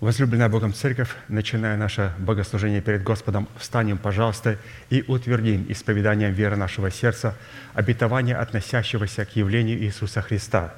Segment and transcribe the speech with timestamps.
[0.00, 4.58] Возлюбленная Богом Церковь, начиная наше богослужение перед Господом, встанем, пожалуйста,
[4.90, 7.36] и утвердим исповеданием веры нашего сердца
[7.74, 10.74] обетование, относящегося к явлению Иисуса Христа,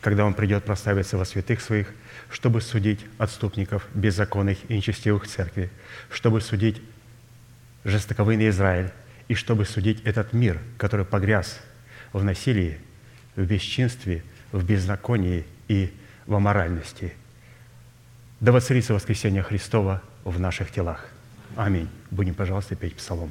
[0.00, 1.92] когда Он придет прославиться во святых Своих,
[2.30, 5.70] чтобы судить отступников беззаконных и нечестивых церкви,
[6.08, 6.80] чтобы судить
[7.84, 8.90] жестоковыйный Израиль,
[9.30, 11.60] и чтобы судить этот мир, который погряз
[12.12, 12.80] в насилии,
[13.36, 15.94] в бесчинстве, в беззаконии и
[16.26, 17.14] в аморальности.
[18.40, 21.08] Да воцарится воскресение Христова в наших телах.
[21.56, 21.90] Аминь.
[22.10, 23.30] Будем, пожалуйста, петь псалом.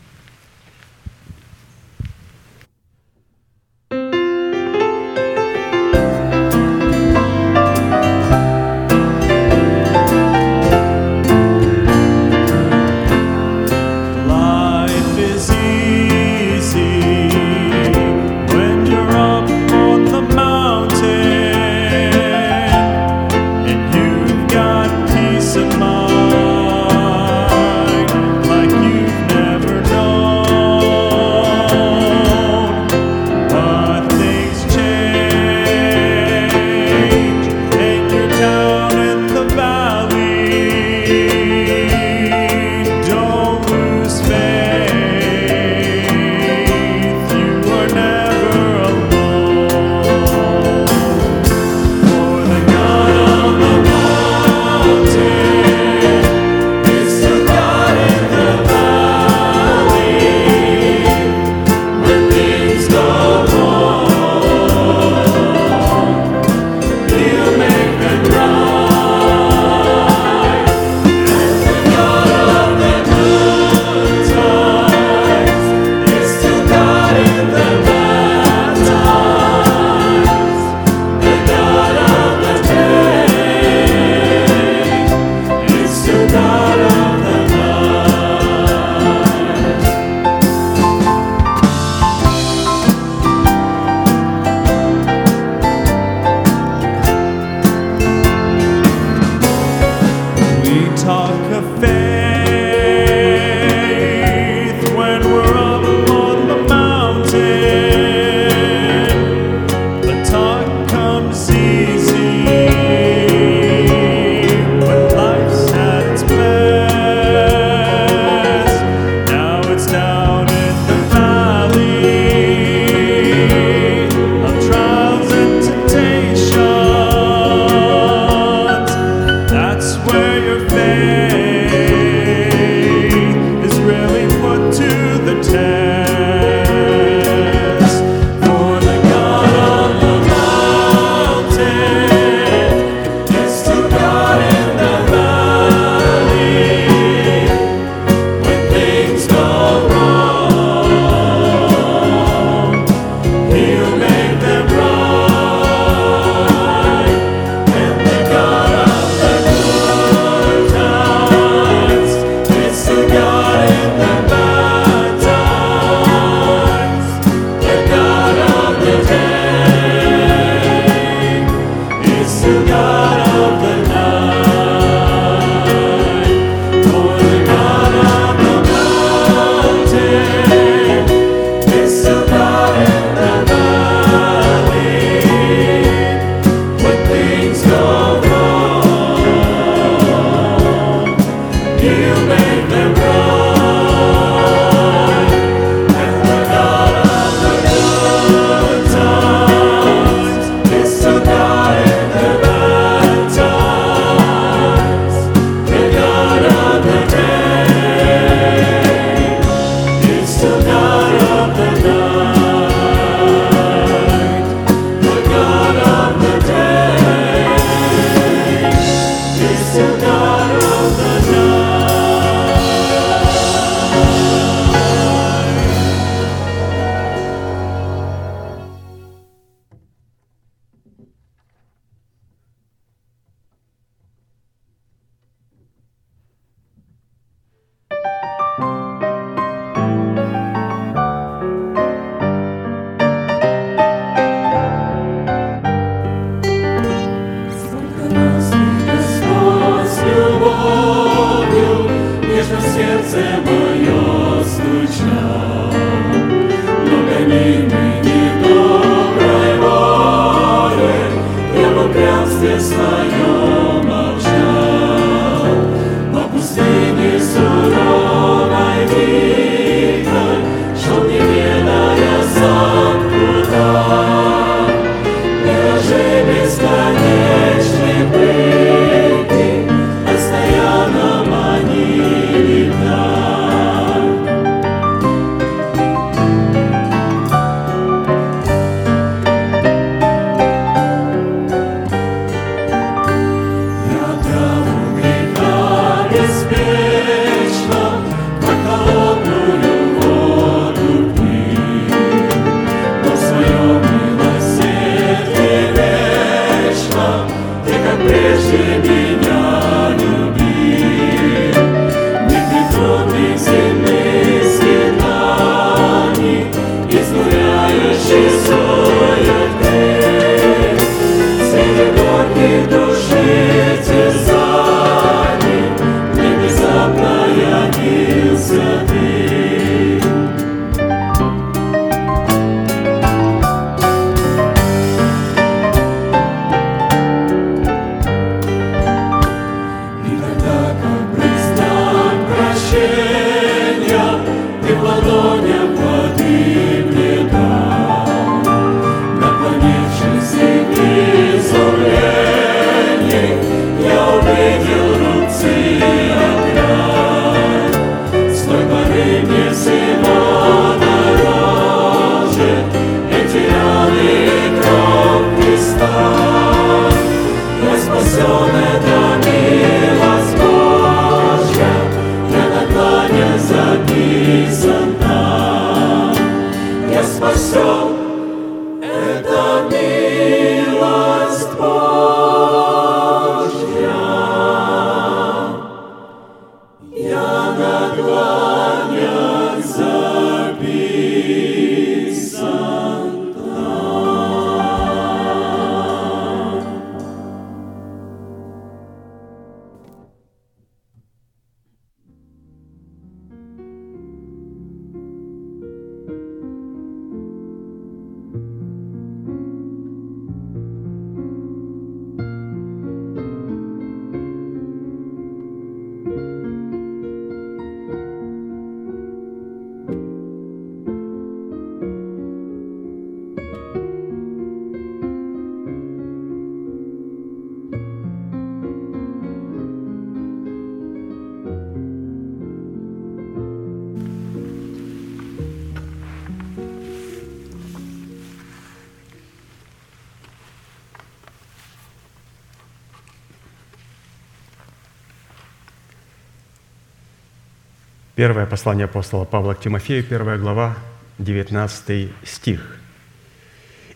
[448.61, 450.77] Послание апостола Павла к Тимофею, первая глава,
[451.17, 452.77] 19 стих.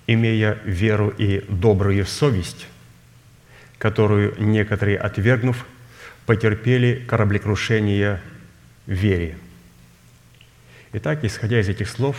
[0.07, 2.65] «Имея веру и добрую совесть,
[3.77, 5.67] которую некоторые, отвергнув,
[6.25, 8.23] потерпели кораблекрушение
[8.87, 9.37] вере».
[10.93, 12.17] Итак, исходя из этих слов,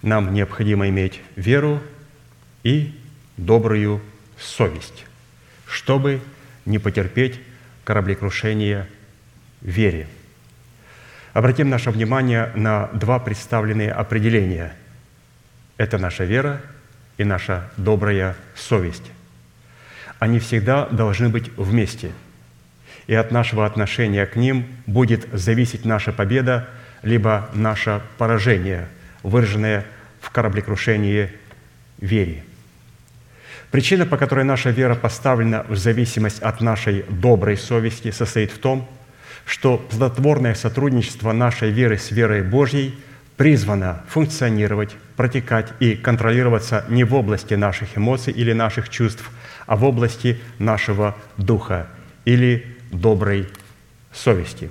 [0.00, 1.82] нам необходимо иметь веру
[2.62, 2.94] и
[3.36, 4.00] добрую
[4.38, 5.06] совесть,
[5.66, 6.20] чтобы
[6.66, 7.40] не потерпеть
[7.82, 8.86] кораблекрушение
[9.60, 10.06] вере.
[11.32, 14.74] Обратим наше внимание на два представленные определения.
[15.78, 16.60] Это наша вера
[17.16, 19.10] и наша добрая совесть.
[20.18, 22.12] Они всегда должны быть вместе.
[23.06, 26.68] И от нашего отношения к ним будет зависеть наша победа,
[27.02, 28.86] либо наше поражение,
[29.22, 29.86] выраженное
[30.20, 31.30] в кораблекрушении
[31.98, 32.44] вере.
[33.70, 38.82] Причина, по которой наша вера поставлена в зависимость от нашей доброй совести, состоит в том,
[38.82, 39.01] что
[39.78, 42.94] плодотворное сотрудничество нашей веры с верой Божьей
[43.36, 49.30] призвано функционировать, протекать и контролироваться не в области наших эмоций или наших чувств,
[49.66, 51.86] а в области нашего духа
[52.24, 53.48] или доброй
[54.12, 54.70] совести.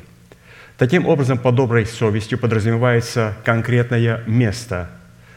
[0.77, 4.89] Таким образом, по доброй совестью подразумевается конкретное место,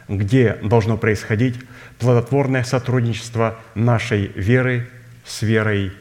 [0.08, 1.56] где должно происходить
[1.98, 4.88] плодотворное сотрудничество нашей веры
[5.24, 5.92] с верой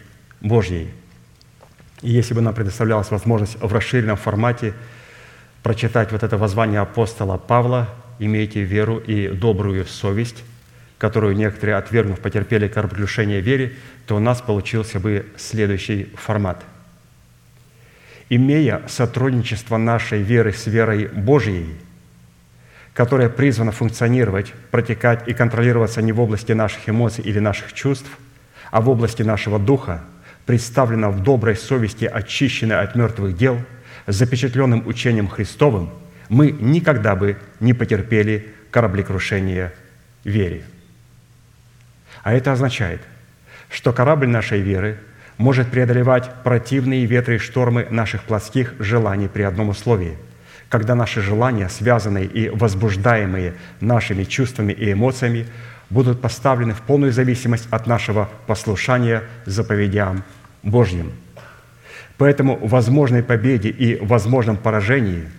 [0.42, 0.92] Божьей–
[2.03, 4.74] и если бы нам предоставлялась возможность в расширенном формате
[5.63, 10.43] прочитать вот это воззвание апостола Павла «Имейте веру и добрую совесть»,
[10.98, 13.74] которую некоторые, отвергнув, потерпели кораблекрушение вере,
[14.05, 16.62] то у нас получился бы следующий формат.
[18.29, 21.74] «Имея сотрудничество нашей веры с верой Божьей,
[22.93, 28.10] которая призвана функционировать, протекать и контролироваться не в области наших эмоций или наших чувств,
[28.72, 30.01] а в области нашего духа–
[30.46, 33.62] представлена в доброй совести, очищенной от мертвых дел,
[34.08, 35.90] запечатленным учением Христовым,
[36.30, 39.74] мы никогда бы не потерпели кораблекрушения
[40.24, 40.64] вере.
[42.24, 43.02] А это означает,
[43.70, 44.98] что корабль нашей веры
[45.38, 50.18] может преодолевать противные ветры и штормы наших плотских желаний при одном условии–
[50.74, 55.46] когда наши желания, связанные и возбуждаемые нашими чувствами и эмоциями,
[55.94, 60.24] будут поставлены в полную зависимость от нашего послушания заповедям
[60.64, 61.12] Божьим.
[62.18, 65.30] Поэтому в возможной победе и возможном поражении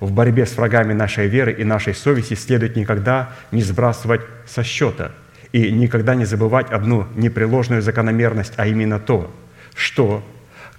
[0.00, 5.12] в борьбе с врагами нашей веры и нашей совести следует никогда не сбрасывать со счета
[5.52, 9.30] и никогда не забывать одну непреложную закономерность, а именно то,
[9.74, 10.26] что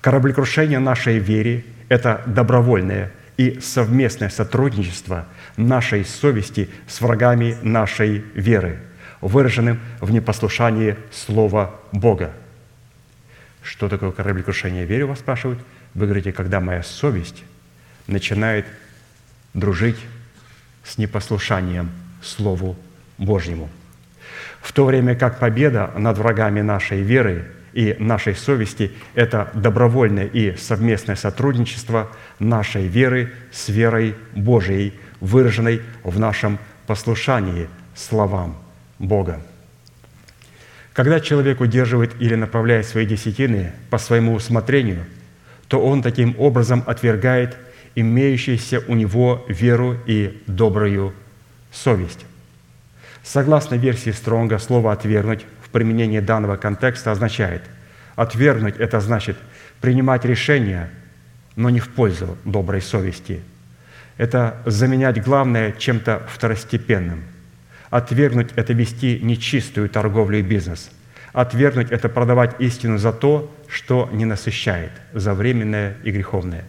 [0.02, 8.80] кораблекрушение нашей вере– это добровольное и совместное сотрудничество нашей совести с врагами нашей веры–
[9.22, 12.34] выраженным в непослушании Слова Бога.
[13.62, 15.60] Что такое кораблекрушение веры, вас спрашивают?
[15.94, 17.44] Вы говорите, когда моя совесть
[18.08, 18.66] начинает
[19.54, 19.98] дружить
[20.84, 22.76] с непослушанием Слову
[23.18, 23.70] Божьему.
[24.62, 30.56] В то время как победа над врагами нашей веры и нашей совести– это добровольное и
[30.58, 38.61] совместное сотрудничество нашей веры с верой Божией, выраженной в нашем послушании словам
[39.02, 39.42] Бога.
[40.94, 45.06] Когда человек удерживает или направляет свои десятины по своему усмотрению,
[45.68, 47.58] то он таким образом отвергает
[47.96, 51.14] имеющуюся у него веру и добрую
[51.72, 52.26] совесть.
[53.24, 57.64] Согласно версии Стронга, слово «отвергнуть» в применении данного контекста означает
[58.16, 59.38] «отвергнуть»– это значит
[59.80, 60.90] принимать решение,
[61.56, 63.42] но не в пользу доброй совести.
[64.18, 67.24] Это заменять главное чем-то второстепенным–
[67.92, 70.90] Отвергнуть– это вести нечистую торговлю и бизнес.
[71.34, 76.64] Отвергнуть– это продавать истину за то, что не насыщает, за временное и греховное.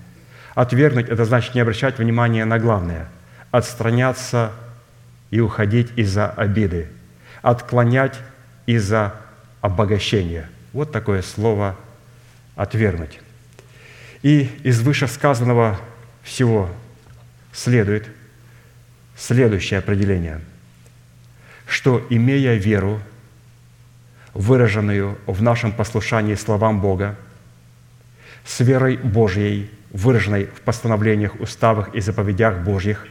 [0.57, 3.09] Отвергнуть– это значит не обращать внимания на главное,
[3.53, 4.51] отстраняться
[5.31, 6.89] и уходить из-за обиды,
[7.41, 8.19] отклонять
[8.67, 9.15] из-за
[9.61, 10.51] обогащения.
[10.73, 11.77] Вот такое слово
[12.57, 13.21] «отвергнуть».
[14.23, 15.79] И из вышесказанного
[16.25, 16.69] всего
[17.53, 18.09] следует
[19.15, 20.41] следующее определение–
[21.73, 23.01] что, имея веру,
[24.35, 27.17] выраженную в нашем послушании словам Бога,
[28.45, 33.07] с верой Божьей, выраженной в постановлениях, уставах и заповедях Божьих,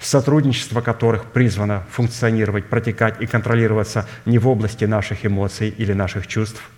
[0.00, 6.68] сотрудничество которых призвано функционировать, протекать и контролироваться не в области наших эмоций или наших чувств,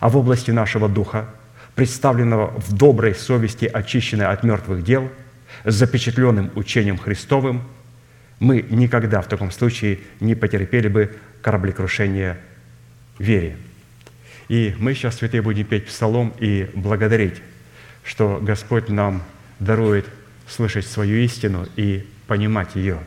[0.00, 1.30] а в области нашего духа,
[1.74, 5.10] представленного в доброй совести, очищенной от мертвых дел,
[5.64, 7.62] запечатленным учением Христовым–
[8.38, 12.38] мы никогда в таком случае не потерпели бы кораблекрушение
[13.18, 13.56] вере.
[14.48, 17.42] И мы сейчас, святые, будем петь псалом и благодарить,
[18.04, 19.22] что Господь нам
[19.58, 20.06] дарует
[20.48, 22.98] слышать свою истину и понимать ее.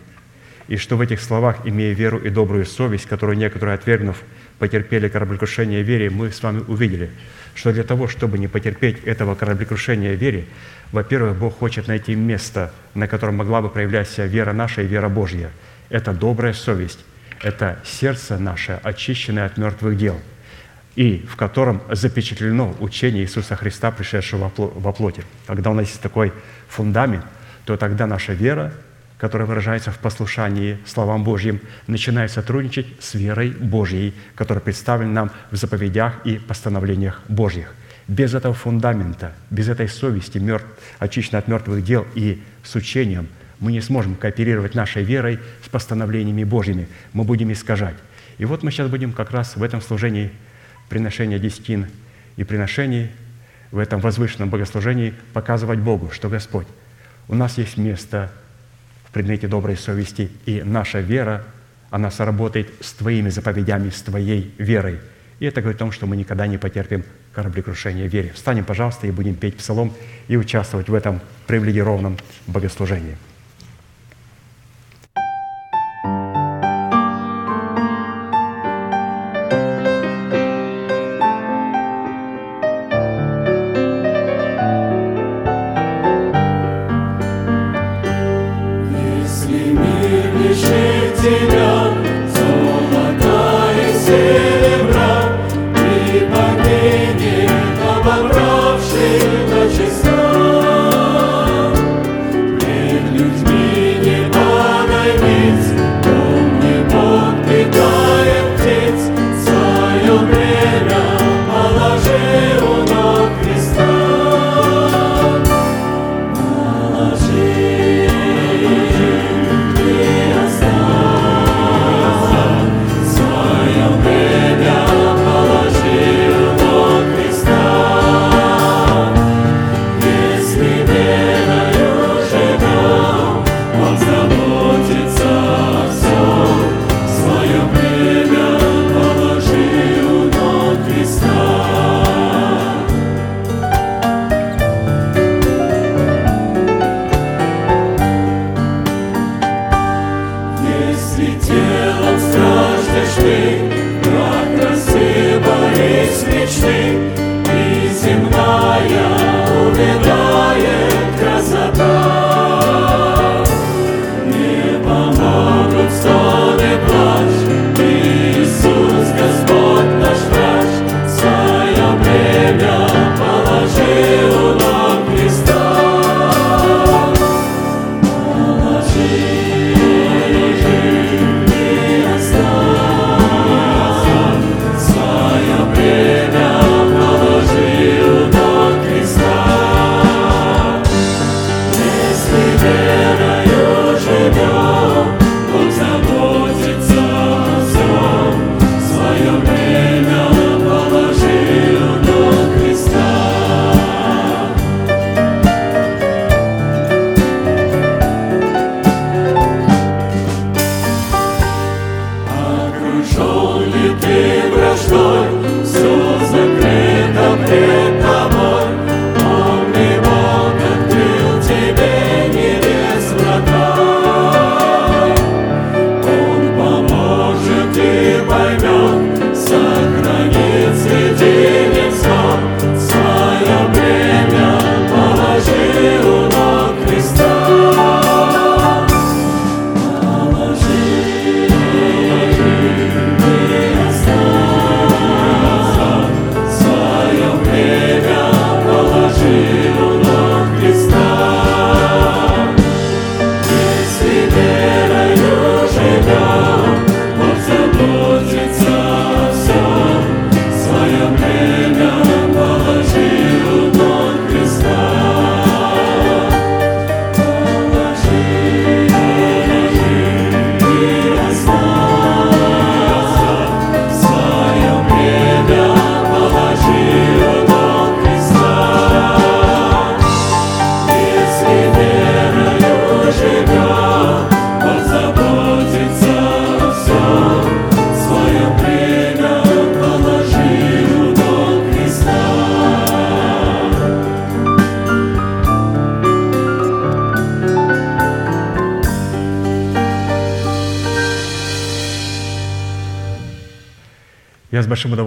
[0.67, 4.21] И что в этих словах, имея веру и добрую совесть, которую некоторые, отвергнув,
[4.59, 7.09] потерпели кораблекрушение вере, мы с вами увидели,
[7.55, 10.45] что для того, чтобы не потерпеть этого кораблекрушения вере,
[10.91, 15.09] во-первых, Бог хочет найти место, на котором могла бы проявлять себя вера наша и вера
[15.09, 15.49] Божья.
[15.89, 16.99] Это добрая совесть,
[17.41, 20.19] это сердце наше, очищенное от мертвых дел,
[20.95, 25.23] и в котором запечатлено учение Иисуса Христа, пришедшего во плоти.
[25.47, 26.33] Когда у нас есть такой
[26.67, 27.25] фундамент,
[27.65, 28.73] то тогда наша вера
[29.19, 35.57] которая выражается в послушании словам Божьим, начинает сотрудничать с верой Божьей, которая представлена нам в
[35.57, 37.75] заповедях и постановлениях Божьих.
[38.07, 40.65] Без этого фундамента, без этой совести, мертв,
[40.99, 43.27] очищенной от мертвых дел и с учением,
[43.59, 46.87] мы не сможем кооперировать нашей верой с постановлениями Божьими.
[47.11, 47.95] Мы будем искажать.
[48.37, 50.31] И вот мы сейчас будем как раз в этом служении
[50.87, 51.87] приношения десятин
[52.37, 53.09] и приношений,
[53.71, 56.67] в этом возвышенном богослужении показывать Богу, что Господь,
[57.27, 58.31] у нас есть место
[59.09, 61.43] в предмете доброй совести, и наша вера,
[61.89, 64.99] она сработает с Твоими заповедями, с Твоей верой.
[65.39, 68.31] И это говорит о том, что мы никогда не потерпим кораблекрушение в вере.
[68.33, 69.93] Встанем, пожалуйста, и будем петь псалом
[70.27, 73.17] и участвовать в этом привилегированном богослужении.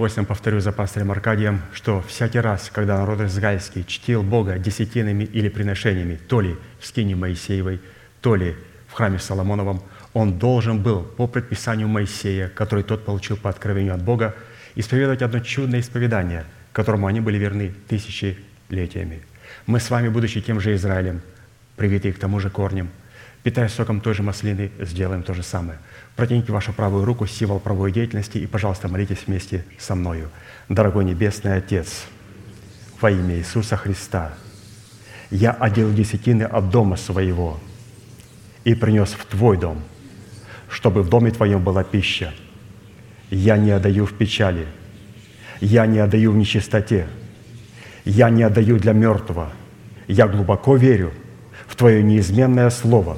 [0.03, 5.47] Удовольствием повторю за пастырем Аркадием, что всякий раз, когда народ израильский чтил Бога десятинами или
[5.47, 7.79] приношениями, то ли в скине Моисеевой,
[8.19, 8.57] то ли
[8.89, 9.81] в храме Соломоновом,
[10.13, 14.35] он должен был по предписанию Моисея, который тот получил по откровению от Бога,
[14.75, 19.21] исповедовать одно чудное исповедание, которому они были верны тысячелетиями.
[19.67, 21.21] Мы с вами, будучи тем же Израилем,
[21.77, 22.89] привитые к тому же корням,
[23.43, 25.77] питаясь соком той же маслины, сделаем то же самое–
[26.15, 30.29] Протяните вашу правую руку, символ правой деятельности, и, пожалуйста, молитесь вместе со мною.
[30.69, 32.05] Дорогой Небесный Отец,
[33.01, 34.33] во имя Иисуса Христа,
[35.31, 37.59] я одел десятины от дома своего
[38.63, 39.81] и принес в Твой дом,
[40.69, 42.31] чтобы в доме Твоем была пища.
[43.31, 44.67] Я не отдаю в печали,
[45.61, 47.07] я не отдаю в нечистоте,
[48.05, 49.51] я не отдаю для мертвого.
[50.07, 51.11] Я глубоко верю
[51.65, 53.17] в Твое неизменное Слово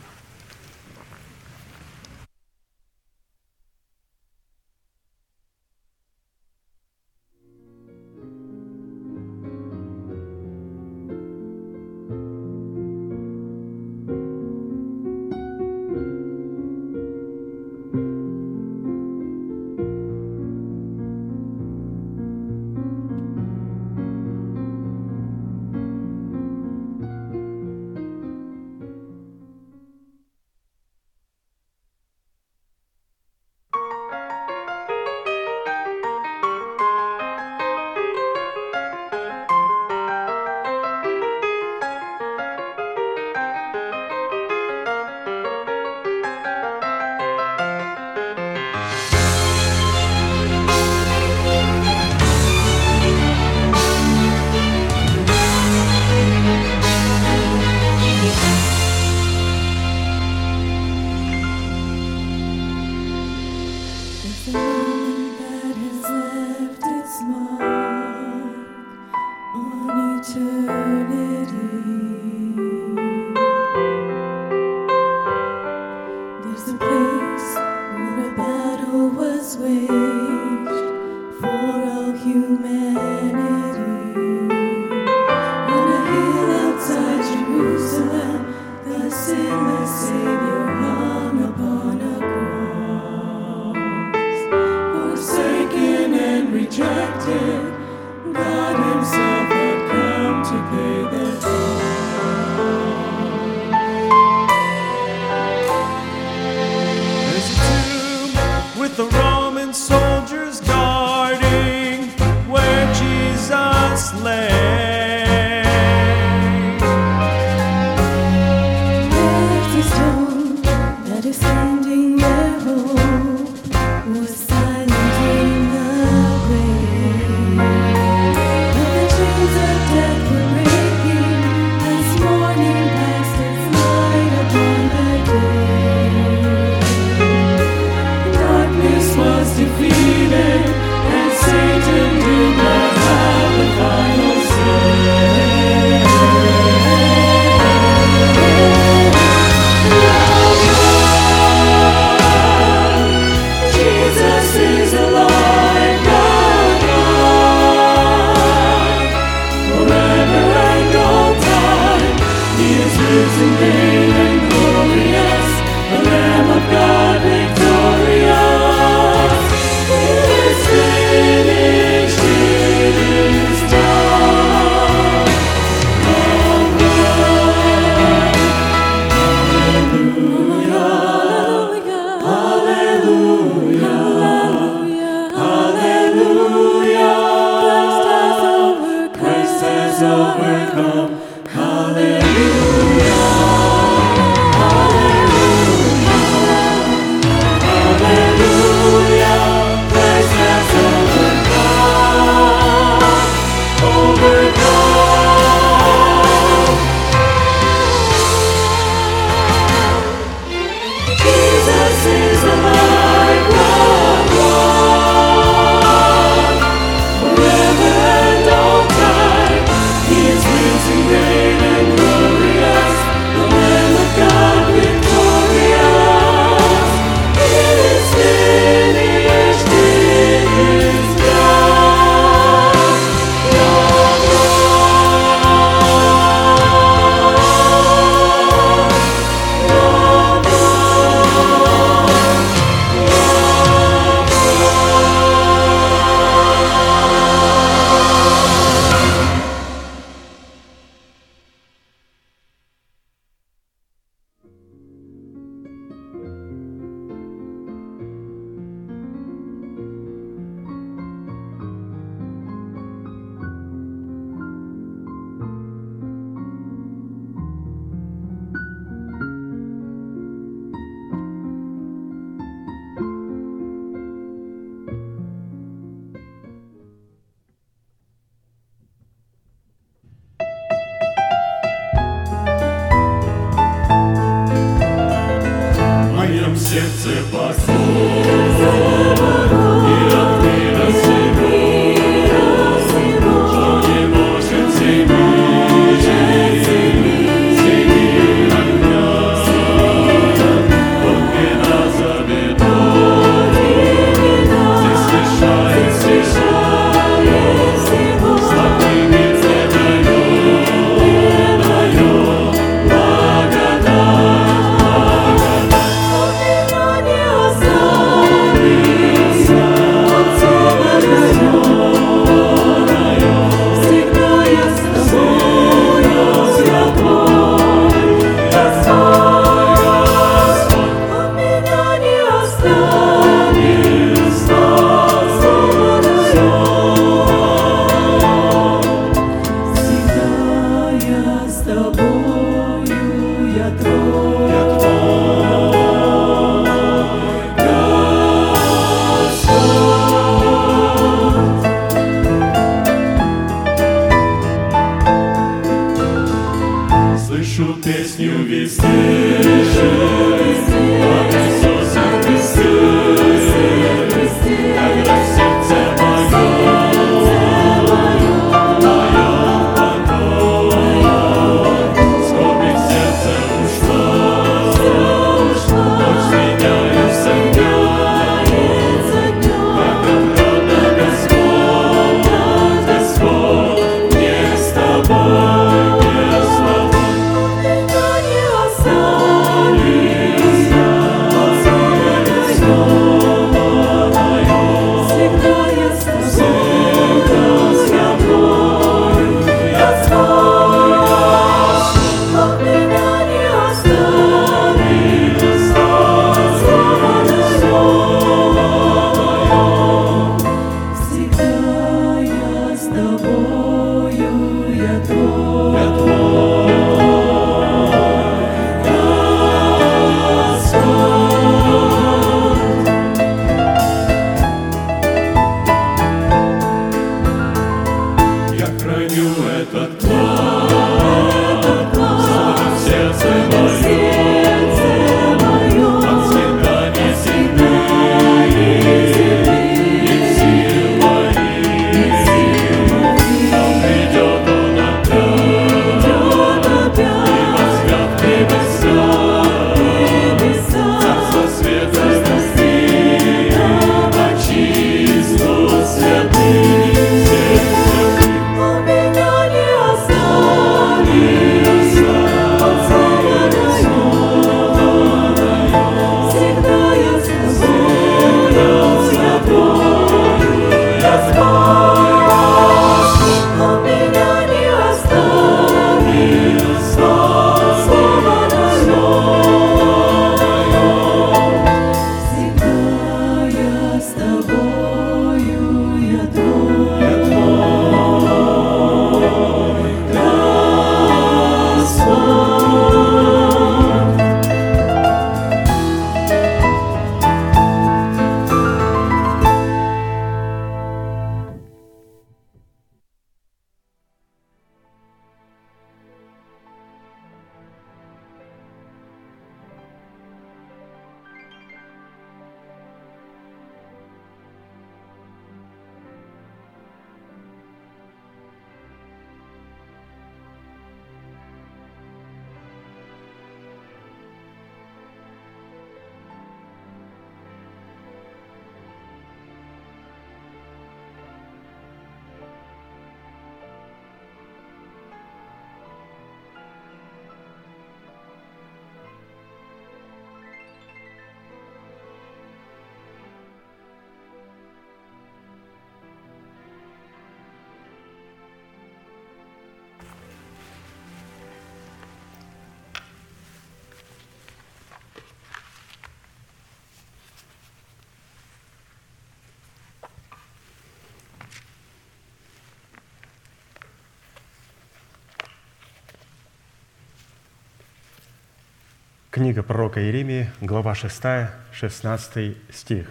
[569.31, 571.23] Книга пророка Иеремии, глава 6,
[571.71, 573.07] 16 стих.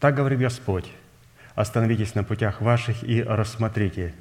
[0.00, 0.90] «Так говорит Господь,
[1.54, 4.14] остановитесь на путях ваших и рассмотрите,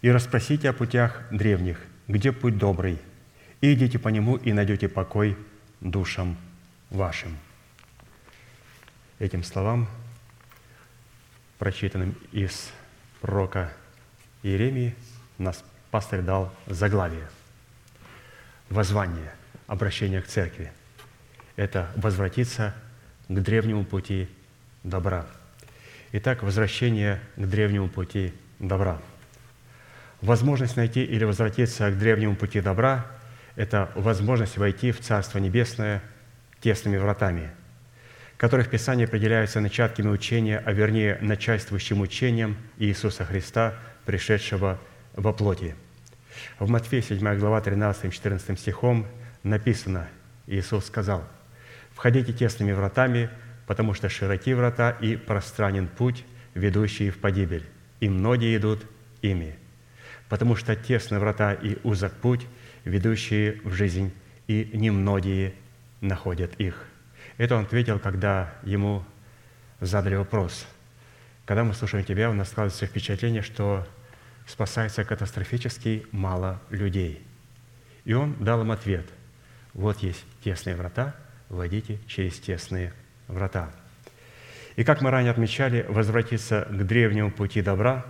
[0.00, 3.00] и расспросите о путях древних, где путь добрый,
[3.60, 5.36] и идите по нему, и найдете покой
[5.80, 6.36] душам
[6.90, 7.36] вашим».
[9.18, 9.88] Этим словам,
[11.58, 12.70] прочитанным из
[13.20, 13.72] пророка
[14.44, 14.94] Иеремии,
[15.38, 17.28] нас пастор дал заглавие.
[18.70, 19.32] Воззвание,
[19.68, 20.72] обращение к церкви–
[21.56, 22.74] это возвратиться
[23.28, 24.28] к древнему пути
[24.82, 25.26] добра.
[26.10, 29.00] Итак, возвращение к древнему пути добра.
[30.22, 33.06] Возможность найти или возвратиться к древнему пути добра–
[33.56, 36.02] это возможность войти в Царство Небесное
[36.60, 37.50] тесными вратами,
[38.36, 43.74] которые в Писании определяются начатками учения, а вернее начальствующим учением Иисуса Христа,
[44.06, 44.78] пришедшего
[45.14, 45.74] во плоти.
[46.58, 49.06] В Матфея 7 глава 13-14 стихом
[49.42, 50.08] написано,
[50.46, 51.24] Иисус сказал,
[51.92, 53.30] «Входите тесными вратами,
[53.66, 56.24] потому что широки врата и пространен путь,
[56.54, 57.64] ведущий в погибель,
[58.00, 58.86] и многие идут
[59.22, 59.56] ими.
[60.28, 62.46] Потому что тесны врата и узок путь,
[62.84, 64.12] ведущие в жизнь,
[64.46, 65.54] и немногие
[66.00, 66.86] находят их».
[67.36, 69.04] Это он ответил, когда ему
[69.80, 70.66] задали вопрос.
[71.44, 73.86] Когда мы слушаем тебя, у нас складывается впечатление, что
[74.46, 77.22] спасается катастрофически мало людей.
[78.04, 79.06] И он дал им ответ.
[79.74, 81.14] Вот есть тесные врата,
[81.48, 82.92] войдите через тесные
[83.26, 83.70] врата.
[84.76, 88.04] И как мы ранее отмечали, возвратиться к древнему пути добра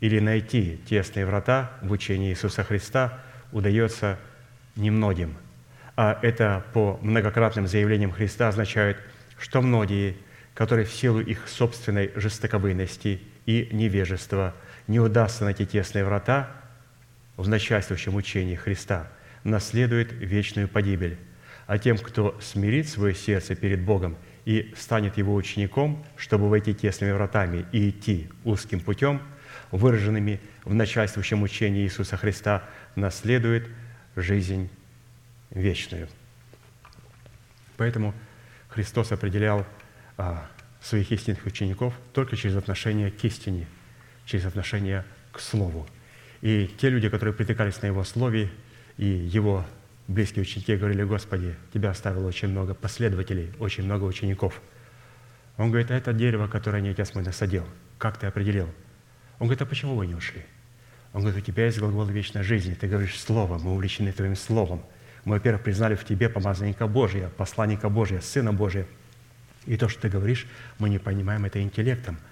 [0.00, 3.18] или найти тесные врата в учении Иисуса Христа
[3.52, 4.18] удается
[4.74, 5.36] немногим.
[5.96, 8.98] А это по многократным заявлениям Христа означает,
[9.38, 10.16] что многие,
[10.54, 14.54] которые в силу их собственной жестоковыйности и невежества–
[14.86, 16.50] не удастся найти тесные врата
[17.36, 19.08] в начальствующем учении Христа,
[19.46, 21.16] наследует вечную погибель.
[21.66, 27.12] А тем, кто смирит свое сердце перед Богом и станет Его учеником, чтобы войти тесными
[27.12, 29.20] вратами и идти узким путем,
[29.72, 32.62] выраженными в начальствующем учении Иисуса Христа,
[32.94, 33.68] наследует
[34.14, 34.70] жизнь
[35.50, 36.08] вечную.
[37.76, 38.14] Поэтому
[38.68, 39.66] Христос определял
[40.16, 40.46] а,
[40.80, 43.66] своих истинных учеников только через отношение к истине–
[44.26, 45.86] через отношение к Слову.
[46.42, 48.50] И те люди, которые притыкались на Его Слове,
[48.96, 49.64] и Его
[50.08, 54.60] близкие ученики говорили, «Господи, Тебя оставило очень много последователей, очень много учеников».
[55.56, 57.64] Он говорит, а это дерево, которое не отец мой насадил.
[57.96, 58.68] Как ты определил?
[59.38, 60.42] Он говорит, а почему вы не ушли?
[61.14, 62.74] Он говорит, у тебя есть глагол вечной жизни.
[62.74, 64.82] Ты говоришь Слово, мы увлечены Твоим Словом.
[65.24, 68.86] Мы, во-первых, признали в Тебе помазанника Божия, посланника Божия, Сына Божия.
[69.64, 70.46] И то, что Ты говоришь,
[70.78, 72.18] мы не понимаем это интеллектом–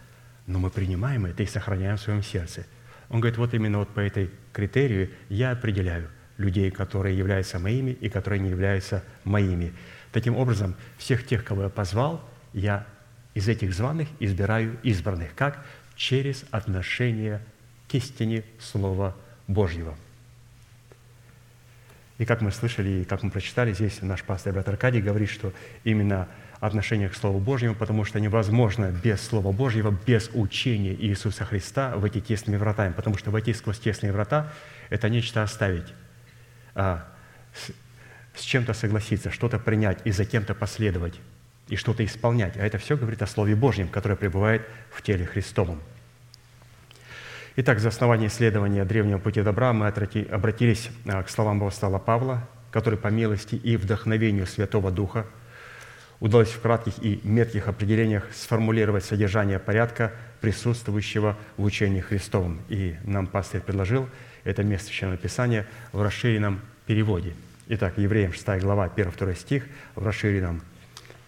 [0.46, 2.66] но мы принимаем это и сохраняем в своем сердце.
[3.08, 8.08] Он говорит, вот именно вот по этой критерию я определяю людей, которые являются моими и
[8.08, 9.72] которые не являются моими.
[10.12, 12.86] Таким образом, всех тех, кого я позвал, я
[13.34, 15.34] из этих званых избираю избранных.
[15.34, 15.64] Как?
[15.96, 17.40] Через отношение
[17.88, 19.16] к истине Слова
[19.46, 19.96] Божьего.
[22.18, 25.52] И как мы слышали, и как мы прочитали, здесь наш пастор брат Аркадий говорит, что
[25.82, 26.28] именно
[26.60, 32.20] отношение к Слову Божьему, потому что невозможно без Слова Божьего, без учения Иисуса Христа войти
[32.20, 34.52] тесными вратами, потому что войти сквозь тесные врата–
[34.90, 35.92] это нечто оставить,
[36.74, 37.70] с,
[38.34, 41.20] с чем-то согласиться, что-то принять и за кем-то последовать,
[41.68, 42.56] и что-то исполнять.
[42.56, 45.80] А это все говорит о Слове Божьем, которое пребывает в теле Христовом.
[47.56, 52.98] Итак, за основание исследования древнего пути добра мы обратились а, к словам апостола Павла, который
[52.98, 55.26] по милости и вдохновению Святого Духа–
[56.24, 62.62] удалось в кратких и метких определениях сформулировать содержание порядка, присутствующего в учении Христовом.
[62.70, 64.08] И нам пастор предложил
[64.44, 67.34] это место Священного Писания в расширенном переводе.
[67.68, 69.64] Итак, Евреям 6 глава, 1-2 стих
[69.94, 70.62] в расширенном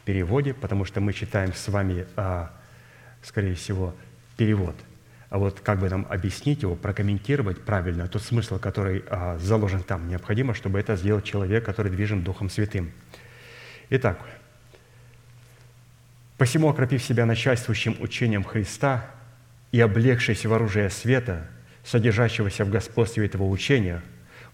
[0.05, 2.51] переводе, потому что мы читаем с вами, а,
[3.23, 3.95] скорее всего,
[4.37, 4.77] перевод.
[5.31, 10.09] А вот как бы нам объяснить его, прокомментировать правильно тот смысл, который а, заложен там,
[10.09, 12.93] необходимо, чтобы это сделал человек, который движим Духом Святым.
[13.91, 14.19] Итак,
[16.39, 19.07] Посему, окропив себя начальствующим учением Христа
[19.73, 21.49] и облегшись в оружие света,
[21.87, 24.03] содержащегося в господстве этого учения,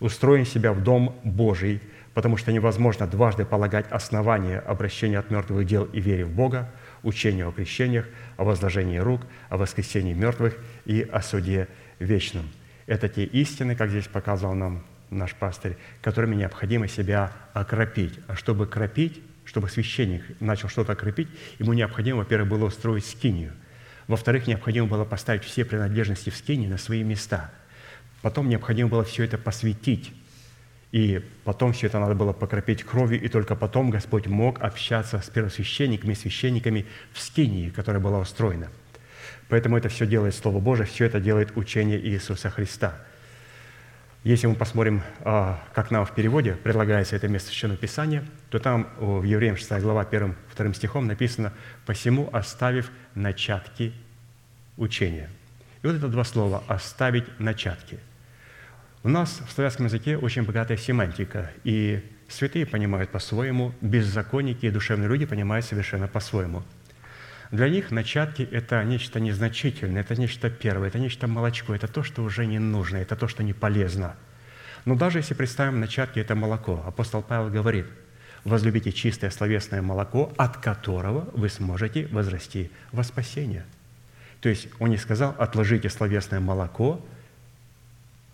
[0.00, 1.80] устроим себя в Дом Божий,
[2.12, 6.70] потому что невозможно дважды полагать основания обращения от мертвых дел и вере в Бога,
[7.02, 8.06] учению о крещениях,
[8.36, 11.68] о возложении рук, о воскресении мертвых и о суде
[11.98, 12.48] вечном.
[12.86, 18.18] Это те истины, как здесь показал нам наш пастырь, которыми необходимо себя окропить.
[18.26, 21.28] А чтобы кропить, чтобы священник начал что-то крепить,
[21.58, 23.52] ему необходимо, во-первых, было устроить скинию.
[24.12, 27.50] Во-вторых, необходимо было поставить все принадлежности в скинии на свои места.
[28.20, 30.12] Потом необходимо было все это посвятить.
[30.90, 35.30] И потом все это надо было покропить кровью, и только потом Господь мог общаться с
[35.30, 36.84] первосвященниками, священниками
[37.14, 38.68] в скинии, которая была устроена.
[39.48, 42.98] Поэтому это все делает Слово Божие, все это делает учение Иисуса Христа.
[44.24, 48.88] Если мы посмотрим, а, как нам в переводе предлагается это место Священного Писания, то там
[48.98, 51.52] в Евреям 6 глава 1-2 стихом написано
[51.86, 53.92] «посему оставив начатки
[54.76, 55.28] учения».
[55.82, 57.98] И вот это два слова «оставить начатки».
[59.02, 65.08] У нас в славянском языке очень богатая семантика, и святые понимают по-своему, беззаконники и душевные
[65.08, 66.62] люди понимают совершенно по-своему.
[67.52, 72.22] Для них начатки– это нечто незначительное, это нечто первое, это нечто молочко, это то, что
[72.22, 74.16] уже не нужно, это то, что не полезно.
[74.86, 77.84] Но даже если представим начатки– это молоко, апостол Павел говорит,
[78.44, 83.66] возлюбите чистое словесное молоко, от которого вы сможете возрасти во спасение.
[84.40, 87.04] То есть он не сказал, отложите словесное молоко,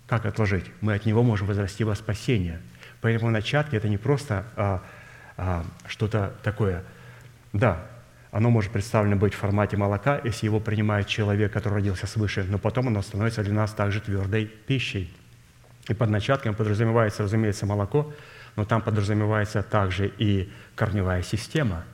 [0.07, 0.65] как отложить?
[0.81, 2.61] Мы от него можем возрасти во спасение.
[3.01, 4.83] Поэтому начатки– это не просто а,
[5.37, 6.85] а, что-то такое.
[7.53, 7.85] Да,
[8.31, 12.59] оно может представлено быть в формате молока, если его принимает человек, который родился свыше, но
[12.59, 15.13] потом оно становится для нас также твердой пищей.
[15.89, 18.13] И под начатком подразумевается, разумеется, молоко,
[18.57, 21.85] но там подразумевается также и корневая система,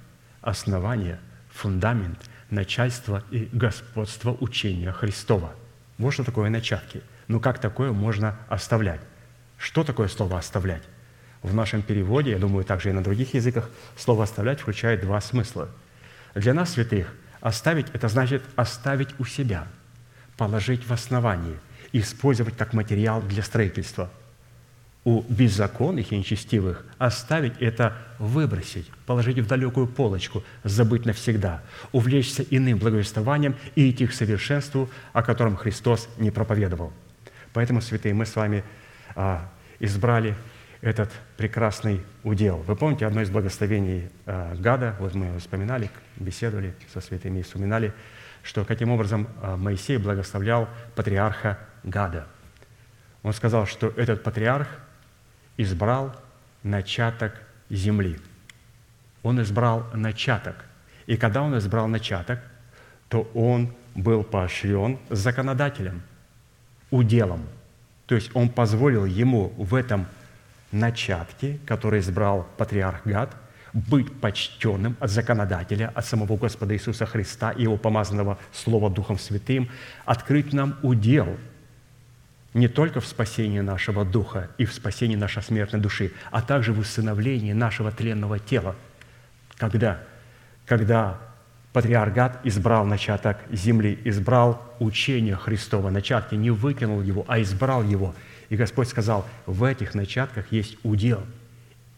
[0.41, 1.21] основание,
[1.53, 2.19] фундамент,
[2.51, 5.53] начальство и господство учения Христова.
[5.99, 7.03] Вот что такое начатки.
[7.29, 9.01] Ну как такое можно оставлять?
[9.57, 10.83] Что такое слово «оставлять»?
[11.43, 15.69] В нашем переводе, я думаю, также и на других языках, слово «оставлять» включает два смысла–
[16.35, 19.67] для нас, святых, оставить– это значит оставить у себя,
[20.37, 21.57] положить в основании,
[21.93, 24.11] использовать как материал для строительства.
[25.05, 31.63] У беззаконных и нечестивых оставить– это выбросить, положить в далекую полочку, забыть навсегда,
[31.93, 36.93] увлечься иным благовествованием и идти к совершенству, о котором Христос не проповедовал.
[37.53, 38.65] Поэтому, святые, мы с вами
[39.15, 40.35] а, избрали
[40.85, 42.59] этот прекрасный удел.
[42.59, 47.95] Вы помните одно из благословений э, Гада, вот мы вспоминали, беседовали со святыми и вспоминали,
[48.43, 52.27] что каким образом э, Моисей благословлял патриарха Гада.
[53.23, 54.69] Он сказал, что этот патриарх
[55.57, 56.15] избрал
[56.63, 57.33] начаток
[57.71, 58.19] земли.
[59.23, 60.67] Он избрал начаток.
[61.07, 62.41] И когда он избрал начаток,
[63.09, 66.03] то он был поощрен законодателем,
[66.91, 67.47] уделом.
[68.05, 70.07] То есть он позволил ему в этом
[70.75, 73.35] начатки, которые избрал патриарх Гад,
[73.73, 79.69] быть почтенным от законодателя, от самого Господа Иисуса Христа и Его помазанного Слова Духом Святым,
[80.05, 81.37] открыть нам удел
[82.53, 86.79] не только в спасении нашего духа и в спасении нашей смертной души, а также в
[86.79, 88.77] усыновлении нашего тленного тела.
[89.57, 90.01] Когда?
[90.67, 91.19] Когда
[91.73, 98.15] патриарх Гад избрал начаток земли, избрал учение Христова, начатки, не выкинул его, а избрал его–
[98.55, 101.23] и Господь сказал, в этих начатках есть удел,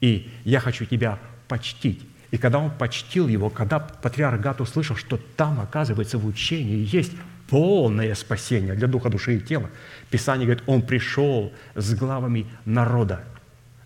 [0.01, 2.03] и я хочу тебя почтить.
[2.31, 7.13] И когда он почтил его, когда патриарх Гат услышал, что там, оказывается, в учении есть
[7.49, 9.69] полное спасение для духа, души и тела,
[10.11, 13.23] Писание говорит, он пришел с главами народа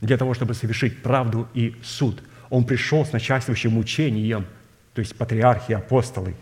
[0.01, 2.23] для того, чтобы совершить правду и суд.
[2.51, 4.47] Он пришел с начальствующим учением,
[4.95, 6.37] то есть патриархи, апостолы,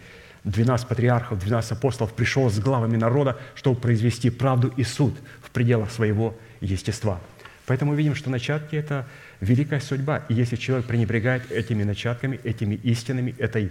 [0.44, 5.90] 12 патриархов, 12 апостолов пришел с главами народа, чтобы произвести правду и суд в пределах
[5.90, 7.20] своего естества.
[7.66, 9.06] Поэтому видим, что начатки– это
[9.40, 10.24] великая судьба.
[10.28, 13.70] И если человек пренебрегает этими начатками, этими истинами, этой,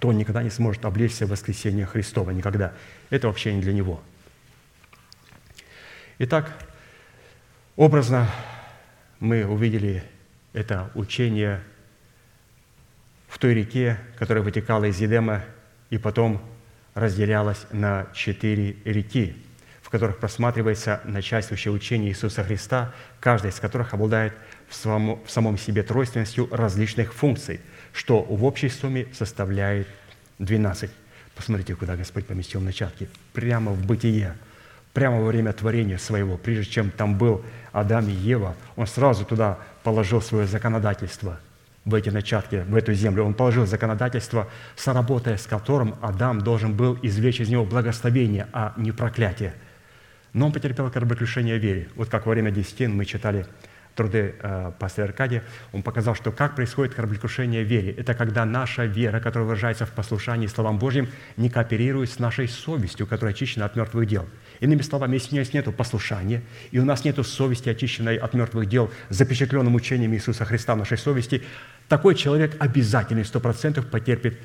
[0.00, 2.30] то он никогда не сможет облечься в воскресение Христова.
[2.30, 2.72] Никогда.
[3.10, 4.02] Это вообще не для него.
[6.18, 6.56] Итак,
[7.76, 8.30] образно
[9.20, 10.02] мы увидели
[10.54, 11.60] это учение
[13.28, 15.44] в той реке, которая вытекала из Едема
[15.94, 16.40] и потом
[16.94, 19.36] разделялась на четыре реки,
[19.80, 24.32] в которых просматривается начальствующее учение Иисуса Христа, каждая из которых обладает
[24.68, 27.60] в самом, в самом себе тройственностью различных функций,
[27.92, 29.86] что в общей сумме составляет
[30.40, 30.90] 12.
[31.36, 33.08] Посмотрите, куда Господь поместил начатки.
[33.32, 34.34] Прямо в бытие,
[34.94, 39.60] прямо во время творения своего, прежде чем там был Адам и Ева, Он сразу туда
[39.84, 41.38] положил свое законодательство–
[41.84, 43.24] в эти начатки, в эту землю.
[43.24, 48.92] Он положил законодательство, соработая с которым Адам должен был извлечь из него благословение, а не
[48.92, 49.54] проклятие.
[50.32, 51.88] Но он потерпел кораблекрушение вере.
[51.94, 53.46] Вот как во время десятин мы читали
[53.94, 57.92] труды э, пастора Аркадия, он показал, что как происходит кораблекрушение вере.
[57.92, 63.06] Это когда наша вера, которая выражается в послушании словам Божьим, не кооперирует с нашей совестью,
[63.06, 64.26] которая очищена от мертвых дел.
[64.60, 68.68] Иными словами, если у нас нет послушания, и у нас нет совести, очищенной от мертвых
[68.68, 71.42] дел, запечатленным учением Иисуса Христа в нашей совести,
[71.88, 74.38] такой человек обязательно, сто процентов потерпит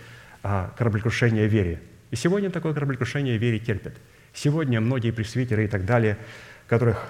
[0.44, 1.82] а, кораблекрушение вере.
[2.12, 3.94] И сегодня такое кораблекрушение вере терпят.
[4.34, 6.18] Сегодня многие пресвитеры и так далее,
[6.68, 7.10] которых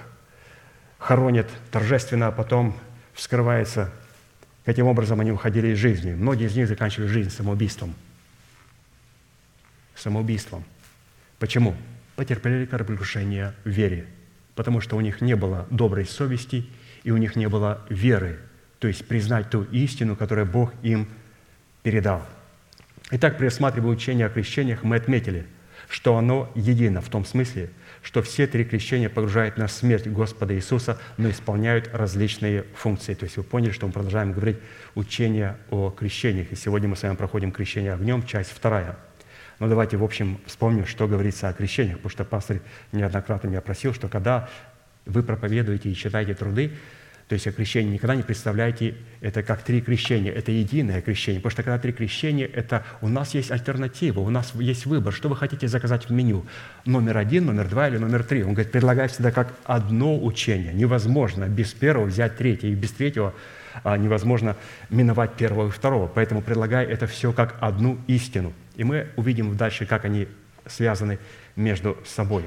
[1.00, 2.78] хоронят торжественно, а потом
[3.14, 3.92] вскрывается,
[4.66, 6.14] каким образом они уходили из жизни.
[6.14, 7.96] Многие из них заканчивали жизнь самоубийством.
[9.96, 10.64] Самоубийством.
[11.40, 11.76] Почему?
[12.16, 14.06] Потерпели кораблекрушение в вере.
[14.56, 16.68] потому что у них не было доброй совести
[17.06, 18.40] и у них не было веры,
[18.80, 21.08] то есть признать ту истину, которую Бог им
[21.82, 22.26] передал.
[23.12, 25.46] Итак, при рассматривая учение о крещениях, мы отметили,
[25.88, 27.70] что оно едино в том смысле,
[28.02, 33.14] что все три крещения погружают нас в смерть Господа Иисуса, но исполняют различные функции.
[33.14, 34.58] То есть вы поняли, что мы продолжаем говорить
[34.96, 36.52] учение о крещениях.
[36.52, 38.98] И сегодня мы с вами проходим крещение огнем, часть вторая.
[39.60, 42.62] Но давайте, в общем, вспомним, что говорится о крещениях, потому что пастор
[42.94, 44.50] неоднократно меня просил, что когда
[45.06, 46.72] вы проповедуете и читаете труды,
[47.30, 51.40] то есть о крещении никогда не представляете это как три крещения, это единое крещение.
[51.40, 55.30] Потому что когда три крещения, это у нас есть альтернатива, у нас есть выбор, что
[55.30, 56.44] вы хотите заказать в меню.
[56.86, 58.42] Номер один, номер два или номер три.
[58.42, 60.74] Он говорит, предлагает всегда как одно учение.
[60.74, 63.36] Невозможно без первого взять третье, и без третьего
[63.84, 64.58] а, невозможно
[64.90, 66.08] миновать первого и второго.
[66.08, 68.54] Поэтому предлагай это все как одну истину.
[68.76, 70.28] И мы увидим дальше, как они
[70.66, 71.20] связаны
[71.56, 72.46] между собой.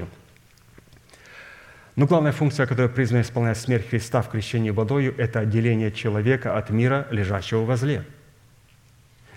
[1.95, 6.71] Но главная функция, которая призвана исполнять смерть Христа в крещении водою, это отделение человека от
[6.71, 8.03] мира, лежащего во зле.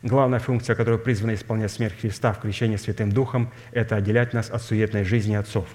[0.02, 4.62] Главная функция, которая призвана исполнять смерть Христа в крещении Святым Духом, это отделять нас от
[4.62, 5.68] суетной жизни отцов.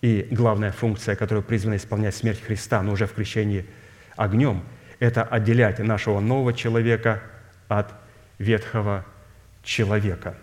[0.00, 3.66] И главная функция, которая призвана исполнять смерть Христа, но уже в крещении
[4.16, 4.62] огнем,
[4.98, 7.22] это отделять нашего нового человека
[7.68, 7.92] от
[8.38, 9.04] ветхого
[9.62, 10.36] человека.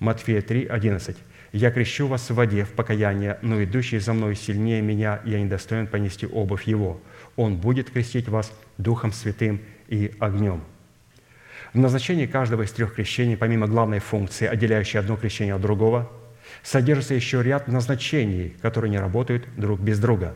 [0.00, 1.16] Матфея 3, 11.
[1.52, 5.86] Я крещу вас в воде в покаяние, но идущий за мной сильнее меня, я недостоин
[5.86, 7.00] понести обувь его.
[7.36, 10.62] Он будет крестить вас Духом Святым и огнем».
[11.72, 16.10] В назначении каждого из трех крещений, помимо главной функции, отделяющей одно крещение от другого,
[16.62, 20.34] содержится еще ряд назначений, которые не работают друг без друга,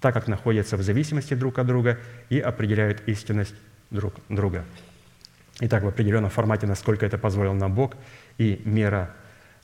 [0.00, 1.98] так как находятся в зависимости друг от друга
[2.28, 3.54] и определяют истинность
[3.90, 4.64] друг друга.
[5.60, 7.94] Итак, в определенном формате, насколько это позволил нам Бог,
[8.38, 9.14] и мера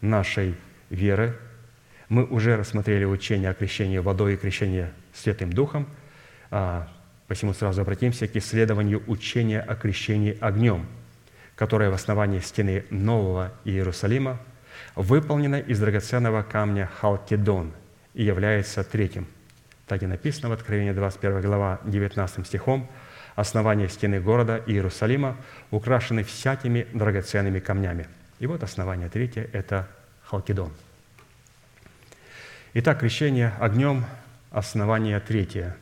[0.00, 0.56] нашей
[0.90, 1.36] веры.
[2.08, 5.88] Мы уже рассмотрели учение о крещении водой и крещении Святым Духом,
[6.50, 6.88] а,
[7.26, 10.86] посему сразу обратимся к исследованию учения о крещении огнем,
[11.56, 14.38] которое в основании стены Нового Иерусалима
[14.94, 17.72] выполнено из драгоценного камня Халкидон
[18.14, 19.26] и является третьим.
[19.86, 22.88] Так и написано в Откровении 21 глава 19 стихом,
[23.34, 25.36] «Основание стены города Иерусалима
[25.70, 28.06] украшены всякими драгоценными камнями».
[28.38, 29.88] И вот основание третье– это
[30.26, 30.72] Халкидон.
[32.74, 34.04] Итак, крещение огнем,
[34.50, 35.76] основание третье,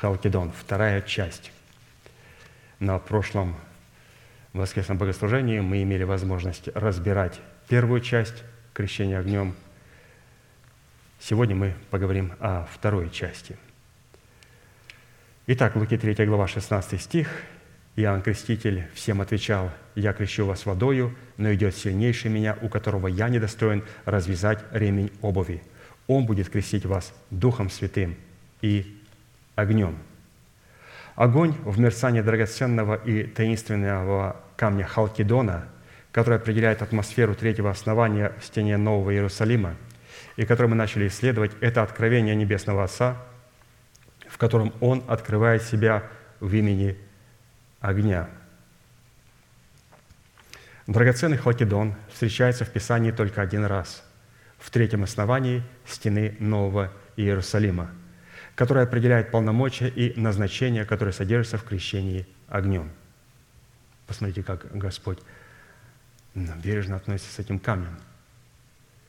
[0.00, 1.52] Халкидон, вторая часть.
[2.78, 3.54] На прошлом
[4.54, 7.38] воскресном богослужении мы имели возможность разбирать
[7.68, 9.54] первую часть крещения огнем.
[11.20, 13.58] Сегодня мы поговорим о второй части.
[15.46, 17.28] Итак, Луки 3 глава 16 стих.
[17.96, 23.28] Иоанн Креститель всем отвечал, «Я крещу вас водою, но идет сильнейший меня, у которого я
[23.28, 25.60] недостоин развязать ремень обуви.
[26.06, 28.16] Он будет крестить вас Духом Святым
[28.60, 28.96] и
[29.56, 29.98] огнем».
[31.16, 35.68] Огонь в мерцании драгоценного и таинственного камня Халкидона,
[36.12, 39.74] который определяет атмосферу третьего основания в стене Нового Иерусалима,
[40.36, 43.16] и который мы начали исследовать, это откровение Небесного Отца,
[44.28, 46.04] в котором Он открывает себя
[46.40, 46.96] в имени
[47.80, 48.28] огня.
[50.92, 54.04] Драгоценный хлакедон встречается в Писании только один раз,
[54.58, 57.90] в третьем основании стены Нового Иерусалима,
[58.54, 62.90] которое определяет полномочия и назначение, которое содержится в крещении огнем.
[64.06, 65.18] Посмотрите, как Господь
[66.34, 67.98] бережно относится с этим камнем.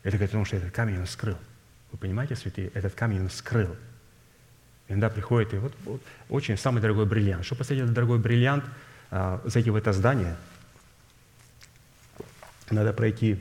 [0.03, 1.37] Это говорит о том, что этот камень Он скрыл.
[1.91, 2.69] Вы понимаете, святые?
[2.69, 3.75] Этот камень Он скрыл–
[4.89, 7.45] Иногда приходит и вот, вот очень самый дорогой бриллиант.
[7.45, 8.65] Чтобы посмотреть этот дорогой бриллиант,
[9.11, 10.35] а, зайти в это здание,
[12.71, 13.39] надо пройти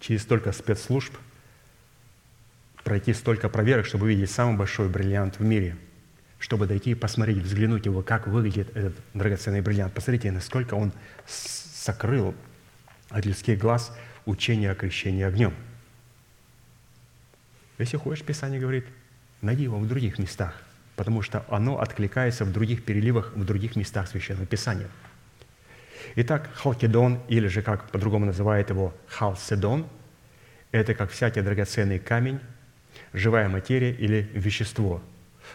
[0.00, 1.14] через столько спецслужб,
[2.84, 5.76] пройти столько проверок, чтобы увидеть самый большой бриллиант в мире,
[6.38, 9.94] чтобы дойти и посмотреть, взглянуть его, как выглядит этот драгоценный бриллиант.
[9.94, 10.92] Посмотрите, насколько он
[11.26, 12.34] сокрыл
[13.10, 15.54] от людских глаз учение о крещении огнем.
[17.78, 18.86] Если хочешь, Писание говорит,
[19.40, 20.60] найди его в других местах–
[20.96, 24.88] потому что оно откликается в других переливах, в других местах Священного Писания.
[26.16, 29.86] Итак, халкидон, или же, как по-другому называют его, халседон,
[30.70, 32.40] это как всякий драгоценный камень,
[33.12, 35.02] живая материя или вещество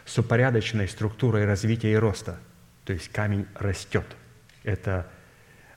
[0.05, 2.39] с упорядоченной структурой развития и роста.
[2.85, 4.05] То есть камень растет.
[4.63, 5.07] Это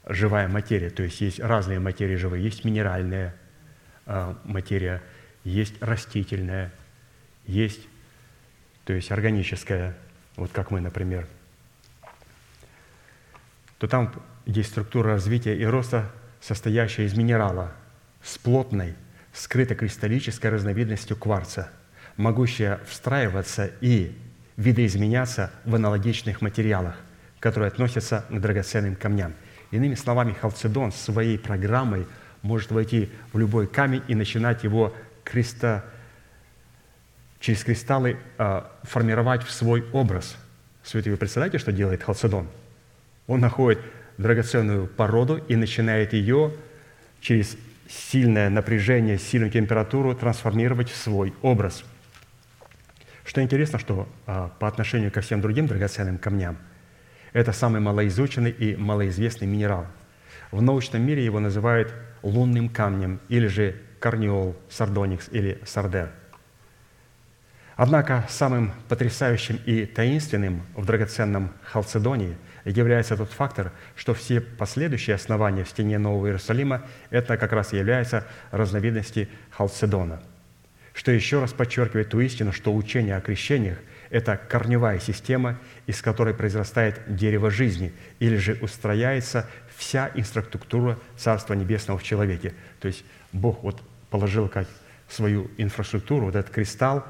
[0.07, 0.91] живая материя.
[0.91, 2.45] То есть есть разные материи живые.
[2.45, 3.35] Есть минеральная
[4.07, 5.03] э, материя,
[5.45, 6.73] есть растительная,
[7.47, 7.81] есть
[8.91, 9.97] то есть органическое,
[10.35, 11.29] вот как мы, например,
[13.79, 14.13] то там
[14.51, 17.73] есть структура развития и роста, состоящая из минерала
[18.23, 18.95] с плотной,
[19.33, 21.71] скрыто-кристаллической разновидностью кварца,
[22.17, 24.17] могущая встраиваться и
[24.57, 26.97] видоизменяться в аналогичных материалах,
[27.39, 29.35] которые относятся к драгоценным камням.
[29.71, 32.07] Иными словами, халцедон своей программой
[32.43, 35.85] может войти в любой камень и начинать его креста,
[37.39, 40.37] через кристаллы э, формировать в свой образ.
[40.83, 42.49] Святые, вы представляете, что делает халцедон?
[43.27, 43.79] Он находит
[44.21, 46.53] драгоценную породу и начинает ее
[47.21, 47.57] через
[47.89, 51.85] сильное напряжение, сильную температуру трансформировать в свой образ.
[53.25, 56.59] Что интересно, что а, по отношению ко всем другим драгоценным камням,
[57.33, 59.87] это самый малоизученный и малоизвестный минерал.
[60.51, 66.11] В научном мире его называют лунным камнем или же корнеол, сардоникс или сардер.
[67.77, 75.65] Однако самым потрясающим и таинственным в драгоценном халцедоне– является тот фактор, что все последующие основания
[75.65, 80.23] в стене Нового Иерусалима– это как раз являются разновидности халцедона,
[80.95, 83.79] что еще раз подчеркивает ту истину, что учение о крещениях–
[84.11, 91.99] это корневая система, из которой произрастает дерево жизни, или же устрояется вся инфраструктура Царства Небесного
[91.99, 92.55] в человеке.
[92.81, 93.81] То есть Бог вот
[94.11, 94.67] положил как
[95.09, 97.05] свою инфраструктуру, вот этот кристалл,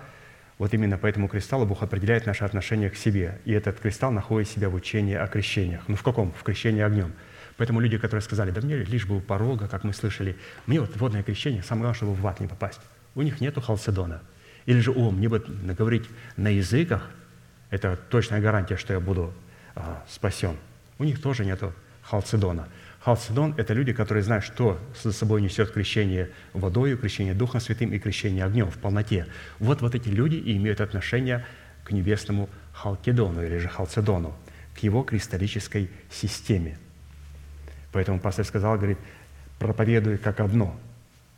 [0.61, 3.41] вот именно по этому кристаллу Бог определяет наше отношение к себе.
[3.47, 5.81] И этот кристалл находит себя в учении о крещениях.
[5.89, 6.33] Ну в каком?
[6.33, 7.15] В крещении огнем.
[7.57, 10.37] Поэтому люди, которые сказали, да мне лишь бы у порога, как мы слышали,
[10.67, 12.81] мне вот водное крещение, самое главное, чтобы в ад не попасть.
[13.15, 14.21] У них нету халцедона.
[14.67, 15.39] Или же, о, мне бы
[15.79, 16.05] говорить
[16.37, 17.09] на языках,
[17.71, 19.33] это точная гарантия, что я буду
[19.75, 20.59] а, спасен.
[20.99, 22.69] У них тоже нету халцедона.
[23.01, 27.99] Халцедон– это люди, которые знают, что за собой несет крещение водою, крещение Духом Святым и
[27.99, 29.27] крещение огнем в полноте.
[29.59, 31.47] Вот, вот эти люди и имеют отношение
[31.83, 34.37] к небесному Халкедону или же Халцедону,
[34.75, 36.79] к его кристаллической системе.
[37.91, 38.99] Поэтому пастор сказал, говорит,
[39.59, 40.79] проповедуй как одно.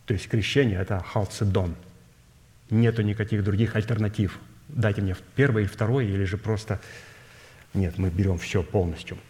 [0.06, 1.76] То есть крещение– это Халцедон.
[2.70, 4.40] Нету никаких других альтернатив.
[4.66, 6.80] Дайте мне первое и второе, или же просто
[7.72, 9.16] нет, мы берем все полностью–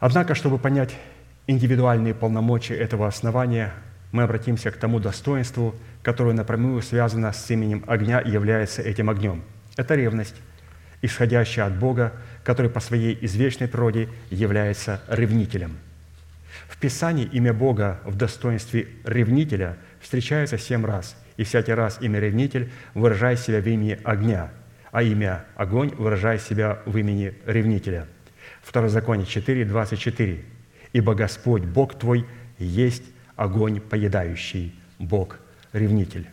[0.00, 0.94] Однако, чтобы понять
[1.46, 3.72] индивидуальные полномочия этого основания,
[4.12, 9.42] мы обратимся к тому достоинству, которое напрямую связано с именем огня и является этим огнем.
[9.76, 10.36] Это ревность,
[11.02, 12.12] исходящая от Бога,
[12.44, 15.76] который по своей извечной природе является ревнителем.
[16.68, 22.70] В Писании имя Бога в достоинстве ревнителя встречается семь раз, и всякий раз имя ревнитель
[22.94, 24.50] выражает себя в имени огня,
[24.90, 28.06] а имя огонь выражает себя в имени ревнителя–
[28.68, 30.44] Второзаконие 4, 24.
[30.92, 32.26] «Ибо Господь, Бог твой,
[32.58, 33.02] есть
[33.34, 35.38] огонь поедающий, Бог
[35.72, 36.28] ревнитель».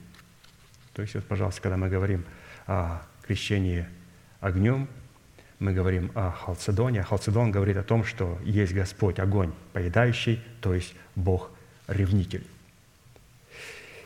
[0.91, 2.25] То есть, вот, пожалуйста, когда мы говорим
[2.67, 3.86] о крещении
[4.41, 4.89] огнем,
[5.59, 6.99] мы говорим о Халцедоне.
[6.99, 11.51] А Халцедон говорит о том, что есть Господь, огонь поедающий, то есть Бог
[11.88, 12.45] ревнитель.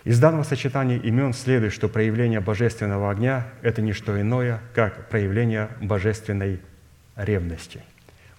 [0.03, 5.71] Из данного сочетания имен следует, что проявление божественного огня– это не что иное, как проявление
[5.81, 6.59] божественной
[7.15, 7.83] ревности–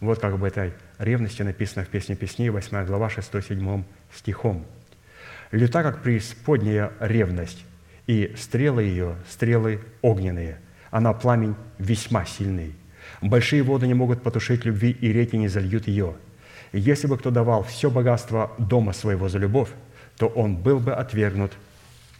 [0.00, 3.84] вот как об этой ревности написано в Песне Песней, 8 глава, 6-7
[4.14, 4.66] стихом.
[5.50, 7.64] «Люта, как преисподняя ревность,
[8.06, 10.58] и стрелы ее– стрелы огненные,
[10.90, 12.74] она пламень весьма сильный.
[13.20, 16.14] Большие воды не могут потушить любви, и реки не зальют ее.
[16.72, 19.70] Если бы кто давал все богатство дома своего за любовь,
[20.16, 21.52] то он был бы отвергнут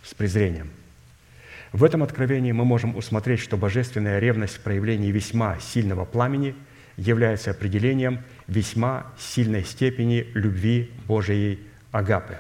[0.03, 0.71] с презрением».
[1.73, 6.55] В этом откровении мы можем усмотреть, что божественная ревность в проявлении весьма сильного пламени–
[6.97, 11.61] является определением весьма сильной степени любви Божией
[11.93, 12.39] агапы.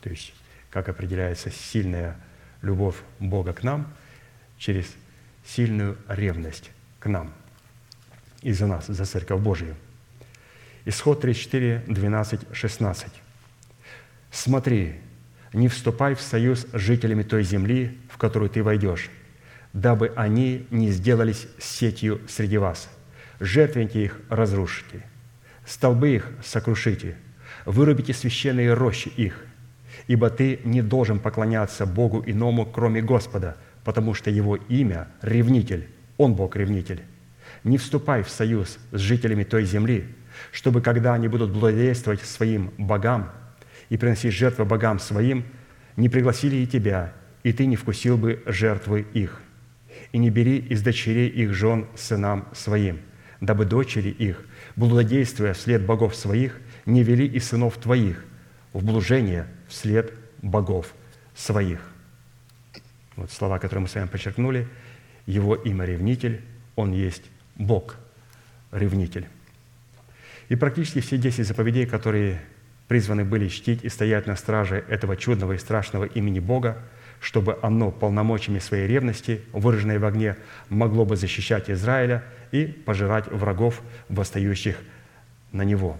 [0.00, 0.34] То есть,
[0.70, 2.16] как определяется сильная
[2.62, 3.92] любовь Бога к нам
[4.58, 4.86] через
[5.44, 7.32] сильную ревность к нам
[8.42, 9.76] и за нас, за Церковь Божию.
[10.84, 13.08] Исход 34, 12, 16.
[14.30, 14.96] «Смотри,
[15.52, 19.10] не вступай в союз с жителями той земли, в которую ты войдешь,
[19.72, 22.88] дабы они не сделались сетью среди вас,
[23.42, 25.02] жертвенники их разрушите,
[25.66, 27.16] столбы их сокрушите,
[27.66, 29.44] вырубите священные рощи их,
[30.06, 35.88] ибо ты не должен поклоняться Богу иному, кроме Господа, потому что Его имя– ревнитель,
[36.18, 37.02] Он Бог-ревнитель.
[37.64, 40.06] Не вступай в союз с жителями той земли,
[40.52, 43.30] чтобы, когда они будут благодействовать своим богам
[43.88, 45.44] и приносить жертвы богам своим,
[45.96, 47.12] не пригласили и тебя,
[47.42, 49.42] и ты не вкусил бы жертвы их.
[50.12, 53.00] И не бери из дочерей их жен сынам своим–
[53.42, 54.40] дабы дочери их,
[54.76, 58.24] блудодействуя вслед богов своих, не вели и сынов твоих
[58.72, 60.94] в блужение вслед богов
[61.34, 61.80] своих».
[63.16, 64.68] Вот слова, которые мы с вами подчеркнули.
[65.26, 66.40] Его имя ревнитель,
[66.76, 67.24] он есть
[67.56, 67.96] Бог,
[68.70, 69.26] ревнитель.
[70.48, 72.40] И практически все 10 заповедей, которые
[72.86, 76.78] призваны были чтить и стоять на страже этого чудного и страшного имени Бога,
[77.20, 80.36] чтобы оно полномочиями своей ревности, выраженной в огне,
[80.68, 84.78] могло бы защищать Израиля и пожирать врагов, восстающих
[85.50, 85.98] на него».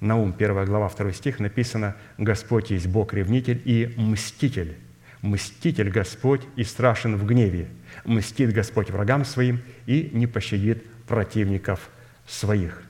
[0.00, 4.76] Наум, 1 глава, 2 стих написано «Господь есть Бог-ревнитель и мститель,
[5.22, 7.68] Мститель Господь и страшен в гневе.
[8.04, 11.90] Мстит Господь врагам своим и не пощадит противников
[12.26, 12.82] своих.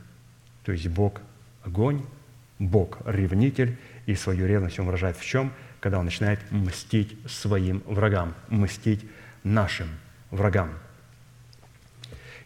[0.65, 1.23] То есть Бог–
[1.65, 2.05] огонь,
[2.59, 5.53] Бог– ревнитель, и свою ревность Он выражает в чем?
[5.81, 9.07] Когда Он начинает мстить своим врагам, мстить
[9.43, 9.89] нашим
[10.31, 10.71] врагам.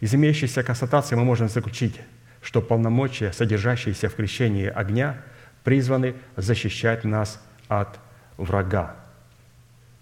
[0.02, 2.00] Из имеющейся констатации мы можем заключить,
[2.42, 5.22] что полномочия, содержащиеся в крещении огня,
[5.62, 8.00] призваны защищать нас от
[8.36, 8.96] врага.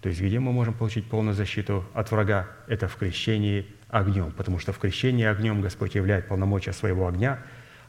[0.01, 2.47] То есть где мы можем получить полную защиту от врага?
[2.65, 7.37] Это в крещении огнем, потому что в крещении огнем Господь являет полномочия своего огня,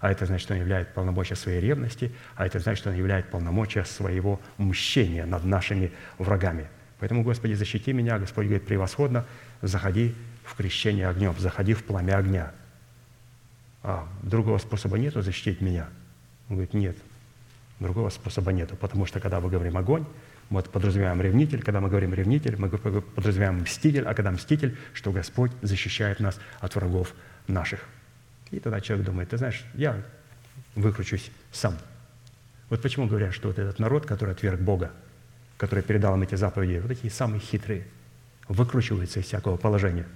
[0.00, 3.30] а это значит, что Он являет полномочия своей ревности, а это значит, что Он являет
[3.30, 6.68] полномочия своего мщения над нашими врагами.
[6.98, 9.24] Поэтому, Господи, защити меня, Господь говорит, превосходно,
[9.62, 10.14] заходи
[10.44, 12.52] в крещение огнем, заходи в пламя огня.
[13.82, 15.88] А другого способа нету защитить меня?
[16.48, 16.96] Он говорит, нет,
[17.80, 20.06] другого способа нету, потому что когда мы говорим огонь,
[20.50, 21.62] мы подразумеваем ревнитель.
[21.62, 24.04] Когда мы говорим ревнитель, мы подразумеваем мститель.
[24.04, 27.14] А когда мститель, что Господь защищает нас от врагов
[27.48, 27.80] наших.
[28.50, 30.02] И тогда человек думает, ты знаешь, я
[30.74, 31.78] выкручусь сам.
[32.68, 34.90] Вот почему говорят, что вот этот народ, который отверг Бога,
[35.56, 37.86] который передал им эти заповеди, вот такие самые хитрые,
[38.48, 40.06] выкручиваются из всякого положения.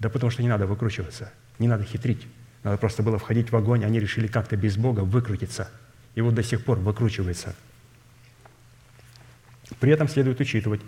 [0.00, 2.26] Да потому что не надо выкручиваться, не надо хитрить.
[2.64, 5.70] Надо просто было входить в огонь, они решили как-то без Бога выкрутиться.
[6.14, 7.54] И вот до сих пор выкручивается–
[9.78, 10.80] при этом следует учитывать,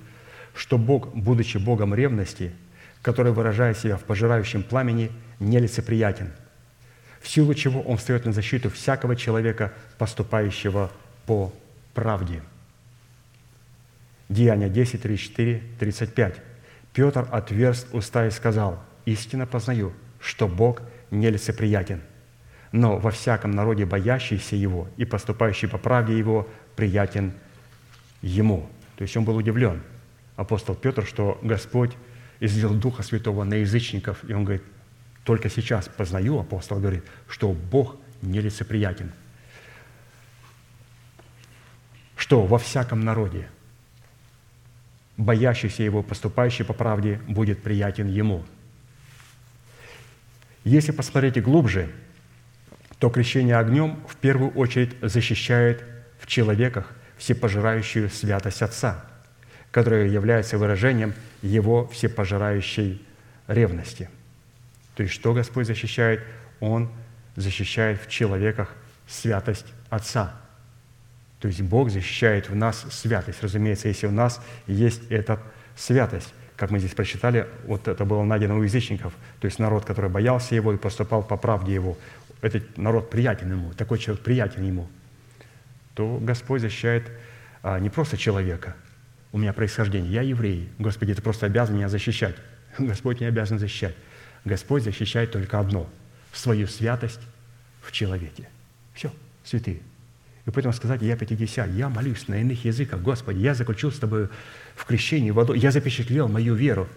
[0.54, 2.52] что Бог, будучи Богом ревности,
[3.00, 6.32] который выражает себя в пожирающем пламени, нелицеприятен,
[7.20, 10.90] в силу чего Он встает на защиту всякого человека, поступающего
[11.26, 11.52] по
[11.94, 12.42] правде.
[14.28, 16.36] Деяния 10, 34, 35.
[16.92, 22.02] Петр отверст уста и сказал, «Истинно познаю, что Бог нелицеприятен,
[22.70, 27.32] но во всяком народе боящийся Его и поступающий по правде Его приятен
[28.20, 28.68] Ему».
[28.96, 29.82] То есть он был удивлен,
[30.36, 31.92] апостол Петр, что Господь
[32.40, 34.22] излил Духа Святого на язычников.
[34.28, 34.62] И он говорит,
[35.24, 39.12] только сейчас познаю, апостол говорит, что Бог нелицеприятен.
[42.16, 43.48] Что во всяком народе,
[45.16, 48.44] боящийся Его, поступающий по правде, будет приятен Ему.
[50.64, 51.90] Если посмотреть глубже,
[52.98, 55.84] то крещение огнем в первую очередь защищает
[56.20, 59.04] в человеках всепожирающую святость Отца,
[59.70, 63.04] которая является выражением Его всепожирающей
[63.48, 64.08] ревности.
[64.94, 66.22] То есть что Господь защищает?
[66.60, 66.90] Он
[67.34, 68.74] защищает в человеках
[69.08, 70.34] святость Отца.
[71.40, 73.42] То есть Бог защищает в нас святость.
[73.42, 75.40] Разумеется, если у нас есть эта
[75.76, 76.32] святость,
[76.62, 80.54] как мы здесь прочитали, вот это было найдено у язычников, то есть народ, который боялся
[80.54, 81.98] Его и поступал по правде Его.
[82.40, 84.88] Этот народ приятен Ему, такой человек приятен Ему–
[85.94, 87.10] то Господь защищает
[87.62, 88.76] а, не просто человека.
[89.30, 90.68] У меня происхождение, я еврей.
[90.78, 92.36] Господи, ты просто обязан меня защищать.
[92.78, 93.94] Господь не обязан защищать.
[94.44, 95.88] Господь защищает только одно–
[96.32, 97.20] свою святость
[97.82, 98.48] в человеке.
[98.94, 99.12] Все,
[99.44, 99.80] святые.
[100.46, 104.28] И поэтому сказать, я пятидесят, я молюсь на иных языках, Господи, я заключил с тобой
[104.74, 106.88] в крещении водой, я запечатлел мою веру.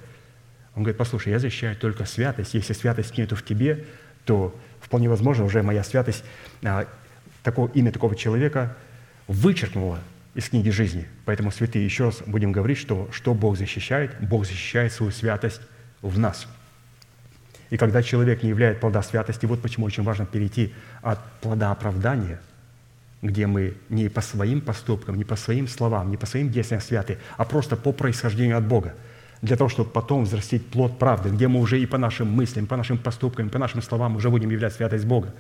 [0.75, 2.53] Он говорит, послушай, я защищаю только святость.
[2.53, 3.85] Если святость нету в тебе,
[4.25, 6.23] то вполне возможно уже моя святость,
[6.63, 6.87] а,
[7.43, 8.75] такого, имя такого человека
[9.27, 9.99] вычеркнула
[10.33, 11.07] из книги жизни.
[11.25, 14.11] Поэтому, святые, еще раз будем говорить, что, что Бог защищает?
[14.19, 15.61] Бог защищает свою святость
[16.01, 16.47] в нас.
[17.69, 22.39] И когда человек не являет плода святости, вот почему очень важно перейти от плода оправдания,
[23.27, 27.17] где мы не по своим поступкам, не по своим словам, не по своим действиям святы,
[27.37, 28.93] а просто по происхождению от Бога,
[29.41, 32.77] для того, чтобы потом взрастить плод правды, где мы уже и по нашим мыслям, по
[32.77, 35.33] нашим поступкам, по нашим словам уже будем являть святость Бога.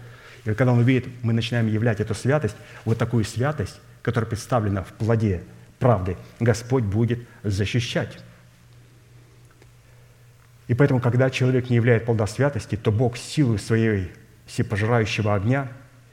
[0.45, 2.55] И когда Он увидит, мы начинаем являть эту святость,
[2.85, 5.43] вот такую святость, которая представлена в плоде
[5.79, 8.19] правды, Господь будет защищать.
[10.67, 14.11] И поэтому, когда человек не являет плода святости, то Бог силой своей
[14.45, 15.69] всепожирающего огня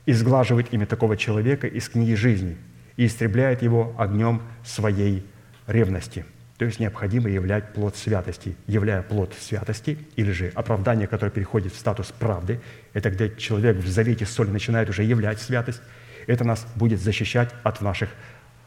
[0.06, 2.56] изглаживает имя такого человека из книги жизни
[2.96, 5.24] и истребляет его огнем своей
[5.66, 6.24] ревности–
[6.62, 8.54] то есть необходимо являть плод святости.
[8.68, 12.60] Являя плод святости, или же оправдание, которое переходит в статус правды,
[12.92, 15.82] это когда человек в завете соли начинает уже являть святость,
[16.28, 18.10] это нас будет защищать от наших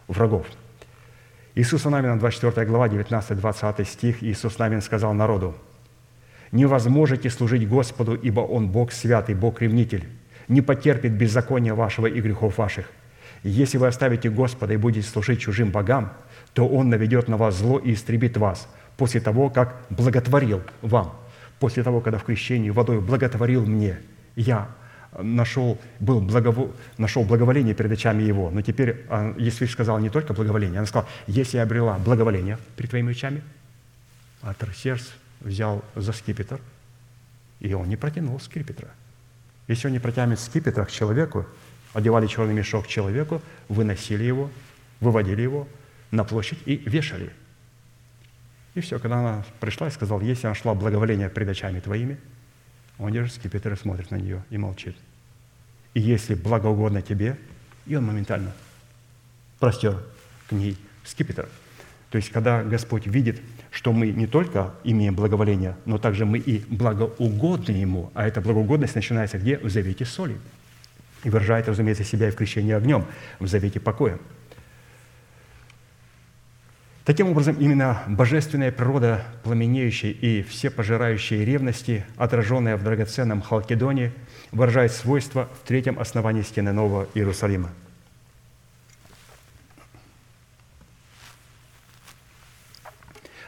[0.10, 0.46] врагов.
[1.56, 5.56] Иисус Навин, 24 глава, 19-20 стих, Иисус Навин сказал народу,
[6.52, 10.06] «Не возможете служить Господу, ибо Он Бог святый, Бог ревнитель,
[10.48, 12.90] не потерпит беззакония вашего и грехов ваших.
[13.44, 16.14] Если вы оставите Господа и будете служить чужим богам,
[16.54, 18.68] то Он наведет на вас зло и истребит вас
[18.98, 21.16] после того, как благотворил вам,
[21.60, 24.00] после того, когда в крещении водой благотворил мне.
[24.36, 24.70] Я
[25.18, 28.50] нашел, был благово, нашел благоволение перед очами Его.
[28.50, 32.90] Но теперь а, Есвиш сказал не только благоволение, она сказала, если я обрела благоволение перед
[32.90, 33.42] твоими очами,
[34.42, 36.60] а Тарсерс взял за скипетр,
[37.60, 38.90] и он не протянул скипетра.
[39.68, 41.46] Если он не протянет скипетр к человеку,
[41.94, 44.50] одевали черный мешок человеку, выносили его,
[45.00, 45.68] выводили его
[46.12, 47.32] на площадь и вешали.
[48.76, 52.20] И все, когда она пришла и сказала, если она шла благоволение пред очами твоими,
[52.98, 54.96] он держит скипетр и смотрит на нее и молчит.
[55.94, 57.38] И если благоугодно тебе,
[57.86, 58.54] и он моментально
[59.60, 60.04] простер
[60.50, 61.48] к ней скипетр.
[62.10, 63.42] То есть, когда Господь видит,
[63.76, 68.96] что мы не только имеем благоволение, но также мы и благоугодны Ему, а эта благоугодность
[68.96, 69.58] начинается где?
[69.58, 70.38] В завете соли.
[71.26, 73.04] И выражает, разумеется, себя и в крещении огнем,
[73.38, 74.18] в завете покоя.
[77.04, 84.14] Таким образом, именно божественная природа пламенеющей и всепожирающей ревности, отраженная в драгоценном Халкидоне,
[84.54, 87.72] выражает свойства в третьем основании стены Нового Иерусалима.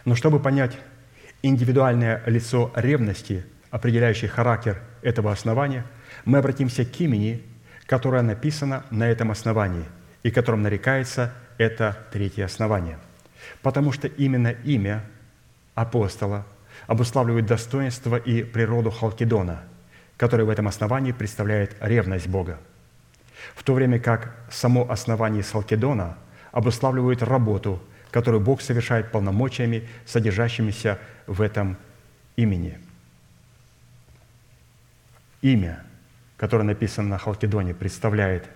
[0.08, 0.76] Но чтобы понять
[1.44, 5.86] индивидуальное лицо ревности, определяющий характер этого основания,
[6.26, 7.44] мы обратимся к имени,
[7.86, 9.86] которое написано на этом основании
[10.24, 12.98] и которым нарекается это третье основание–
[13.62, 15.04] потому что именно имя
[15.76, 16.46] апостола
[16.88, 19.64] обуславливает достоинство и природу Халкидона,
[20.16, 22.60] который в этом основании представляет ревность Бога,
[23.56, 26.18] в то время как само основание Халкидона
[26.52, 27.82] обуславливает работу,
[28.12, 31.78] которую Бог совершает полномочиями, содержащимися в этом
[32.36, 32.80] имени.
[35.42, 35.84] Имя,
[36.38, 38.50] которое написано на Халкидоне, представляет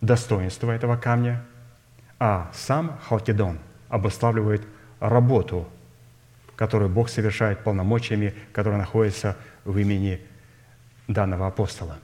[0.00, 1.44] достоинство этого камня–
[2.24, 3.58] а сам Халкидон
[3.88, 4.62] обуславливает
[5.00, 5.68] работу,
[6.54, 10.20] которую Бог совершает полномочиями, которые находятся в имени
[11.08, 11.98] данного апостола.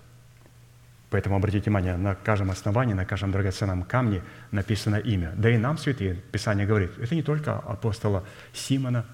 [1.10, 5.32] Поэтому обратите внимание, на каждом основании, на каждом драгоценном камне написано имя.
[5.36, 9.06] Да и нам, святые, Писание говорит, это не только апостола Симона,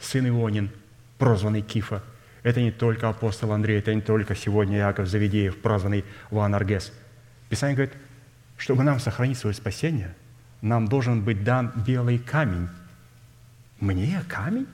[0.00, 0.70] сын Ионин,
[1.18, 2.02] прозванный Кифа,
[2.42, 6.92] это не только апостол Андрей, это не только сегодня Яков Завидеев, прозванный Ван Аргес.
[7.48, 7.94] Писание говорит,
[8.56, 10.14] чтобы нам сохранить свое спасение,
[10.60, 12.68] нам должен быть дан белый камень.
[13.78, 14.66] Мне камень?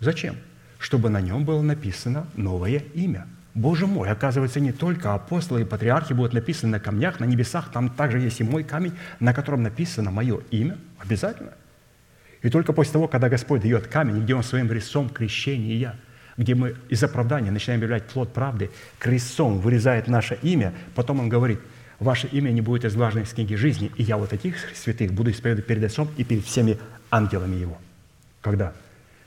[0.00, 0.36] Зачем?
[0.78, 3.28] Чтобы на нем было написано новое имя.
[3.54, 7.88] Боже мой, оказывается, не только апостолы и патриархи будут написаны на камнях, на небесах, там
[7.88, 11.52] также есть и мой камень, на котором написано мое имя, обязательно.
[12.42, 15.96] И только после того, когда Господь дает камень, где Он своим крестом крещения,
[16.36, 21.60] где мы из оправдания начинаем являть плод правды, крестом вырезает наше имя, потом Он говорит–
[21.98, 25.66] ваше имя не будет изглажено из книги жизни, и я вот этих святых буду исповедовать
[25.66, 26.78] перед Отцом и перед всеми
[27.10, 27.78] ангелами Его.
[28.40, 28.72] Когда?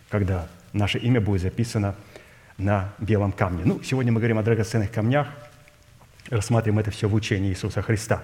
[0.10, 1.96] Когда наше имя будет записано
[2.58, 3.64] на белом камне.
[3.66, 5.28] Ну, сегодня мы говорим о драгоценных камнях,
[6.30, 8.24] рассматриваем это все в учении Иисуса Христа.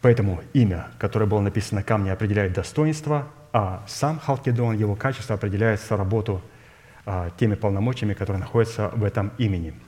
[0.00, 5.96] Поэтому имя, которое было написано на камне, определяет достоинство, а сам Халкидон, его качество определяется
[5.96, 6.40] работу
[7.04, 9.74] а, теми полномочиями, которые находятся в этом имени–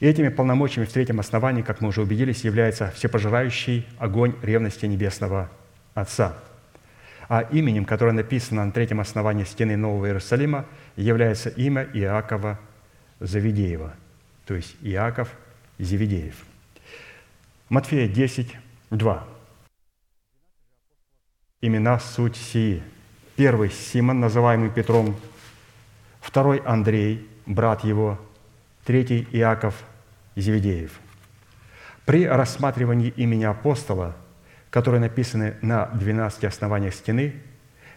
[0.00, 5.50] и этими полномочиями в третьем основании, как мы уже убедились, является всепожирающий огонь ревности Небесного
[5.94, 6.34] Отца.
[7.28, 10.64] А именем, которое написано на третьем основании стены Нового Иерусалима,
[11.00, 12.58] является имя Иакова
[13.20, 13.94] Завидеева,
[14.46, 15.30] то есть Иаков
[15.78, 16.44] Завидеев.
[17.68, 18.56] Матфея 10,
[18.90, 19.28] 2.
[21.62, 22.82] Имена суть сии.
[23.36, 25.16] Первый– Симон, называемый Петром.
[26.20, 28.18] Второй– Андрей, брат его.
[28.84, 29.74] Третий– Иаков
[30.36, 30.98] Зеведеев.
[32.04, 34.16] При рассматривании имени апостола,
[34.70, 37.40] которые написаны на 12 основаниях стены,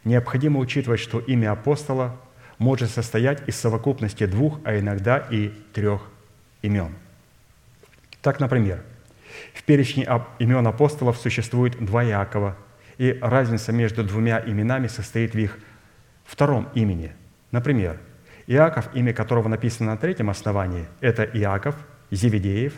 [0.04, 2.20] необходимо учитывать, что имя апостола
[2.64, 6.01] может состоять из совокупности двух, а иногда и трех
[6.61, 6.95] имен.
[8.22, 8.82] Так, например,
[9.53, 10.07] в перечне
[10.39, 12.55] имен апостолов существует два Иакова,
[12.97, 15.59] и разница между двумя именами состоит в их
[16.24, 17.11] втором имени.
[17.51, 17.99] Например,
[18.47, 21.76] Иаков, имя которого написано на третьем основании, это Иаков–
[22.11, 22.74] Зеведеев,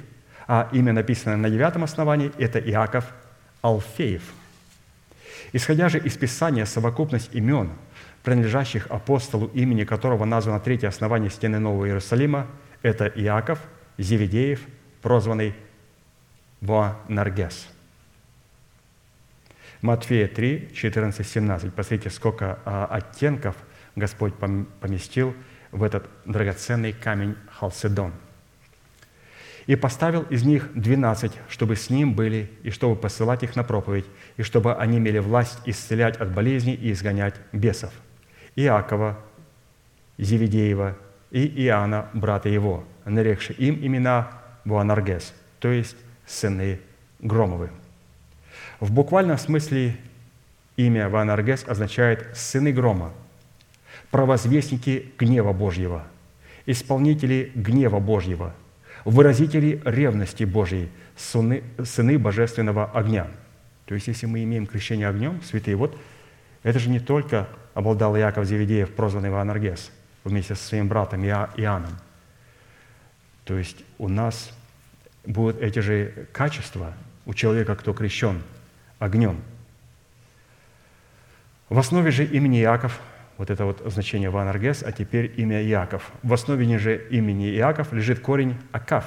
[0.48, 3.06] а имя, написанное на девятом основании, это Иаков
[3.62, 4.24] Алфеев.
[5.54, 7.72] Исходя же из Писания, совокупность имен,
[8.26, 12.48] принадлежащих апостолу, имени которого названо третье основание стены Нового Иерусалима,
[12.82, 13.60] это Иаков
[13.98, 14.62] Зеведеев,
[15.02, 15.56] прозванный
[16.60, 17.68] Боанаргес.
[19.82, 21.74] Матфея 3, 14, 17.
[21.74, 23.56] Посмотрите, сколько а, оттенков
[23.96, 25.34] Господь поместил
[25.72, 28.12] в этот драгоценный камень Халседон–
[29.68, 34.06] И поставил из них двенадцать, чтобы с ним были, и чтобы посылать их на проповедь,
[34.38, 37.92] и чтобы они имели власть исцелять от болезней и изгонять бесов.
[38.56, 39.20] Иакова,
[40.18, 40.96] Зеведеева
[41.32, 44.32] и Иоанна, брата его, нарекши им имена
[44.64, 46.80] Буанаргес, то есть сыны
[47.20, 47.70] Громовы.
[48.80, 49.98] В буквальном смысле
[50.78, 53.14] имя Буанаргес означает «сыны грома»,
[54.12, 56.04] провозвестники гнева Божьего,
[56.66, 58.54] исполнители гнева Божьего,
[59.04, 63.28] выразители ревности Божьей, сыны, сыны божественного огня.
[63.86, 65.98] То есть, если мы имеем крещение огнем, святые, вот
[66.64, 69.92] это же не только обладал Яков Зеведеев, прозванный Ванаргес,
[70.24, 71.92] вместе со своим братом Иоанном.
[73.44, 74.52] То есть у нас
[75.26, 76.94] будут эти же качества
[77.28, 78.42] у человека, кто крещен
[78.98, 79.40] огнем.
[81.70, 83.00] В основе же имени Иаков,
[83.38, 86.12] вот это вот значение Ванаргес, а теперь имя Иаков.
[86.24, 89.06] В основе же имени Иаков лежит корень Акав,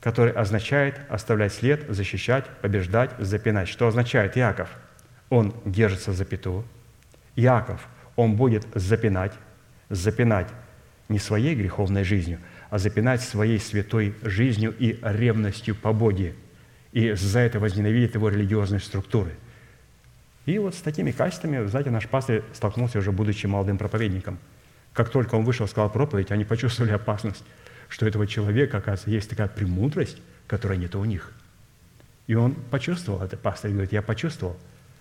[0.00, 3.68] который означает оставлять след, защищать, побеждать, запинать.
[3.68, 4.68] Что означает Иаков?
[5.30, 6.64] Он держится за пяту.
[7.36, 9.32] Иаков, он будет запинать,
[9.88, 10.48] запинать
[11.08, 12.38] не своей греховной жизнью,
[12.70, 16.34] а запинать своей святой жизнью и ревностью по Боге.
[16.92, 19.32] И за это возненавидит его религиозные структуры.
[20.46, 24.38] И вот с такими качествами, знаете, наш пастор столкнулся уже будучи молодым проповедником.
[24.92, 27.44] Как только он вышел, сказал проповедь, они почувствовали опасность,
[27.88, 31.32] что этого человека, оказывается, есть такая премудрость, которая нет у них.
[32.26, 34.56] И он почувствовал это, пастор говорит, я почувствовал,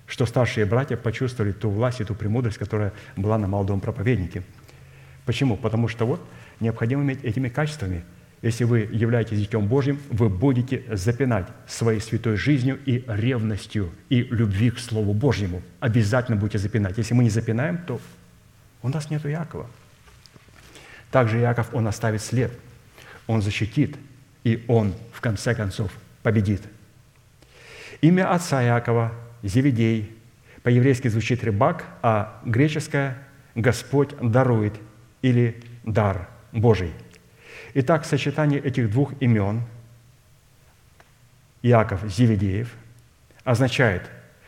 [0.08, 4.44] что старшие братья почувствовали ту власть и ту премудрость, которая была на молодом проповеднике–
[5.26, 5.56] Почему?
[5.56, 6.22] Потому что вот
[6.60, 8.04] необходимо иметь этими качествами.
[8.42, 14.70] Если вы являетесь Детем Божьим, вы будете запинать своей святой жизнью и ревностью, и любви
[14.70, 15.62] к Слову Божьему.
[15.80, 16.98] Обязательно будете запинать.
[16.98, 18.02] Если мы не запинаем, то
[18.82, 19.70] у нас нет Иакова.
[21.10, 22.52] Также Иаков, он оставит след,
[23.28, 23.96] он защитит,
[24.44, 25.92] и он, в конце концов,
[26.22, 26.64] победит.
[28.02, 29.14] Имя отца Иакова–
[29.44, 30.16] Зеведей.
[30.64, 33.18] По-еврейски звучит рыбак, а греческое–
[33.56, 34.74] Господь дарует–
[35.24, 36.94] или дар Божий.
[37.74, 39.64] Итак, сочетание этих двух имен,
[41.64, 42.72] Иаков Зеведеев,
[43.44, 44.04] означает,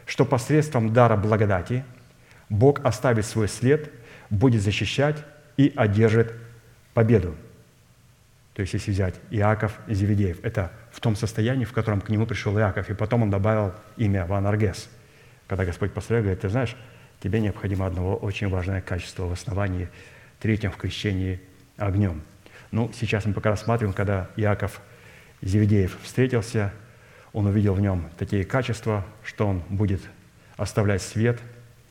[0.06, 1.84] что посредством дара благодати
[2.50, 3.91] Бог оставит свой след,
[4.30, 5.24] будет защищать
[5.58, 6.34] и одержит
[6.93, 7.36] победу.
[8.54, 12.58] То есть, если взять Иаков Зеведеев, это в том состоянии, в котором к нему пришел
[12.58, 14.89] Иаков, и потом он добавил имя Ванаргес.
[15.46, 16.74] Когда Господь построил, говорит, ты знаешь,
[17.22, 19.89] тебе необходимо одно очень важное качество в основании–
[20.39, 21.39] третьем в крещении
[21.76, 22.22] огнем.
[22.72, 24.80] Ну, сейчас мы пока рассматриваем, когда Иаков
[25.41, 26.72] Зеведеев встретился,
[27.34, 30.02] он увидел в нем такие качества, что он будет
[30.56, 31.39] оставлять свет,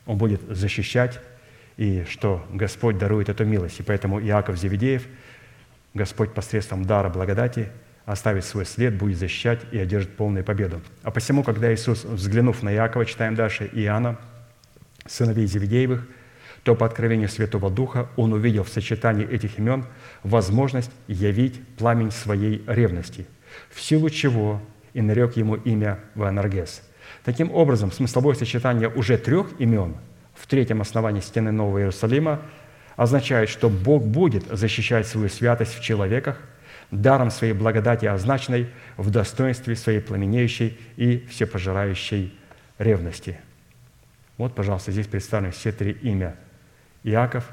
[0.06, 1.20] он будет защищать,
[1.76, 3.80] и что Господь дарует эту милость.
[3.80, 5.06] И поэтому Иаков Зеведеев,
[5.92, 7.70] Господь посредством дара благодати
[8.04, 10.80] оставит свой след, будет защищать и одержит полную победу.
[11.02, 14.18] А посему, когда Иисус, взглянув на Иакова, читаем дальше, Иоанна,
[15.06, 16.06] сыновей Зеведеевых,
[16.62, 19.84] то по откровению Святого Духа он увидел в сочетании этих имен
[20.22, 23.26] возможность явить пламень своей ревности,
[23.70, 24.62] в силу чего
[24.94, 26.82] и нарек ему имя Ванаргес.
[27.22, 29.96] Таким образом, смысловое сочетание уже трех имен
[30.34, 32.40] в третьем основании стены Нового Иерусалима
[32.96, 36.40] означает, что Бог будет защищать свою святость в человеках,
[36.90, 42.38] даром своей благодати, означенной в достоинстве своей пламенеющей и всепожирающей
[42.78, 43.38] ревности.
[44.36, 46.36] Вот, пожалуйста, здесь представлены все три имя
[47.04, 47.50] Иаков,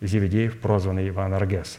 [0.00, 1.78] Зеведеев, прозванный Иван Аргес.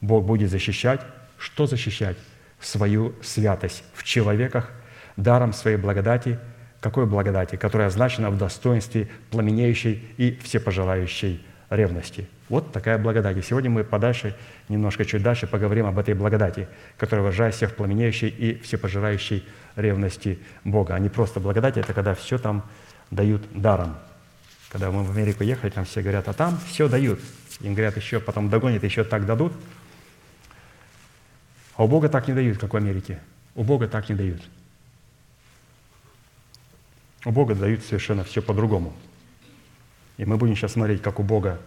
[0.00, 1.00] Бог будет защищать.
[1.38, 2.16] Что защищать?
[2.60, 4.70] Свою святость в человеках,
[5.16, 6.38] даром своей благодати.
[6.80, 7.56] Какой благодати?
[7.56, 12.28] Которая означена в достоинстве пламенеющей и всепожелающей ревности.
[12.52, 13.36] Вот такая благодать.
[13.38, 14.36] И сегодня мы подальше,
[14.68, 16.68] немножко чуть дальше поговорим об этой благодати,
[16.98, 20.94] которая выражает всех пламенеющей и всепожирающей ревности Бога.
[20.94, 22.62] А не просто благодать, это когда все там
[23.10, 23.96] дают даром–
[24.72, 27.20] когда мы в Америку ехали, там все говорят, а там все дают.
[27.60, 29.52] Им говорят, еще потом догонят, еще так дадут.
[31.76, 33.20] А у Бога так не дают, как в Америке.
[33.54, 34.40] У Бога так не дают.
[37.26, 38.94] У Бога дают совершенно все по-другому.
[40.16, 41.60] И мы будем сейчас смотреть, как у Бога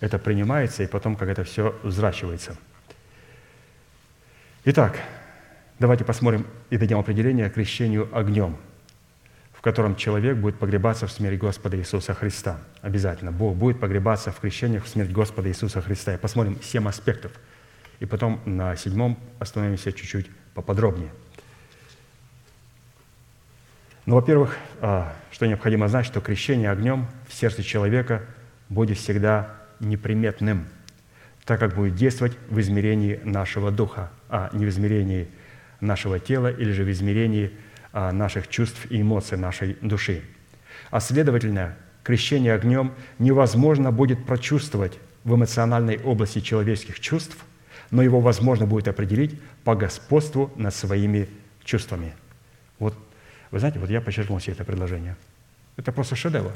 [0.00, 2.56] это принимается, и потом, как это все взращивается.
[4.64, 4.98] Итак,
[5.78, 8.56] давайте посмотрим и дадим определение крещению огнем–
[9.64, 12.58] котором человек будет погребаться в смерть Господа Иисуса Христа.
[12.82, 13.32] Обязательно.
[13.32, 16.12] Бог будет погребаться в крещениях в смерть Господа Иисуса Христа.
[16.12, 17.32] И посмотрим семь аспектов.
[17.98, 21.08] И потом на седьмом остановимся чуть-чуть поподробнее.
[24.04, 28.20] Ну, во-первых, а, что необходимо знать, что крещение огнем в сердце человека
[28.68, 30.66] будет всегда неприметным.
[31.44, 35.28] так как будет действовать в измерении нашего духа, а не в измерении
[35.80, 37.52] нашего тела или же в измерении
[37.92, 40.22] а, наших чувств и эмоций нашей души.
[40.90, 47.36] А следовательно, крещение огнем невозможно будет прочувствовать в эмоциональной области человеческих чувств,
[47.90, 51.28] но его возможно будет определить по господству над своими
[51.62, 52.14] чувствами.
[52.78, 52.96] Вот,
[53.50, 55.16] вы знаете, вот я подчеркнул себе это предложение.
[55.76, 56.52] Это просто шедевр.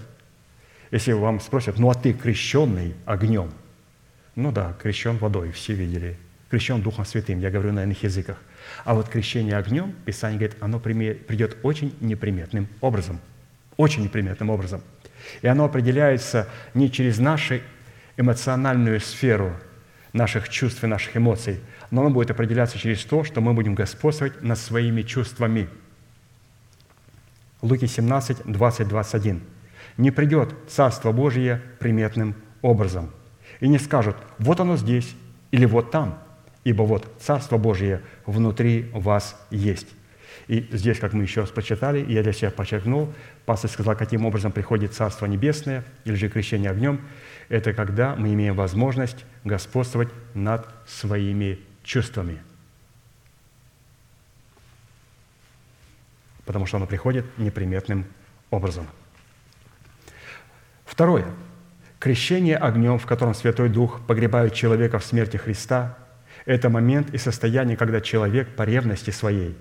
[0.91, 3.51] Если вам спросят, ну а ты крещенный огнем?
[4.35, 6.17] Ну да, крещен водой, все видели.
[6.51, 8.39] Крещен Духом Святым, я говорю на иных языках.
[8.85, 13.21] А вот крещение огнем, Писание говорит, оно придет очень неприметным образом.
[13.77, 14.81] Очень неприметным образом.
[15.43, 17.61] И оно определяется не через нашу
[18.17, 19.53] эмоциональную сферу
[20.13, 21.61] наших чувств и наших эмоций,
[21.91, 25.69] но оно будет определяться через то, что мы будем господствовать над своими чувствами.
[27.61, 29.43] Луки 17, 20, 21.
[29.99, 33.11] «Не придет Царство Божие приметным образом,
[33.61, 35.15] и не скажут, вот оно здесь
[35.51, 36.19] или вот там,
[36.65, 39.89] ибо вот Царство Божие внутри вас есть».
[40.49, 43.13] И здесь, как мы еще раз прочитали, я для себя подчеркнул,
[43.45, 47.03] пастор сказал, каким образом приходит Царство Небесное или же крещение огнем.
[47.51, 52.39] Это когда мы имеем возможность господствовать над своими чувствами.
[56.47, 58.07] Потому что оно приходит неприметным
[58.51, 58.87] образом.
[60.89, 61.27] Второе.
[61.99, 65.99] Крещение огнем, в котором Святой Дух погребает человека в смерти Христа,
[66.47, 69.55] это момент и состояние, когда человек по ревности своей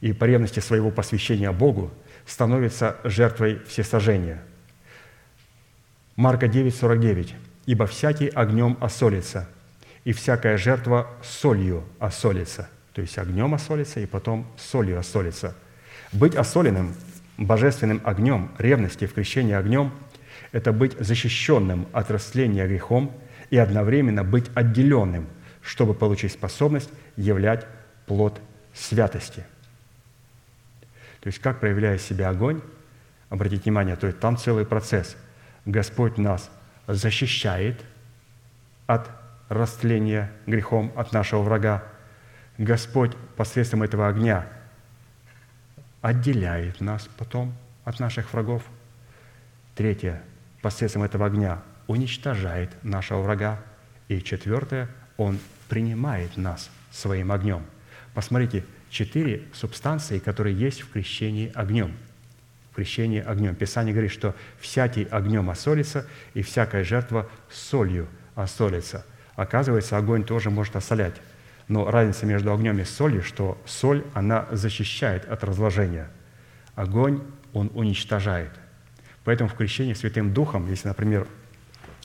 [0.00, 1.92] и по ревности своего посвящения Богу
[2.26, 4.42] становится жертвой всесожжения.
[6.16, 7.34] Марка 9, 49.
[7.66, 9.48] «Ибо всякий огнем осолится,
[10.04, 12.68] и всякая жертва солью осолится».
[12.94, 15.54] То есть огнем осолится, и потом солью осолится.
[16.12, 16.94] Быть осоленным
[17.36, 19.92] божественным огнем, ревности в крещении огнем–
[20.54, 23.10] это быть защищенным от растления грехом
[23.50, 25.26] и одновременно быть отделенным,
[25.62, 27.66] чтобы получить способность являть
[28.06, 28.40] плод
[28.72, 29.44] святости.
[31.20, 32.62] То есть как проявляет себя огонь,
[33.30, 35.16] обратите внимание, то есть там целый процесс.
[35.64, 36.48] Господь нас
[36.86, 37.84] защищает
[38.86, 39.10] от
[39.48, 41.82] растления грехом от нашего врага.
[42.58, 44.46] Господь посредством этого огня
[46.00, 47.52] отделяет нас потом
[47.84, 48.62] от наших врагов.
[49.74, 50.22] Третье
[50.64, 53.60] посредством этого огня уничтожает нашего врага.
[54.08, 54.88] И четвертое,
[55.18, 55.38] он
[55.68, 57.62] принимает нас своим огнем.
[58.14, 61.94] Посмотрите, четыре субстанции, которые есть в крещении огнем.
[62.70, 63.54] В крещении огнем.
[63.54, 69.04] Писание говорит, что всякий огнем осолится, и всякая жертва солью осолится.
[69.36, 71.20] Оказывается, огонь тоже может осолять.
[71.68, 76.08] Но разница между огнем и солью, что соль, она защищает от разложения.
[76.74, 77.22] Огонь,
[77.52, 78.63] он уничтожает.
[79.24, 81.26] Поэтому в крещении Святым Духом, если, например,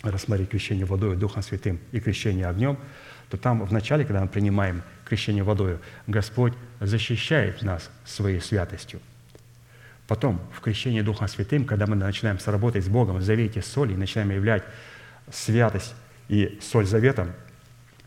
[0.01, 2.77] рассмотреть крещение водой, Духом Святым и крещение огнем,
[3.29, 9.01] то там в начале, когда мы принимаем крещение водой, Господь защищает нас своей святостью.
[10.07, 13.97] Потом, в крещении Духом Святым, когда мы начинаем сработать с Богом в завете соли и
[13.97, 14.63] начинаем являть
[15.31, 15.93] святость
[16.29, 17.33] и соль заветом,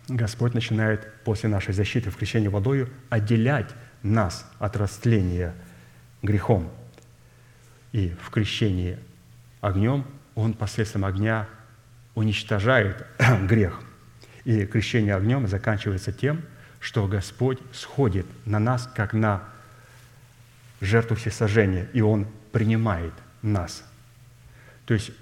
[0.08, 3.70] Господь начинает после нашей защиты в крещении водою отделять
[4.02, 5.54] нас от растления
[6.22, 6.72] грехом–
[7.92, 8.98] и в крещении
[9.60, 10.04] огнем
[10.34, 11.46] Он посредством огня
[12.14, 13.06] уничтожает
[13.48, 13.80] грех.
[14.44, 16.42] И крещение огнем заканчивается тем,
[16.80, 19.44] что Господь сходит на нас, как на
[20.80, 23.84] жертву всесожжения, и Он принимает нас.
[24.84, 25.12] То есть,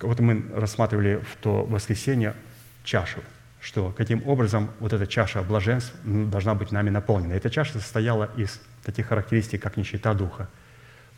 [0.00, 2.34] вот мы рассматривали в то воскресенье
[2.82, 3.20] чашу,
[3.60, 7.34] что каким образом вот эта чаша блаженств должна быть нами наполнена.
[7.34, 10.48] Эта чаша состояла из таких характеристик, как нищета духа,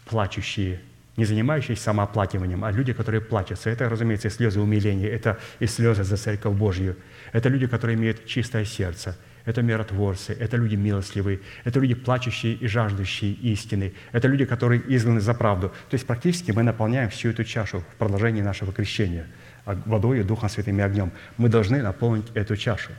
[0.07, 0.83] плачущие
[1.17, 3.71] не занимающиеся самооплакиванием, а люди, которые плачутся.
[3.71, 6.97] Это, разумеется, и слезы умиления, это и слезы за Церковь Божью.
[7.33, 9.17] Это люди, которые имеют чистое сердце.
[9.45, 15.21] Это миротворцы, это люди милостливые, это люди плачущие и жаждущие истины, это люди, которые изгнаны
[15.21, 15.69] за правду.
[15.91, 19.27] То есть практически мы наполняем всю эту чашу в продолжении нашего крещения
[19.67, 21.13] водой и Духом Святым и огнем.
[21.37, 22.91] Мы должны наполнить эту чашу.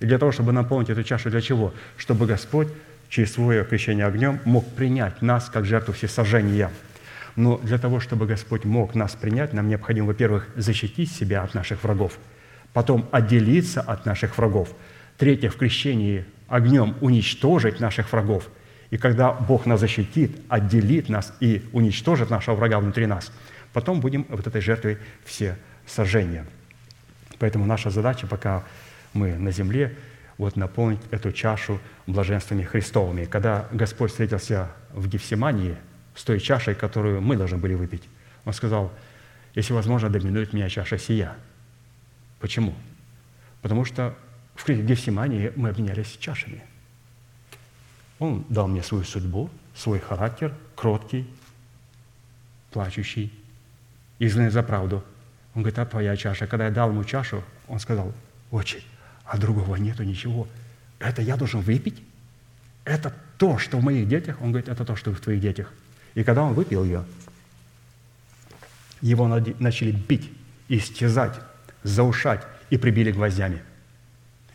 [0.00, 1.74] И для того, чтобы наполнить эту чашу, для чего?
[1.98, 2.68] Чтобы Господь
[3.10, 6.70] через свое крещение огнем мог принять нас как жертву всесожжения–
[7.36, 11.82] но для того, чтобы Господь мог нас принять, нам необходимо, во-первых, защитить себя от наших
[11.82, 12.18] врагов,
[12.72, 14.74] потом отделиться от наших врагов,
[15.16, 18.48] третье, в крещении огнем уничтожить наших врагов.
[18.90, 23.32] И когда Бог нас защитит, отделит нас и уничтожит нашего врага внутри нас,
[23.72, 25.56] потом будем вот этой жертвой все
[25.86, 26.46] сожжения.
[27.38, 28.64] Поэтому наша задача, пока
[29.14, 29.96] мы на земле,
[30.36, 33.24] вот наполнить эту чашу блаженствами Христовыми.
[33.24, 35.76] Когда Господь встретился в Гефсимании–
[36.14, 38.02] с той чашей, которую мы должны были выпить.
[38.44, 38.92] Он сказал,
[39.54, 41.34] если возможно, доминует меня чаша сия.
[42.40, 42.74] Почему?
[43.60, 44.16] Потому что
[44.54, 46.62] в Гефсимании мы обменялись чашами.
[48.18, 51.28] Он дал мне свою судьбу, свой характер, кроткий,
[52.70, 53.32] плачущий,
[54.18, 55.04] изгнанный за правду.
[55.54, 56.46] Он говорит, а твоя чаша?
[56.46, 58.12] Когда я дал ему чашу, он сказал,
[58.50, 58.82] отче,
[59.24, 60.48] а другого нету ничего.
[60.98, 62.02] Это я должен выпить?
[62.84, 64.40] Это то, что в моих детях?
[64.40, 65.72] Он говорит, это то, что в твоих детях.
[66.14, 67.04] И когда он выпил ее,
[69.00, 70.30] его начали бить,
[70.68, 71.40] истязать,
[71.82, 73.62] заушать и прибили гвоздями.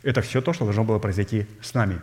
[0.04, 2.00] Это все то, что должно было произойти с нами.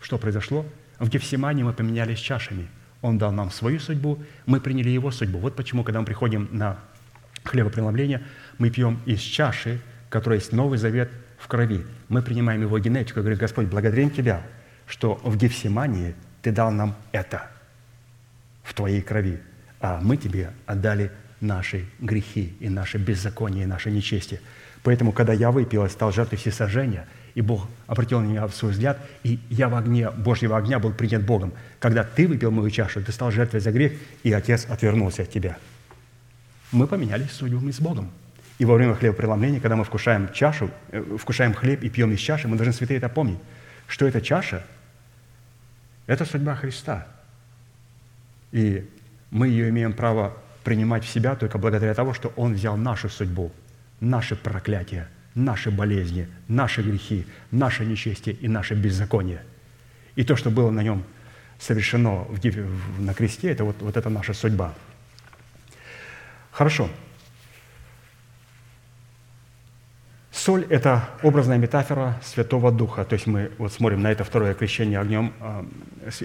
[0.00, 0.66] Что произошло?
[0.98, 2.68] В Гефсимане мы поменялись чашами.
[3.00, 5.38] Он дал нам свою судьбу, мы приняли его судьбу.
[5.38, 6.78] Вот почему, когда мы приходим на
[7.44, 8.22] хлебопреломление,
[8.58, 9.80] мы пьем из чаши,
[10.10, 11.86] которая есть Новый Завет в крови.
[12.08, 14.42] Мы принимаем его генетику и говорим, Господь, благодарим Тебя,
[14.86, 17.48] что в Гефсимании Ты дал нам это
[18.68, 19.40] в Твоей крови,
[19.80, 24.40] а мы Тебе отдали наши грехи и наши беззакония, и наши нечестие.
[24.82, 28.98] Поэтому, когда я выпил и стал жертвой всесожжения, и Бог обратил на меня свой взгляд,
[29.22, 31.52] и я в огне Божьего огня был принят Богом.
[31.78, 33.92] Когда ты выпил мою чашу, ты стал жертвой за грех,
[34.22, 35.56] и Отец отвернулся от тебя.
[36.70, 38.10] Мы поменялись судьбами с Богом.
[38.58, 42.48] И во время хлебопреломления, когда мы вкушаем чашу, э, вкушаем хлеб и пьем из чаши,
[42.48, 43.38] мы должны, святые, это помнить,
[43.86, 44.64] что эта чаша–
[46.06, 47.06] это судьба Христа.
[48.52, 48.88] И
[49.30, 53.52] мы ее имеем право принимать в себя только благодаря тому, что Он взял нашу судьбу,
[54.00, 59.42] наши проклятия, наши болезни, наши грехи, наше нечестие и наше беззаконие.
[60.16, 61.04] И то, что было на Нем
[61.58, 62.26] совершено
[62.98, 64.74] на кресте, это вот, вот это наша судьба.
[66.50, 66.88] Хорошо.
[70.38, 73.04] Соль– это образная метафора Святого Духа.
[73.04, 75.66] То есть мы вот смотрим на это второе крещение огнем, а,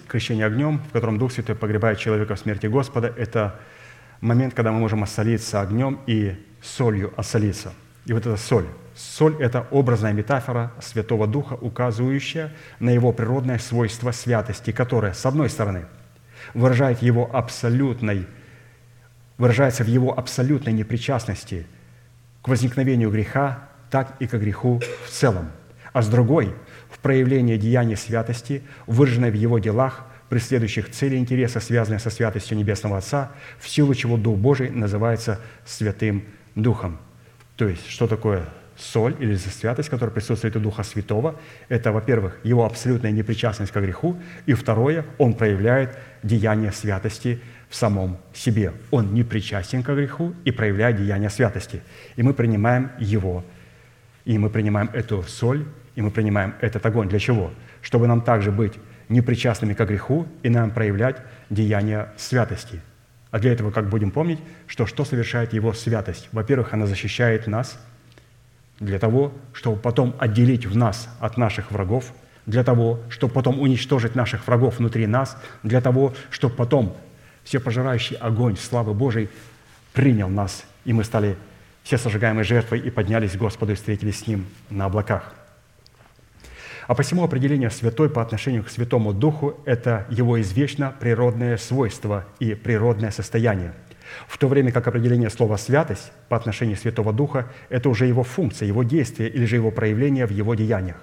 [0.07, 3.11] крещение огнем, в котором Дух Святой погребает человека в смерти Господа.
[3.17, 3.59] Это
[4.21, 7.73] момент, когда мы можем осолиться огнем и солью осолиться.
[8.05, 8.67] И вот эта соль.
[8.95, 15.49] Соль– это образная метафора Святого Духа, указывающая на его природное свойство святости, которое, с одной
[15.49, 15.87] стороны,
[16.53, 18.27] выражает его абсолютной,
[19.39, 21.65] выражается в его абсолютной непричастности
[22.43, 25.51] к возникновению греха, так и к греху в целом,
[25.93, 26.55] а с другой–
[26.89, 32.57] в проявлении деяния святости, выраженной в его делах– преследующих цели и интереса, связанные со святостью
[32.57, 36.23] Небесного Отца, в силу чего Дух Божий называется Святым
[36.55, 36.97] Духом.
[37.55, 38.45] То есть, что такое
[38.75, 41.39] соль или святость, которая присутствует у Духа Святого,
[41.69, 44.17] это, во-первых, его абсолютная непричастность к греху,
[44.47, 47.39] и второе, он проявляет деяние святости
[47.69, 48.73] в самом себе.
[48.89, 51.81] Он не причастен к греху и проявляет деяние святости.
[52.15, 53.43] И мы принимаем его,
[54.25, 57.09] и мы принимаем эту соль, и мы принимаем этот огонь.
[57.09, 57.51] Для чего?
[57.81, 58.73] Чтобы нам также быть
[59.09, 61.17] непричастными к греху и нам проявлять
[61.49, 62.81] деяния святости.
[63.31, 66.29] А для этого как будем помнить, что что совершает Его святость?
[66.31, 67.79] Во-первых, она защищает нас
[68.79, 72.13] для того, чтобы потом отделить в нас от наших врагов,
[72.45, 76.95] для того, чтобы потом уничтожить наших врагов внутри нас, для того, чтобы потом
[77.43, 79.29] всепожирающий огонь славы Божией
[79.93, 81.37] принял нас, и мы стали
[81.83, 85.33] все сожигаемой жертвой и поднялись к Господу и встретились с Ним на облаках–
[86.87, 92.55] а посему определение «святой» по отношению к Святому Духу– это его извечно природное свойство и
[92.55, 93.73] природное состояние,
[94.27, 98.67] в то время как определение слова «святость» по отношению Святого Духа– это уже его функция,
[98.67, 100.97] его действие или же его проявление в его деяниях.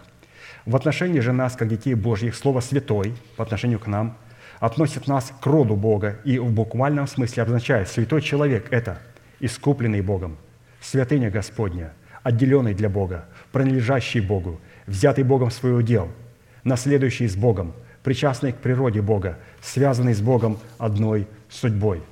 [0.67, 4.19] В отношении же нас, как детей Божьих, слово «святой» по отношению к нам
[4.59, 8.99] относит нас к роду Бога и в буквальном смысле обозначает «святой человек»– это
[9.41, 10.37] искупленный Богом,
[10.81, 11.93] святыня Господня,
[12.23, 16.11] отделенный для Бога, принадлежащий Богу– взятый Богом в свое удел,
[16.65, 22.03] наследующий с Богом, причастный к природе Бога, связанный с Богом одной судьбой.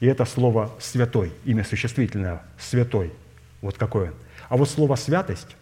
[0.00, 3.12] И это слово «святой», имя существительное «святой».
[3.60, 4.14] Вот какое он.
[4.48, 5.56] А вот слово «святость»,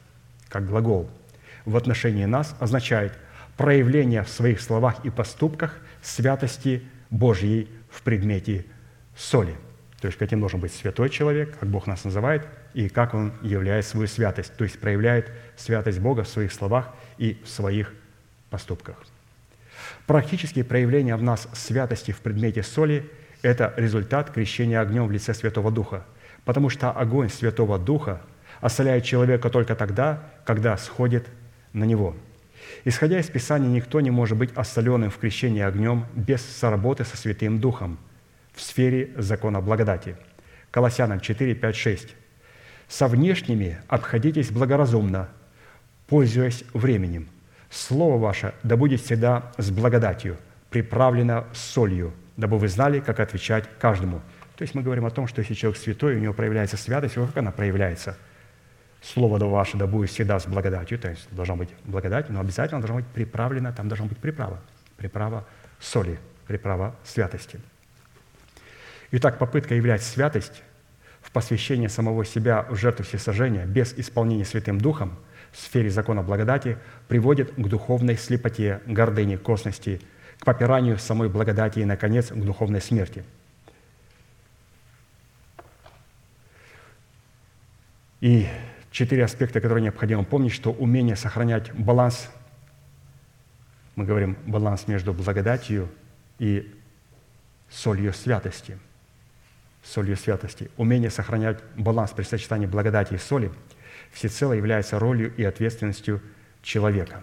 [0.48, 1.08] как глагол,
[1.64, 3.14] в отношении нас означает
[3.56, 8.66] проявление в своих словах и поступках святости Божьей в предмете
[9.16, 9.56] соли.
[10.06, 12.46] То есть каким должен быть святой человек, как Бог нас называет–
[12.76, 17.40] и как он являет свою святость, то есть проявляет святость Бога в своих словах и
[17.42, 17.94] в своих
[18.50, 18.96] поступках.
[20.06, 23.10] Практические проявления в нас святости в предмете соли–
[23.42, 26.04] это результат крещения огнем в лице Святого Духа,
[26.44, 28.20] потому что огонь Святого Духа
[28.60, 31.26] осоляет человека только тогда, когда сходит
[31.72, 32.14] на него.
[32.84, 37.58] Исходя из Писания, никто не может быть осоленным в крещении огнем без соработы со Святым
[37.58, 37.98] Духом
[38.56, 40.16] в сфере закона благодати.
[40.72, 42.14] Колоссянам 4, 5, 6.
[42.88, 45.28] Со внешними обходитесь благоразумно,
[46.08, 47.28] пользуясь временем.
[47.70, 50.36] Слово ваше да будет всегда с благодатью,
[50.70, 54.20] приправлено солью, дабы вы знали, как отвечать каждому».
[54.56, 57.36] То есть мы говорим о том, что если человек святой, у него проявляется святость, как
[57.36, 58.16] она проявляется?
[59.02, 62.96] Слово ваше да будет всегда с благодатью, то есть должна быть благодать, но обязательно должна
[62.96, 64.58] быть приправлена, там должна быть приправа,
[64.96, 65.46] приправа
[65.78, 67.60] соли, приправа святости.
[69.18, 70.62] Итак, попытка являть святость
[71.22, 75.16] в посвящении самого себя в жертву всесожжения без исполнения Святым Духом
[75.52, 76.76] в сфере закона благодати
[77.08, 80.02] приводит к духовной слепоте, гордыне, косности,
[80.38, 83.24] к попиранию самой благодати и, наконец, к духовной смерти.
[88.20, 88.46] И
[88.90, 92.28] четыре аспекта, которые необходимо помнить, что умение сохранять баланс,
[93.94, 95.88] мы говорим баланс между благодатью
[96.38, 96.70] и
[97.70, 98.78] солью святости.
[99.86, 100.70] Солью святости.
[100.76, 103.52] Умение сохранять баланс при сочетании благодати и соли
[104.10, 106.20] всецело является ролью и ответственностью
[106.62, 107.22] человека.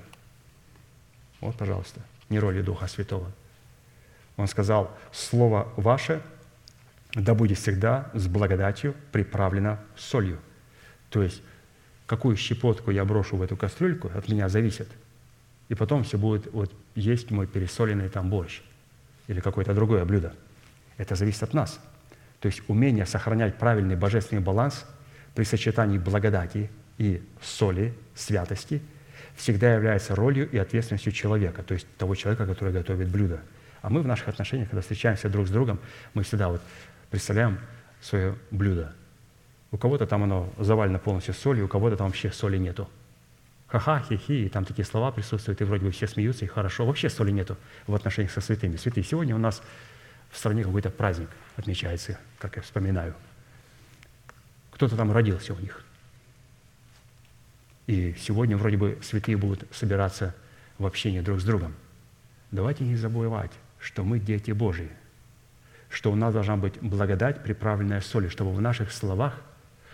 [1.42, 3.32] Вот, пожалуйста, не ролью Духа Святого.
[4.38, 6.22] Он сказал, «Слово ваше
[7.14, 10.40] да будет всегда с благодатью приправлено солью».
[11.10, 11.42] То есть,
[12.06, 14.88] какую щепотку я брошу в эту кастрюльку, от меня зависит.
[15.68, 18.62] И потом все будет вот есть мой пересоленный там борщ
[19.28, 20.34] или какое-то другое блюдо.
[20.98, 21.80] Это зависит от нас.
[22.44, 24.86] То есть умение сохранять правильный божественный баланс
[25.34, 28.82] при сочетании благодати и соли, святости,
[29.38, 33.40] всегда является ролью и ответственностью человека, то есть того человека, который готовит блюдо.
[33.82, 35.80] А мы в наших отношениях, когда встречаемся друг с другом,
[36.14, 36.62] мы всегда вот
[37.10, 37.60] представляем
[38.02, 38.94] свое блюдо.
[39.72, 42.90] У кого-то там оно завалено полностью солью, у кого-то там вообще соли нету.
[43.68, 46.86] Ха-ха, хи-хи, и там такие слова присутствуют, и вроде бы все смеются, и хорошо.
[46.86, 47.56] Вообще соли нету
[47.88, 48.76] в отношениях со святыми.
[48.76, 49.64] Святые, сегодня у нас
[50.30, 53.16] в стране какой-то праздник отмечается, как я вспоминаю.
[54.72, 55.84] Кто-то там родился у них.
[57.88, 60.36] И сегодня вроде бы святые будут собираться
[60.78, 61.74] в общении друг с другом.
[62.52, 64.90] Давайте не забывать, что мы дети Божьи,
[65.90, 69.42] что у нас должна быть благодать, приправленная солью, чтобы в наших словах,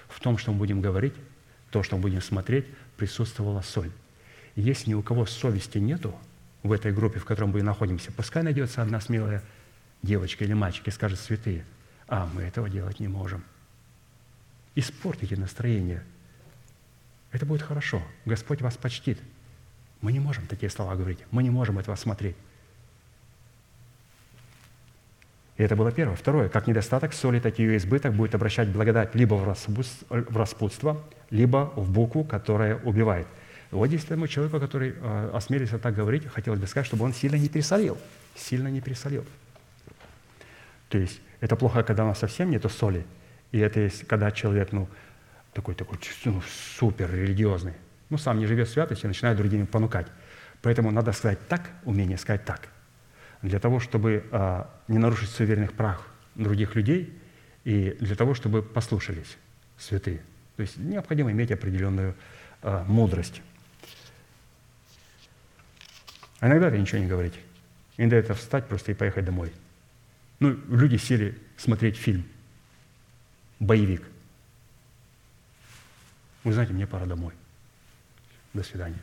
[0.08, 1.14] в том, что мы будем говорить,
[1.72, 2.66] то, что мы будем смотреть,
[2.98, 3.92] присутствовала соль.
[4.56, 6.16] Если ни у кого совести нету
[6.64, 9.44] в этой группе, в которой мы находимся, пускай найдется одна смелая
[10.02, 11.66] девочка или мальчик и скажет, святые,
[12.08, 13.44] а мы этого делать не можем.
[14.76, 16.04] Испортите настроение.
[17.32, 18.02] Это будет хорошо.
[18.26, 19.20] Господь вас почтит.
[20.02, 21.20] Мы не можем такие слова говорить.
[21.32, 22.36] Мы не можем этого смотреть.
[25.58, 26.16] И это было первое.
[26.16, 31.74] Второе, как недостаток соли, так и ее избыток будет обращать благодать либо в распутство, либо
[31.76, 33.28] в букву, которая убивает.
[33.72, 37.36] Вот здесь тому человеку, который э, осмелился так говорить, хотелось бы сказать, чтобы он сильно
[37.36, 37.98] не пересолил.
[38.36, 39.26] Сильно не пересолил.
[40.90, 43.06] То есть это плохо, когда у нас совсем нету соли,
[43.52, 44.90] и это есть, когда человек, ну,
[45.54, 46.42] такой, такой ну,
[46.78, 47.74] супер религиозный,
[48.10, 50.08] ну, сам не живет в святости, начинает другими понукать.
[50.62, 52.70] Поэтому надо сказать так, умение сказать так,
[53.42, 56.06] для того, чтобы а, не нарушить суверенных прав
[56.36, 57.18] других людей
[57.64, 59.38] и для того, чтобы послушались
[59.78, 60.22] святые.
[60.58, 62.16] То есть необходимо иметь определенную
[62.62, 63.42] а, мудрость.
[66.40, 67.40] А иногда это ничего не говорить.
[67.98, 69.54] Иногда это встать просто и поехать домой–
[70.40, 72.26] ну, люди сели смотреть фильм,
[73.60, 74.04] боевик.
[76.44, 77.34] Вы знаете, мне пора домой.
[78.54, 79.00] До свидания.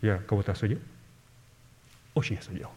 [0.00, 0.80] Я кого-то осудил?
[2.14, 2.70] Очень осудил.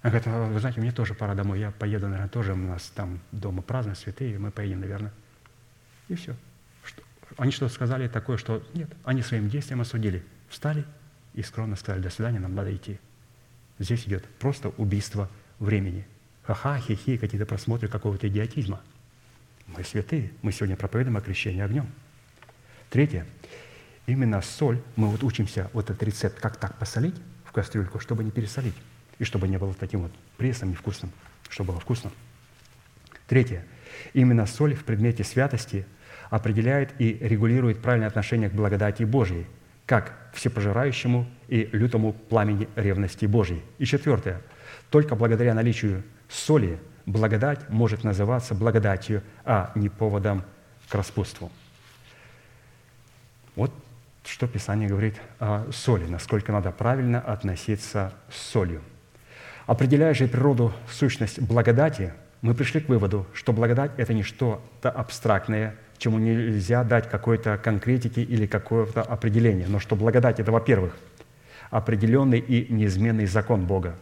[0.00, 1.60] Она говорит, «А вы знаете, мне тоже пора домой.
[1.60, 2.54] Я поеду, наверное, тоже.
[2.54, 5.12] У нас там дома праздно, святые, мы поедем, наверное.
[6.08, 6.34] И все.
[6.82, 7.02] Что?
[7.36, 8.90] Они что сказали такое, что нет.
[9.04, 10.24] Они своим действием осудили.
[10.48, 10.84] Встали
[11.34, 12.98] и скромно сказали, до свидания, нам надо идти.
[13.82, 15.28] Здесь идет просто убийство
[15.58, 16.06] времени.
[16.44, 18.80] Ха-ха, хи-хи, какие-то просмотры какого-то идиотизма.
[19.66, 21.88] Мы святые, мы сегодня проповедуем о крещении огнем.
[22.90, 23.26] Третье.
[24.06, 28.30] Именно соль, мы вот учимся вот этот рецепт, как так посолить в кастрюльку, чтобы не
[28.30, 28.74] пересолить,
[29.18, 31.10] и чтобы не было таким вот пресом невкусным,
[31.48, 32.12] чтобы было вкусно.
[33.26, 33.66] Третье.
[34.14, 35.86] Именно соль в предмете святости
[36.30, 39.46] определяет и регулирует правильное отношение к благодати Божьей–
[39.86, 43.62] как всепожирающему и лютому пламени ревности Божьей.
[43.76, 44.40] И четвертое.
[44.88, 50.44] Только благодаря наличию соли благодать может называться благодатью, а не поводом
[50.88, 51.52] к распутству.
[53.54, 53.70] Вот
[54.24, 58.80] что Писание говорит о соли, насколько надо правильно относиться с солью.
[59.66, 65.76] Определяя же природу, сущность благодати, мы пришли к выводу, что благодать– это не что-то абстрактное,
[65.98, 69.68] чему нельзя дать какой-то конкретики или какое-то определение.
[69.68, 70.96] Но что благодать– это, во-первых,
[71.72, 73.96] определенный и неизменный закон Бога.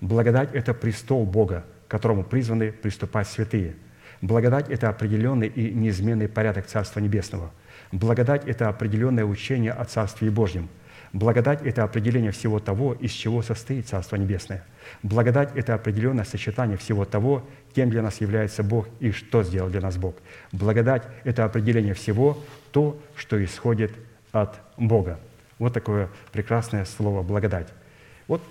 [0.00, 3.74] Благодать– это престол Бога, к которому призваны приступать святые.
[4.22, 7.50] Благодать– это определенный и неизменный порядок Царства Небесного.
[7.90, 10.68] Благодать– это определенное учение о Царстве Божьем.
[11.12, 14.64] Благодать– это определение всего того, из чего состоит Царство Небесное.
[15.02, 17.44] Благодать– это определенное сочетание всего того,
[17.74, 20.14] кем для нас является Бог и что сделал для нас Бог.
[20.52, 22.38] Благодать– это определение всего
[22.70, 23.92] то, что исходит
[24.30, 25.18] от Бога.
[25.58, 27.68] Вот такое прекрасное слово «благодать».
[28.26, 28.42] Вот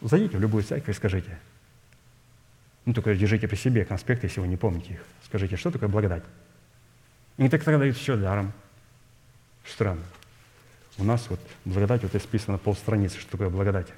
[0.00, 1.38] зайдите в любую церковь и скажите.
[2.84, 5.04] Ну, только держите при себе конспекты, если вы не помните их.
[5.24, 6.22] Скажите, что такое благодать?
[7.38, 8.52] И так тогда дают все даром.
[9.66, 10.04] Странно.
[10.98, 13.88] У нас вот благодать, вот исписано полстраницы, что такое благодать.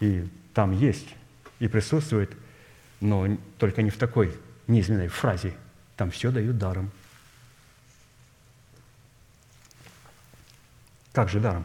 [0.00, 1.08] И там есть,
[1.58, 2.32] и присутствует,
[3.00, 4.34] но только не в такой
[4.66, 5.54] низменной фразе.
[5.96, 6.90] Там все дают даром.
[11.18, 11.64] Как же даром?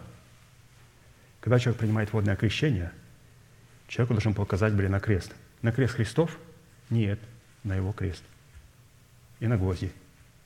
[1.40, 2.92] Когда человек принимает водное крещение,
[3.88, 5.32] человеку должен показать, блин, на крест.
[5.62, 6.40] На крест Христов?
[6.90, 7.20] Нет,
[7.64, 8.24] на его крест.
[9.40, 9.92] И на гвозди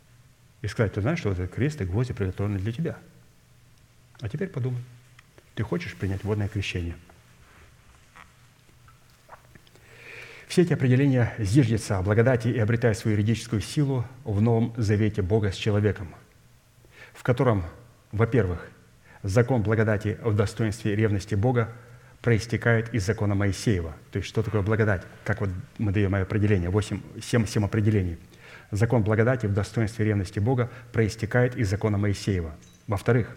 [0.61, 2.97] –и сказать, ты знаешь, что этот крест и гвозди приготовлены для тебя.
[4.19, 4.84] А теперь подумай,
[5.55, 6.97] ты хочешь принять водное крещение?
[10.49, 15.53] Все эти определения зиждятся о благодати и обретают свою юридическую силу в Новом Завете Бога
[15.53, 16.13] с человеком,
[17.13, 17.63] в котором,
[18.11, 18.69] во-первых,
[19.23, 21.69] закон благодати в достоинстве ревности Бога
[22.22, 23.94] проистекает из закона Моисеева.
[24.11, 25.03] То есть что такое благодать?
[25.23, 28.18] Как вот мы даем определение, 8, 7, 7 определений–
[28.72, 32.53] Закон благодати в достоинстве ревности Бога проистекает из закона Моисеева.
[32.88, 33.35] Во-вторых,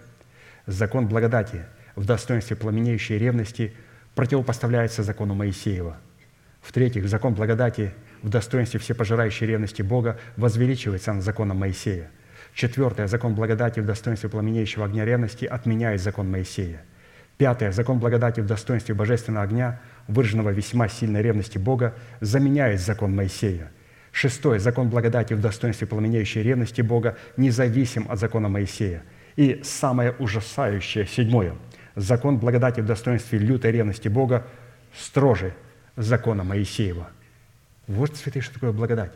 [0.67, 3.73] закон благодати в достоинстве пламенеющей ревности
[4.15, 5.97] противопоставляется закону Моисеева.
[6.61, 7.93] В-третьих, закон благодати
[8.23, 12.11] в достоинстве всепожирающей ревности Бога возвеличивается над законом Моисея.
[12.55, 16.85] Четвертое, закон благодати в достоинстве пламенеющего огня ревности отменяет закон Моисея.
[17.39, 23.71] Пятое, закон благодати в достоинстве божественного огня, выраженного весьма сильной ревности Бога, заменяет закон Моисея–
[24.13, 24.59] Шестое.
[24.59, 29.03] Закон благодати в достоинстве пламенеющей ревности Бога независим от закона Моисея.
[29.37, 31.55] И самое ужасающее, седьмое.
[31.95, 34.47] Закон благодати в достоинстве лютой ревности Бога
[34.97, 35.55] строже
[35.97, 37.09] закона Моисеева.
[37.87, 39.13] Вот, святые, что такое благодать.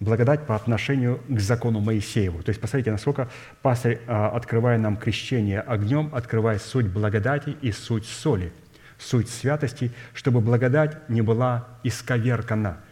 [0.00, 2.42] Благодать по отношению к закону Моисееву.
[2.42, 3.28] То есть, посмотрите, насколько
[3.62, 8.52] пастырь, а, открывая нам крещение огнем, открывает суть благодати и суть соли,
[8.98, 12.78] суть святости, чтобы благодать не была исковеркана–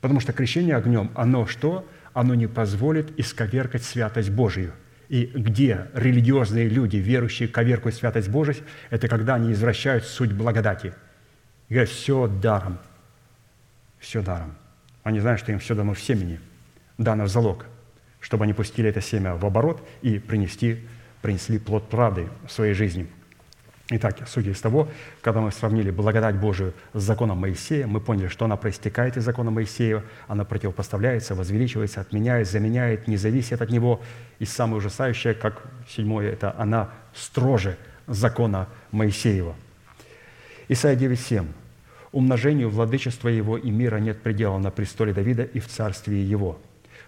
[0.00, 1.86] Потому что крещение огнем, оно что?
[2.12, 4.72] Оно не позволит исковеркать святость Божию.
[5.08, 8.56] И где религиозные люди, верующие, коверкуют святость Божию,
[8.90, 10.94] это когда они извращают суть благодати.
[11.68, 12.78] И говорят, все даром.
[13.98, 14.56] Все даром.
[15.08, 16.38] Они знают, что им все дано в семени,
[16.98, 17.64] дано в залог,
[18.20, 20.86] чтобы они пустили это семя в оборот и принести,
[21.22, 23.06] принесли плод правды в своей жизни–
[23.90, 24.86] Итак, судя из того,
[25.22, 29.50] когда мы сравнили благодать Божию с законом Моисея, мы поняли, что она проистекает из закона
[29.50, 34.02] Моисея, она противопоставляется, возвеличивается, отменяет, заменяет, не зависит от него.
[34.40, 39.56] И самое ужасающее, как седьмое, это она строже закона Моисеева.
[40.68, 41.46] Исайя 9,7.
[42.12, 46.58] «Умножению владычества его и мира нет предела на престоле Давида и в царстве его,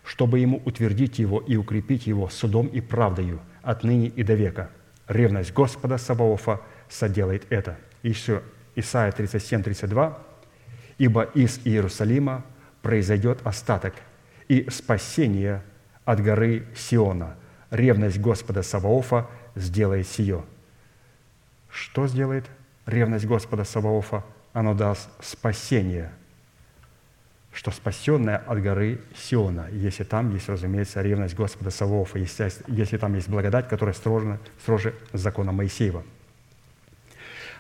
[0.04, 4.70] чтобы ему утвердить его и укрепить его судом и правдою отныне и до века»
[5.10, 7.76] ревность Господа Саваофа соделает это.
[8.02, 8.42] Еще
[8.76, 10.18] Исайя 37, 32.
[10.98, 12.44] «Ибо из Иерусалима
[12.82, 13.94] произойдет остаток
[14.48, 15.62] и спасение
[16.04, 17.36] от горы Сиона.
[17.70, 20.44] Ревность Господа Саваофа сделает сие».
[21.68, 22.46] Что сделает
[22.86, 24.24] ревность Господа Саваофа?
[24.52, 26.12] Оно даст спасение–
[27.52, 33.14] что спасенная от горы Сиона, если там есть, разумеется, ревность Господа Саваофа, если, если там
[33.14, 36.04] есть благодать, которая строже, строже закона Моисеева.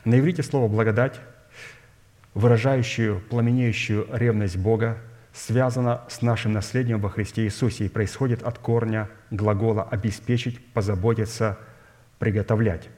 [0.04, 1.20] На иврите слово «благодать»,
[2.34, 4.98] выражающую пламенеющую ревность Бога,
[5.34, 11.58] связано с нашим наследием во Христе Иисусе и происходит от корня глагола «обеспечить», «позаботиться»,
[12.18, 12.88] «приготовлять»,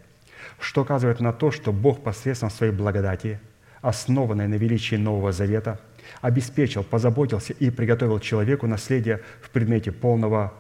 [0.61, 3.41] что указывает на то, что Бог посредством своей благодати,
[3.83, 5.79] основанной на величии Нового Завета–
[6.21, 10.53] обеспечил, позаботился и приготовил человеку наследие в предмете полного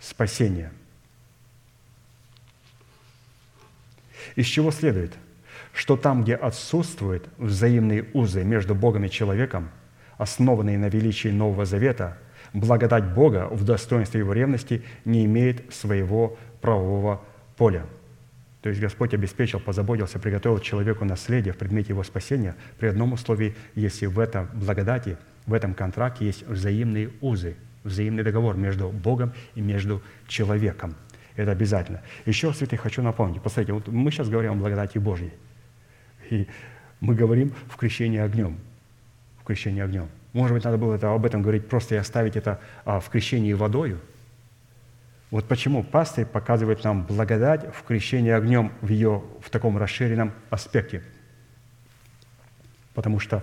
[0.00, 0.72] спасения.
[4.36, 5.12] Из чего следует,
[5.72, 9.70] что там, где отсутствуют взаимные узы между Богом и человеком,
[10.18, 12.18] основанные на величии Нового Завета,
[12.52, 17.22] благодать Бога в достоинстве Его ревности не имеет своего правового
[17.56, 17.86] поля–
[18.64, 23.54] то есть Господь обеспечил, позаботился, приготовил человеку наследие в предмете его спасения при одном условии,
[23.74, 29.60] если в этом благодати, в этом контракте есть взаимные узы, взаимный договор между Богом и
[29.60, 30.94] между человеком.
[31.36, 32.00] Это обязательно.
[32.24, 33.42] Еще, святых, хочу напомнить.
[33.42, 35.34] Посмотрите, вот мы сейчас говорим о благодати Божьей.
[36.30, 36.48] И
[37.00, 38.56] мы говорим в крещении огнем.
[39.42, 40.08] В крещении огнем.
[40.32, 43.52] Может быть, надо было это, об этом говорить просто и оставить это а, в крещении
[43.52, 44.00] водою–
[45.34, 51.02] Вот почему пастырь показывает нам благодать в крещении огнем в ее в таком расширенном аспекте.
[52.94, 53.42] Потому что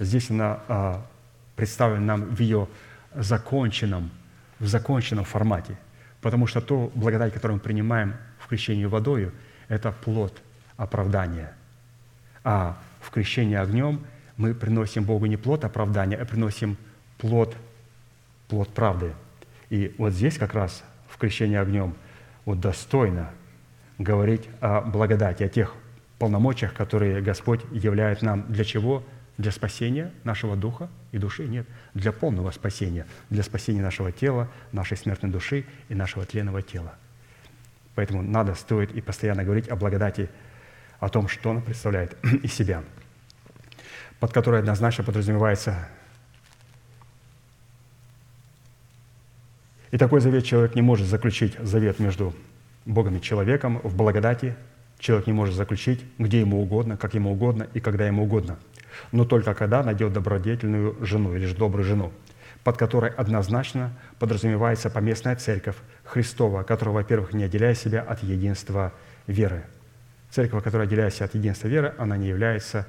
[0.00, 1.06] здесь она а,
[1.54, 2.66] представлена нам в ее
[3.14, 4.10] законченном,
[4.58, 5.78] в законченном формате.
[6.22, 9.32] Потому что то благодать, которую мы принимаем в крещении водою,
[9.68, 10.42] это плод
[10.76, 11.54] оправдания.
[12.42, 14.04] А в крещении огнем
[14.36, 16.76] мы приносим Богу не плод оправдания, а приносим
[17.16, 17.56] плод,
[18.48, 19.12] плод правды.
[19.70, 20.82] И вот здесь как раз
[21.18, 21.96] в крещении огнем,
[22.44, 23.32] вот достойно
[23.98, 25.74] говорить о благодати, о тех
[26.20, 28.44] полномочиях, которые Господь являет нам.
[28.52, 29.02] Для чего?
[29.36, 31.48] Для спасения нашего духа и души?
[31.48, 36.94] Нет, для полного спасения, для спасения нашего тела, нашей смертной души и нашего тленного тела.
[37.96, 40.30] Поэтому надо, стоит и постоянно говорить о благодати,
[41.00, 42.84] о том, что она представляет из себя,
[44.20, 45.88] под которой однозначно подразумевается
[49.90, 52.34] И такой завет человек не может заключить, завет между
[52.84, 54.54] Богом и человеком в благодати.
[54.98, 58.58] Человек не может заключить, где ему угодно, как ему угодно и когда ему угодно.
[59.12, 62.12] Но только когда найдет добродетельную жену или же добрую жену,
[62.64, 68.92] под которой однозначно подразумевается поместная церковь Христова, которая, во-первых, не отделяя себя от единства
[69.26, 69.64] веры.
[70.30, 72.86] Церковь, которая отделяет от единства веры, она не является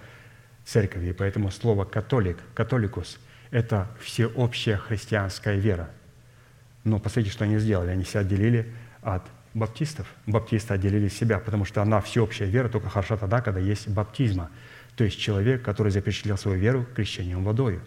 [0.65, 1.11] церковью.
[1.11, 3.19] И поэтому слово «католик», «католикус»–
[3.51, 5.89] это всеобщая христианская вера–
[6.83, 7.89] но посмотрите, что они сделали.
[7.89, 9.23] Они себя отделили от
[9.53, 10.07] баптистов.
[10.25, 14.49] Баптисты отделили себя, потому что она всеобщая вера только хороша тогда, когда есть баптизма.
[14.95, 17.79] То есть человек, который запечатлел свою веру крещением водой.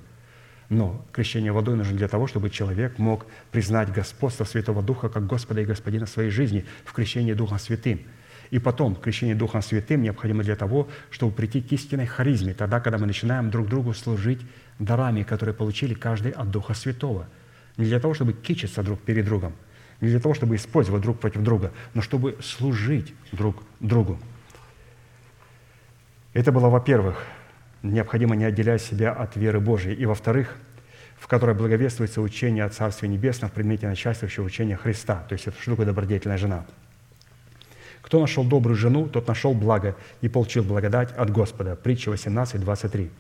[0.69, 5.61] Но крещение водой нужно для того, чтобы человек мог признать господство Святого Духа как Господа
[5.61, 8.01] и Господина своей жизни в крещении Духом Святым.
[8.51, 12.99] И потом крещение Духом Святым необходимо для того, чтобы прийти к истинной харизме, тогда, когда
[12.99, 14.41] мы начинаем друг другу служить
[14.79, 17.27] дарами, которые получили каждый от Духа Святого–
[17.77, 19.53] не для того, чтобы кичиться друг перед другом,
[20.01, 24.19] не для того, чтобы использовать друг против друга, но чтобы служить друг другу.
[26.33, 27.25] Это было, во-первых,
[27.83, 30.57] необходимо не отделять себя от веры Божией, и, во-вторых,
[31.19, 35.25] в которой благовествуется учение о Царстве Небесном в предмете начальствующего учения Христа.
[35.29, 36.67] То есть это что добродетельная жена?
[38.01, 41.77] Кто нашел добрую жену, тот нашел благо и получил благодать от Господа.
[41.77, 43.11] Притча 18, 23.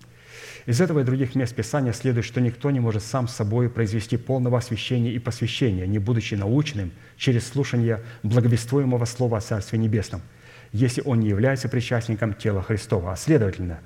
[0.64, 4.58] Из этого и других мест Писания следует, что никто не может сам собой произвести полного
[4.58, 10.22] освящения и посвящения, не будучи наученным через слушание благовествуемого Слова о Царстве Небесном,
[10.70, 13.80] если он не является причастником тела Христова, а следовательно,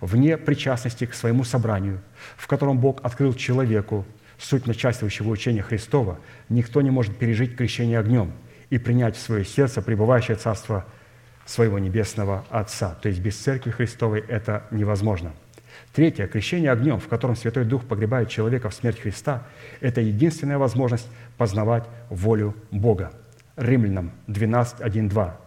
[0.00, 2.00] вне причастности к своему собранию,
[2.36, 4.06] в котором Бог открыл человеку
[4.38, 6.18] суть начальствующего учения Христова,
[6.48, 8.32] никто не может пережить крещение огнем
[8.70, 10.86] и принять в свое сердце пребывающее Царство
[11.44, 12.96] своего Небесного Отца.
[13.02, 15.34] То есть без Церкви Христовой это невозможно–
[15.92, 16.26] Третье.
[16.26, 19.46] Крещение огнем, в котором Святой Дух погребает человека в смерть Христа,
[19.80, 21.06] это единственная возможность
[21.36, 23.12] познавать волю Бога.
[23.56, 25.40] Римлянам 12, 1, 2.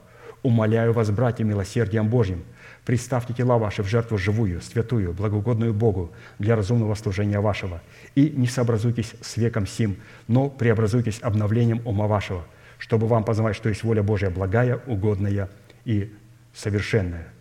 [0.43, 2.43] «Умоляю вас, братья, милосердием Божьим,
[2.85, 7.81] представьте тела ваши в жертву живую, святую, благоугодную Богу для разумного служения вашего,
[8.13, 9.97] и не сообразуйтесь с веком сим,
[10.27, 12.45] но преобразуйтесь обновлением ума вашего,
[12.77, 15.49] чтобы вам познавать, что есть воля Божья благая, угодная
[15.83, 16.13] и
[16.53, 17.34] совершенная».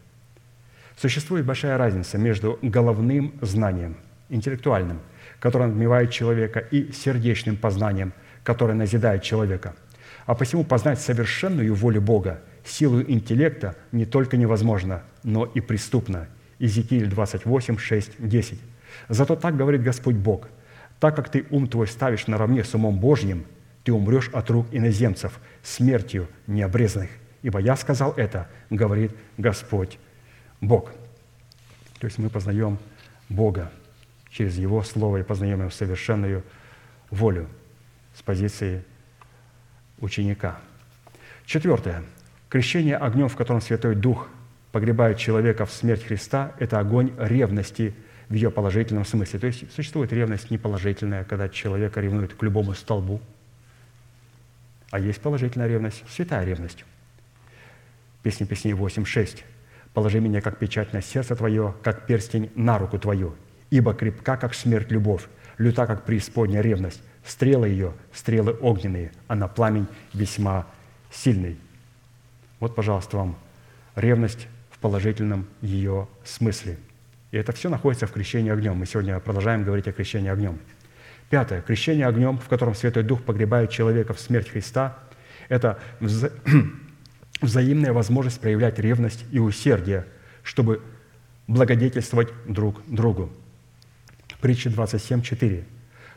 [0.97, 3.97] Существует большая разница между головным знанием,
[4.29, 5.01] интеллектуальным,
[5.41, 8.13] которое надмевает человека, и сердечным познанием,
[8.45, 9.75] которое назидает человека.
[10.27, 16.29] А посему познать совершенную волю Бога силу интеллекта не только невозможно, но и преступно.
[16.59, 18.61] Иезекииль 28, 6, 10.
[19.09, 20.49] Зато так говорит Господь Бог.
[21.01, 23.45] Так как ты ум твой ставишь наравне с умом Божьим,
[23.83, 27.11] ты умрешь от рук иноземцев, смертью необрезанных.
[27.43, 29.99] Ибо я сказал это, говорит Господь
[30.67, 30.91] Бог.
[32.01, 32.79] То есть мы познаем
[33.29, 33.71] Бога
[34.31, 36.43] через Его Слово и познаем Его совершенную
[37.11, 37.49] волю
[38.15, 38.85] с позиции
[40.01, 40.59] ученика.
[41.47, 42.03] Четвертое.
[42.49, 44.29] Крещение огнем, в котором Святой Дух
[44.73, 47.95] погребает человека в смерть Христа, это огонь ревности
[48.29, 49.39] в ее положительном смысле.
[49.39, 53.21] То есть существует ревность неположительная, когда человек ревнует к любому столбу,
[54.91, 56.85] а есть положительная ревность, святая ревность.
[58.23, 59.43] Песня песней 8.6.
[59.95, 63.35] Положи меня, как печать на сердце Твое, как перстень на руку Твою,
[63.71, 65.23] ибо крепка, как смерть любовь,
[65.57, 67.01] люта, как преисподняя ревность.
[67.25, 70.67] Стрелы ее, стрелы огненные, а на пламень весьма
[71.11, 71.57] сильный.
[72.61, 73.39] Вот, пожалуйста, вам
[73.95, 76.77] ревность в положительном ее смысле.
[77.31, 78.77] И это все находится в крещении огнем.
[78.77, 80.59] Мы сегодня продолжаем говорить о крещении огнем.
[81.31, 81.63] Пятое.
[81.63, 84.99] Крещение огнем, в котором Святой Дух погребает человека в смерть Христа,
[85.49, 85.79] это
[87.45, 90.07] взаимная возможность проявлять ревность и усердие,
[90.43, 90.83] чтобы
[91.47, 93.31] благодетельствовать друг другу.
[94.41, 95.65] Притча 27.4.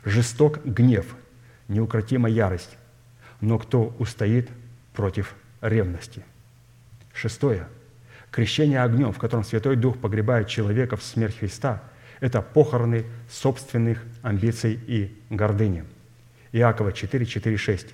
[0.05, 1.05] «Жесток гнев,
[1.67, 2.77] неукротима ярость,
[3.41, 4.49] но кто устоит
[4.93, 6.23] против ревности.
[7.13, 7.67] Шестое.
[8.31, 11.83] Крещение огнем, в котором Святой Дух погребает человека в смерть Христа,
[12.19, 15.83] это похороны собственных амбиций и гордыни.
[16.51, 17.87] Иакова 4, 4, 6.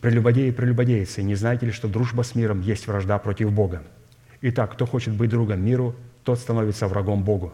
[0.00, 3.82] «Прелюбодеи и прелюбодейцы, не знаете ли, что дружба с миром есть вражда против Бога?
[4.40, 7.52] Итак, кто хочет быть другом миру, тот становится врагом Богу.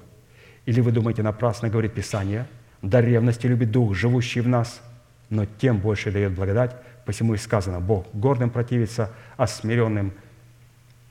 [0.66, 2.46] Или вы думаете, напрасно говорит Писание,
[2.82, 4.82] да ревности любит Дух, живущий в нас,
[5.30, 6.76] но тем больше дает благодать,
[7.06, 10.12] посему и сказано, Бог гордым противится, а смиренным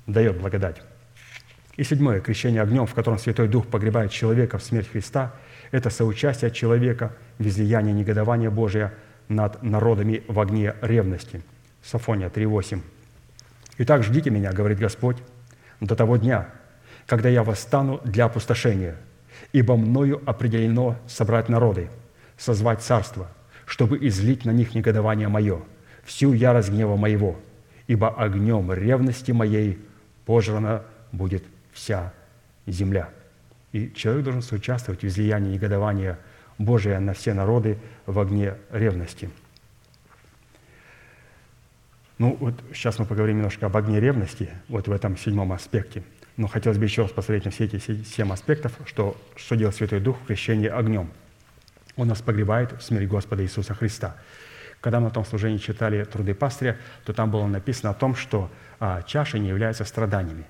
[0.06, 0.82] дает благодать.
[1.76, 5.34] И седьмое, крещение огнем, в котором Святой Дух погребает человека в смерть Христа,
[5.72, 8.94] это соучастие человека в излиянии негодования Божия
[9.28, 11.42] над народами в огне ревности.
[11.82, 12.82] Сафония 3.8.
[13.80, 15.18] «Итак, ждите меня,— говорит Господь,—
[15.80, 16.50] до того дня,
[17.08, 18.96] когда я восстану для опустошения,
[19.52, 21.90] ибо мною определено собрать народы,
[22.38, 23.28] созвать царство,
[23.66, 25.62] чтобы излить на них негодование мое,
[26.04, 27.40] всю ярость гнева моего,
[27.88, 29.80] ибо огнем ревности моей
[30.26, 31.44] пожрана будет
[31.74, 32.14] вся
[32.66, 33.10] земля».
[33.74, 36.20] И человек должен соучаствовать в излиянии негодования
[36.60, 39.30] Божия на все народы в огне ревности.
[42.18, 46.04] Ну, вот сейчас мы поговорим немножко об огне ревности, вот в этом седьмом аспекте.
[46.38, 50.00] Но хотелось бы еще раз посмотреть на все эти семь аспектов, что, что делает Святой
[50.00, 51.12] Дух в крещении огнем.
[51.96, 54.16] Он нас погребает в смерть Господа Иисуса Христа.
[54.82, 58.52] Когда мы на том служении читали труды пастыря, то там было написано о том, что
[58.80, 60.46] а, чаша не является страданиями.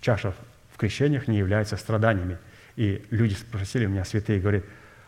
[0.00, 0.34] Чаша
[0.72, 2.38] в крещениях не является страданиями.
[2.76, 4.64] И люди спросили у меня, святые, говорят,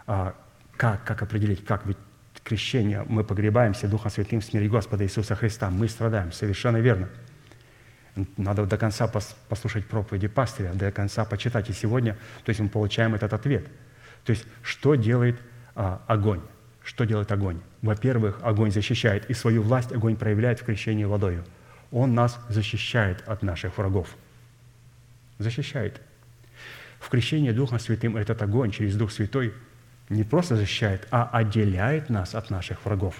[0.06, 0.34] а
[0.78, 1.98] как, как определить, как ведь
[2.42, 7.10] крещение, мы погребаемся Духом Святым в смерти Господа Иисуса Христа, мы страдаем, совершенно верно.
[8.38, 11.68] Надо до конца послушать проповеди пастыря, до конца почитать.
[11.68, 12.14] И сегодня,
[12.44, 13.66] то есть мы получаем этот ответ.
[14.24, 15.38] То есть что делает
[15.74, 16.40] а, огонь?
[16.82, 17.60] Что делает огонь?
[17.82, 21.44] Во-первых, огонь защищает, и свою власть огонь проявляет в крещении водою.
[21.90, 24.08] Он нас защищает от наших врагов–
[25.38, 26.00] защищает.
[27.00, 29.54] В крещении Духом Святым этот огонь через Дух Святой
[30.08, 33.14] не просто защищает, а отделяет нас от наших врагов.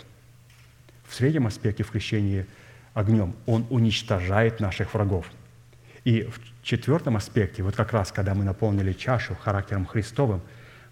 [1.06, 2.46] В среднем аспекте в крещении
[2.94, 5.26] огнем он уничтожает наших врагов.
[6.04, 10.40] И в четвертом аспекте, вот как раз, когда мы наполнили чашу характером Христовым,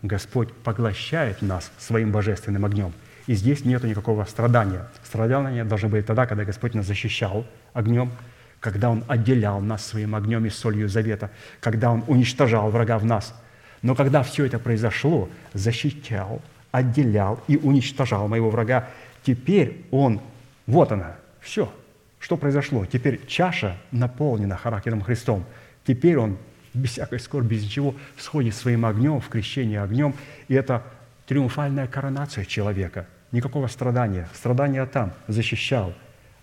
[0.02, 2.92] Господь поглощает нас своим божественным огнем.
[3.26, 4.86] И здесь нет никакого страдания.
[5.04, 8.12] Страдания должны быть тогда, когда Господь нас защищал огнем,
[8.60, 13.34] когда Он отделял нас своим огнем и солью завета, когда Он уничтожал врага в нас.
[13.82, 18.88] Но когда все это произошло, защищал, отделял и уничтожал моего врага,
[19.22, 20.20] теперь Он,
[20.66, 21.72] вот она, все,
[22.18, 22.86] что произошло.
[22.86, 25.44] Теперь чаша наполнена характером Христом.
[25.86, 26.36] Теперь Он
[26.74, 30.14] без всякой скорби, без ничего, сходит своим огнем, в крещении огнем,
[30.48, 30.82] и это
[31.26, 33.06] триумфальная коронация человека.
[33.32, 34.28] Никакого страдания.
[34.34, 35.94] Страдания там защищал,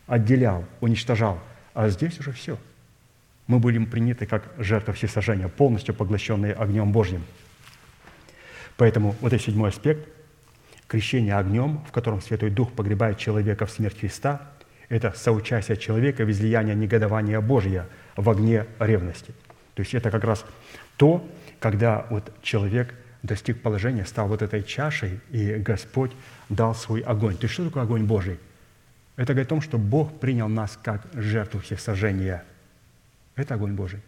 [0.07, 1.39] отделял, уничтожал–
[1.73, 2.57] а здесь уже все.
[3.53, 7.23] Мы будем приняты как жертва всесожжения, полностью поглощенные огнем Божьим.
[8.77, 10.09] Поэтому вот этот седьмой аспект–
[10.87, 14.41] крещение огнем, в котором Святой Дух погребает человека в смерть Христа,
[14.89, 19.35] это соучастие человека в излиянии негодования Божия в огне ревности.
[19.75, 20.43] То есть это как раз
[20.97, 21.23] то,
[21.59, 26.13] когда вот человек достиг положения, стал вот этой чашей, и Господь
[26.49, 27.37] дал свой огонь.
[27.37, 28.39] То есть что такое огонь Божий–
[29.15, 32.43] это говорит о том, что Бог принял нас как жертву всех сожжения.
[33.35, 33.99] Это огонь Божий.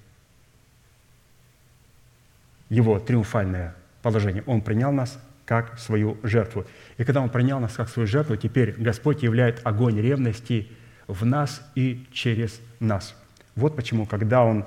[2.69, 4.43] Его триумфальное положение.
[4.45, 6.65] Он принял нас как свою жертву.
[6.97, 10.68] И когда Он принял нас как свою жертву, теперь Господь являет огонь ревности
[11.07, 13.15] в нас и через нас.
[13.56, 14.65] Вот почему, когда Он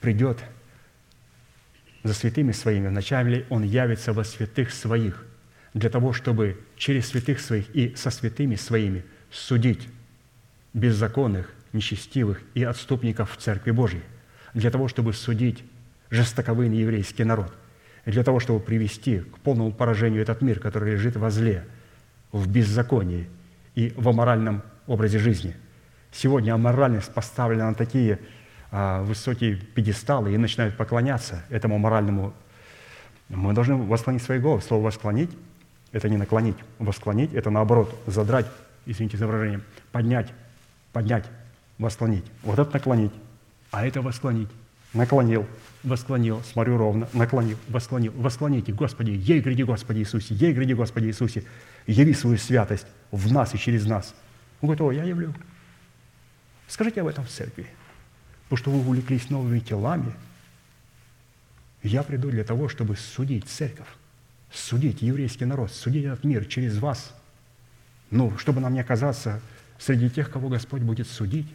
[0.00, 0.38] придет
[2.02, 5.24] за святыми своими, вначале Он явится во святых своих,
[5.72, 9.04] для того, чтобы через святых своих и со святыми своими–
[9.34, 9.88] судить
[10.72, 14.02] беззаконных, нечестивых и отступников в Церкви Божьей,
[14.54, 15.62] для того, чтобы судить
[16.10, 17.52] жестоковыйный еврейский народ,
[18.06, 21.64] для того, чтобы привести к полному поражению этот мир, который лежит во зле,
[22.32, 23.28] в беззаконии
[23.74, 25.54] и в аморальном образе жизни.
[26.12, 28.20] Сегодня аморальность поставлена на такие
[28.70, 32.32] а, высокие пьедесталы и начинают поклоняться этому моральному.
[33.28, 34.62] Мы должны восклонить свои головы.
[34.62, 35.30] Слово «восклонить»–
[35.92, 36.56] это не наклонить.
[36.78, 38.46] Восклонить– это, наоборот, задрать
[38.86, 39.60] извините за выражение,
[39.92, 40.32] поднять,
[40.92, 41.24] поднять,
[41.78, 42.24] восклонить.
[42.42, 43.12] Вот это наклонить,
[43.70, 44.48] а это восклонить.
[44.92, 45.46] Наклонил,
[45.82, 48.12] восклонил, смотрю ровно, наклонил, восклонил.
[48.12, 51.44] Восклоните, Господи, ей гряди, Господи Иисусе, ей гряди, Господи Иисусе,
[51.86, 54.14] яви свою святость в нас и через нас.
[54.60, 55.34] Он говорит, о, я явлю.
[56.68, 57.66] Скажите об этом в церкви.
[58.44, 60.14] Потому что вы увлеклись новыми телами.
[61.82, 63.88] Я приду для того, чтобы судить церковь,
[64.52, 67.12] судить еврейский народ, судить этот мир через вас–
[68.14, 69.40] Ну, чтобы нам не оказаться
[69.76, 71.48] среди тех, кого Господь будет судить,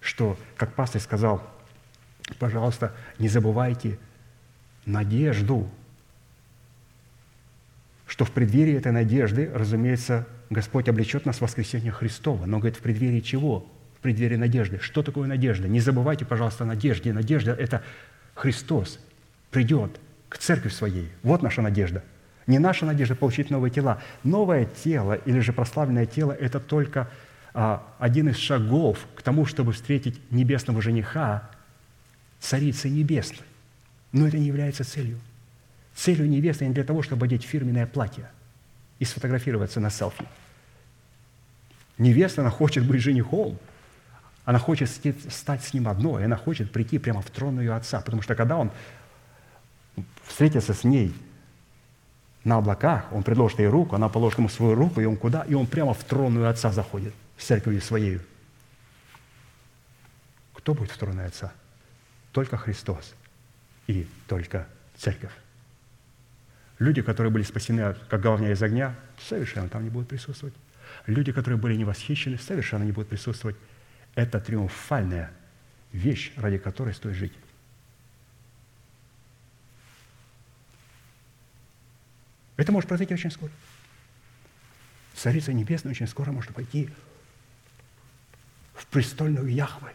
[0.00, 1.42] что, как пастор сказал,
[2.38, 3.98] пожалуйста, не забывайте
[4.86, 5.70] надежду,
[8.06, 12.46] что в преддверии этой надежды, разумеется, Господь облечет нас в воскресение Христова.
[12.46, 13.66] Но, говорит, в преддверии чего?
[13.98, 14.78] В преддверии надежды.
[14.80, 15.68] Что такое надежда?
[15.68, 17.12] Не забывайте, пожалуйста, надежде.
[17.12, 17.82] Надежда– это
[18.34, 18.98] Христос
[19.50, 21.10] придет к церкви своей.
[21.22, 22.02] Вот наша надежда.
[22.46, 24.00] Не наша надежда получить новые тела.
[24.24, 27.10] Новое тело или же прославленное тело– это только
[27.98, 31.50] один из шагов к тому, чтобы встретить небесного жениха,
[32.38, 33.46] царицы небесной.
[34.12, 35.18] Но это не является целью.
[35.94, 38.30] Целью невесты не для того, чтобы одеть фирменное платье
[39.00, 40.24] и сфотографироваться на селфи.
[41.98, 43.58] Невеста, она хочет быть женихом,
[44.44, 48.22] она хочет стать с ним одной, она хочет прийти прямо в трон ее отца, потому
[48.22, 48.70] что когда он
[50.24, 51.12] встретится с ней
[52.44, 55.42] на облаках, он предложит ей руку, она положит ему свою руку, и он куда?
[55.42, 58.20] И он прямо в тронную отца заходит, с церковью своей.
[60.54, 61.52] Кто будет в тронной отца?
[62.32, 63.14] Только Христос
[63.86, 64.66] и только
[64.96, 65.32] церковь.
[66.78, 70.54] Люди, которые были спасены, как головня из огня, совершенно там не будут присутствовать.
[71.06, 73.56] Люди, которые были не восхищены, совершенно не будут присутствовать.
[74.14, 75.32] Это триумфальная
[75.92, 77.32] вещь, ради которой стоит жить.
[82.56, 83.52] Это может произойти очень скоро.
[85.14, 86.90] Царица Небесная очень скоро может пойти
[88.78, 89.90] в престольную Яхвы.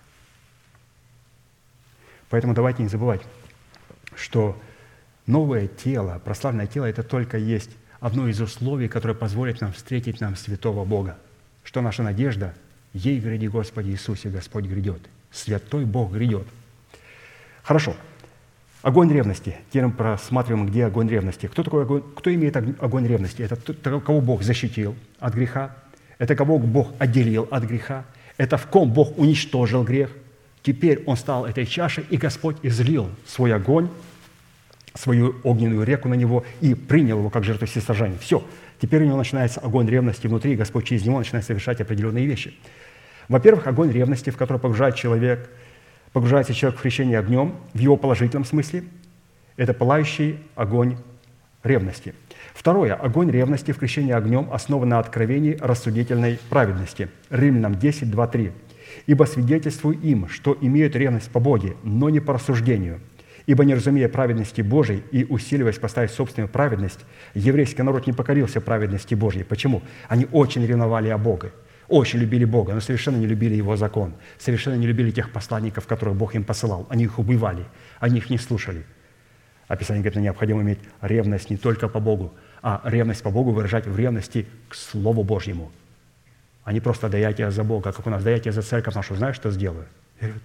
[2.30, 3.22] Поэтому давайте не забывать,
[4.16, 4.56] что
[5.26, 7.70] Новое тело, прославленное тело– это только есть
[8.02, 11.18] одно из условий, которое позволит нам встретить нам святого Бога.
[11.64, 12.54] Что наша надежда?
[12.94, 15.02] Ей гряди, Господи Иисусе, Господь грядет.
[15.32, 16.46] Святой Бог грядет.
[17.64, 17.96] Хорошо.
[18.82, 19.56] Огонь ревности.
[19.70, 21.48] Теперь мы просматриваем, где огонь ревности.
[21.48, 23.42] Кто, такой огонь, кто имеет огонь ревности?
[23.42, 25.74] Это тот, кого Бог защитил от греха.
[26.18, 28.04] Это кого Бог отделил от греха.
[28.38, 30.10] Это в ком Бог уничтожил грех.
[30.62, 33.90] Теперь он стал этой чашей, и Господь излил свой огонь
[34.96, 38.18] свою огненную реку на него и принял его как жертву всесожжения.
[38.18, 38.44] Все.
[38.80, 42.54] Теперь у него начинается огонь ревности внутри, и Господь через него начинает совершать определенные вещи.
[43.28, 45.50] Во-первых, огонь ревности, в который погружает человек,
[46.12, 48.84] погружается человек в хрещение огнем, в его положительном смысле,
[49.56, 50.98] это пылающий огонь
[51.64, 52.14] ревности.
[52.54, 52.94] Второе.
[52.94, 57.10] Огонь ревности в крещении огнем основан на откровении рассудительной праведности.
[57.30, 58.52] Римлянам 10, 2, 3.
[59.08, 63.00] «Ибо свидетельствую им, что имеют ревность по Боге, но не по рассуждению,
[63.46, 67.00] Ибо не разумея праведности Божией и усиливаясь поставить собственную праведность,
[67.34, 69.44] еврейский народ не покорился праведности Божьей.
[69.44, 69.82] Почему?
[70.08, 71.52] Они очень ревновали о Боге,
[71.90, 76.16] очень любили Бога, но совершенно не любили Его закон, совершенно не любили тех посланников, которых
[76.16, 76.88] Бог им посылал.
[76.90, 77.66] Они их убивали,
[78.00, 78.86] они их не слушали.
[79.68, 82.34] Описание говорит, что необходимо иметь ревность не только по Богу,
[82.64, 85.72] а ревность по Богу выражать в ревности к Слову Божьему.
[86.64, 88.64] А не просто «да я тебя за Бога», как у нас «да я тебя за
[88.64, 89.86] церковь нашу, знаешь, что сделаю?»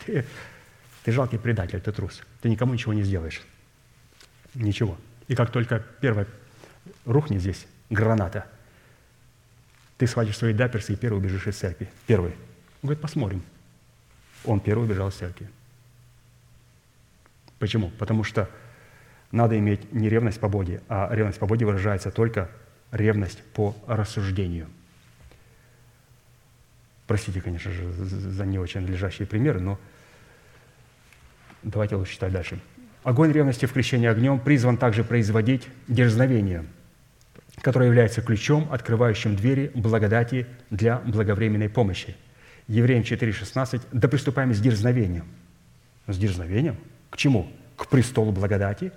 [0.04, 0.26] Ты
[1.08, 2.20] ты жалкий предатель, ты трус.
[2.42, 3.40] Ты никому ничего не сделаешь.
[4.54, 4.98] Ничего.
[5.26, 6.26] И как только первая
[7.06, 8.44] рухнет здесь граната,
[9.96, 11.88] ты схватишь свои даперсы и первый убежишь из церкви.
[12.06, 12.32] Первый.
[12.82, 13.42] Он говорит, посмотрим.
[14.44, 15.48] Он первый убежал из церкви.
[17.58, 17.88] Почему?
[17.98, 18.50] Потому что
[19.30, 22.50] надо иметь не ревность по Боге, а ревность по Боге выражается только
[22.90, 24.68] ревность по рассуждению.
[27.06, 29.78] Простите, конечно же, за не очень надлежащие примеры, но
[31.62, 32.60] Давайте лучше читать дальше.
[33.02, 36.66] Огонь ревности в крещении огнем призван также производить дерзновение,
[37.62, 42.16] которое является ключом, открывающим двери благодати для благовременной помощи.
[42.68, 43.82] Евреям 4,16.
[43.92, 45.26] «Да приступаем с дерзновением».
[46.06, 46.76] С дерзновением?
[47.10, 47.50] К чему?
[47.76, 48.92] К престолу благодати,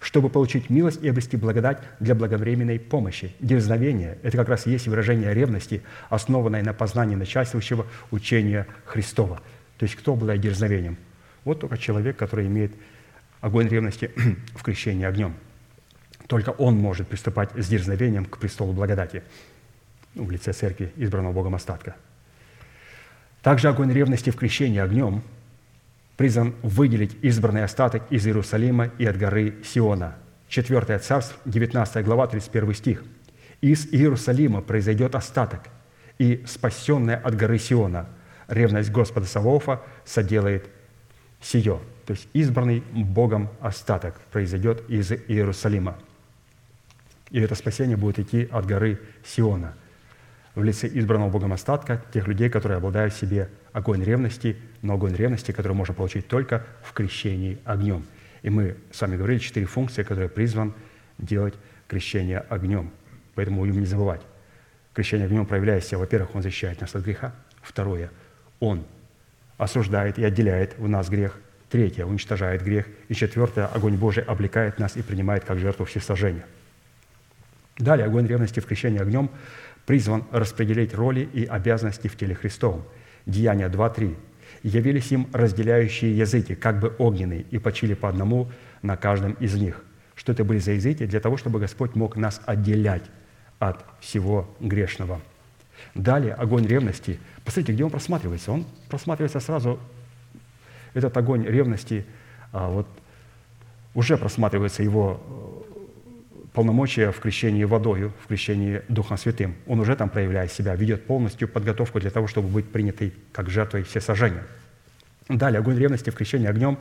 [0.00, 3.34] чтобы получить милость и обрести благодать для благовременной помощи.
[3.40, 9.40] Дерзновение– это как раз и есть выражение ревности, основанное на познании начальствующего учения Христова.
[9.78, 10.96] То есть кто обладает дерзновением?
[11.44, 12.72] Вот только человек, который имеет
[13.40, 14.10] огонь ревности
[14.54, 15.34] в крещении огнем.
[16.26, 19.22] Только он может приступать с дерзновением к престолу благодати
[20.14, 21.94] в лице церкви, избранного Богом остатка.
[23.42, 25.22] Также огонь ревности в крещении огнем
[26.16, 30.16] призван выделить избранный остаток из Иерусалима и от горы Сиона.
[30.48, 33.04] 4 царств, 19 глава, 31 стих.
[33.60, 35.60] «Из Иерусалима произойдет остаток,
[36.18, 38.06] и спасенная от горы Сиона
[38.48, 40.68] ревность Господа Савоофа соделает
[41.40, 45.98] сие, то есть избранный Богом остаток произойдет из Иерусалима.
[47.30, 49.74] И это спасение будет идти от горы Сиона
[50.56, 55.14] в лице избранного Богом остатка, тех людей, которые обладают в себе огонь ревности, но огонь
[55.14, 58.04] ревности, который можно получить только в крещении огнем.
[58.42, 60.72] И мы с вами говорили четыре функции, которые призван
[61.18, 61.54] делать
[61.88, 62.90] крещение огнем.
[63.34, 64.22] Поэтому будем не забывать.
[64.94, 67.34] крещение огнем проявляет себя, во-первых, Он защищает нас от греха.
[67.60, 68.10] Второе,
[68.58, 68.82] Он
[69.58, 71.38] осуждает и отделяет в нас грех.
[71.68, 72.86] Третье, уничтожает грех.
[73.08, 76.46] И четвертое, огонь Божий облекает нас и принимает как жертву всесожжения.
[77.78, 79.30] Далее, огонь ревности в крещении огнем
[79.86, 82.82] призван распределить роли и обязанности в теле Христовом.
[83.24, 84.16] Деяния 2.3.
[84.62, 88.50] «Явились им разделяющие языки, как бы огненные, и почили по одному
[88.82, 89.84] на каждом из них».
[90.14, 91.06] Что это были за языки?
[91.06, 93.04] Для того, чтобы Господь мог нас отделять
[93.58, 95.20] от всего грешного.
[95.94, 97.18] Далее, огонь ревности.
[97.44, 98.52] Посмотрите, где он просматривается?
[98.52, 99.78] Он просматривается сразу,
[100.94, 102.06] этот огонь ревности,
[102.52, 102.88] а, вот
[103.94, 105.65] уже просматривается его
[106.56, 109.54] полномочия в крещении водою, в крещении Духом Святым.
[109.66, 113.82] Он уже там проявляет себя, ведет полностью подготовку для того, чтобы быть принятый как жертвой
[113.82, 114.42] все сожжения.
[115.28, 116.78] Далее, огонь ревности в крещении огнем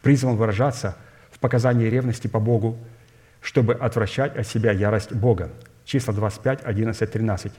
[0.00, 0.96] призван выражаться
[1.30, 2.78] в показании ревности по Богу,
[3.42, 5.50] чтобы отвращать от себя ярость Бога.
[5.84, 7.52] Числа 25, 11, 13.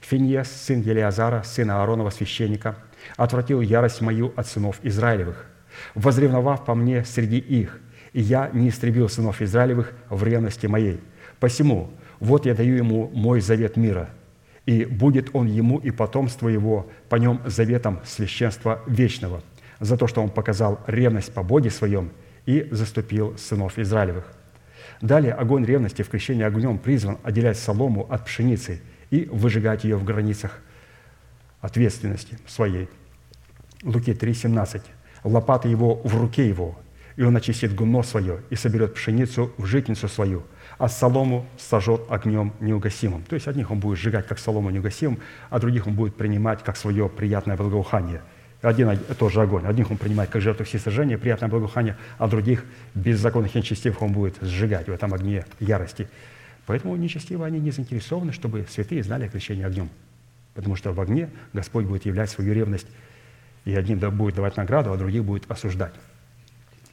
[0.00, 2.74] «Финьес, сын Елиазара, сына Ааронова, священника,
[3.16, 5.46] отвратил ярость мою от сынов Израилевых,
[5.94, 7.78] возревновав по мне среди их,
[8.12, 11.00] и я не истребил сынов Израилевых в ревности моей,
[11.42, 11.90] Посему,
[12.20, 14.10] вот я даю ему мой завет мира,
[14.64, 19.42] и будет он ему и потомство его по нем заветом священства вечного,
[19.80, 22.12] за то, что он показал ревность по Боге своем
[22.46, 24.32] и заступил сынов Израилевых.
[25.00, 30.04] Далее огонь ревности в крещении огнем призван отделять солому от пшеницы и выжигать ее в
[30.04, 30.60] границах
[31.60, 32.88] ответственности своей.
[33.82, 34.80] Луки 3,17.
[35.24, 36.78] «Лопата его в руке его,
[37.16, 40.44] и он очистит гумно свое и соберет пшеницу в житницу свою,
[40.82, 43.22] а солому сожжет огнем неугасимым.
[43.22, 46.76] То есть одних он будет сжигать как солому неугасимым, а других он будет принимать как
[46.76, 48.20] свое приятное благоухание.
[48.62, 49.64] Один и тот же огонь.
[49.64, 52.64] Одних он принимает как жертву всесожжения, приятное благоухание, а других
[52.96, 56.08] беззаконных нечестивых он будет сжигать в этом огне ярости.
[56.66, 59.88] Поэтому нечестивые, они не заинтересованы, чтобы святые знали о крещении огнем.
[60.54, 62.88] Потому что в огне Господь будет являть свою ревность,
[63.64, 65.94] и одним будет давать награду, а других будет осуждать.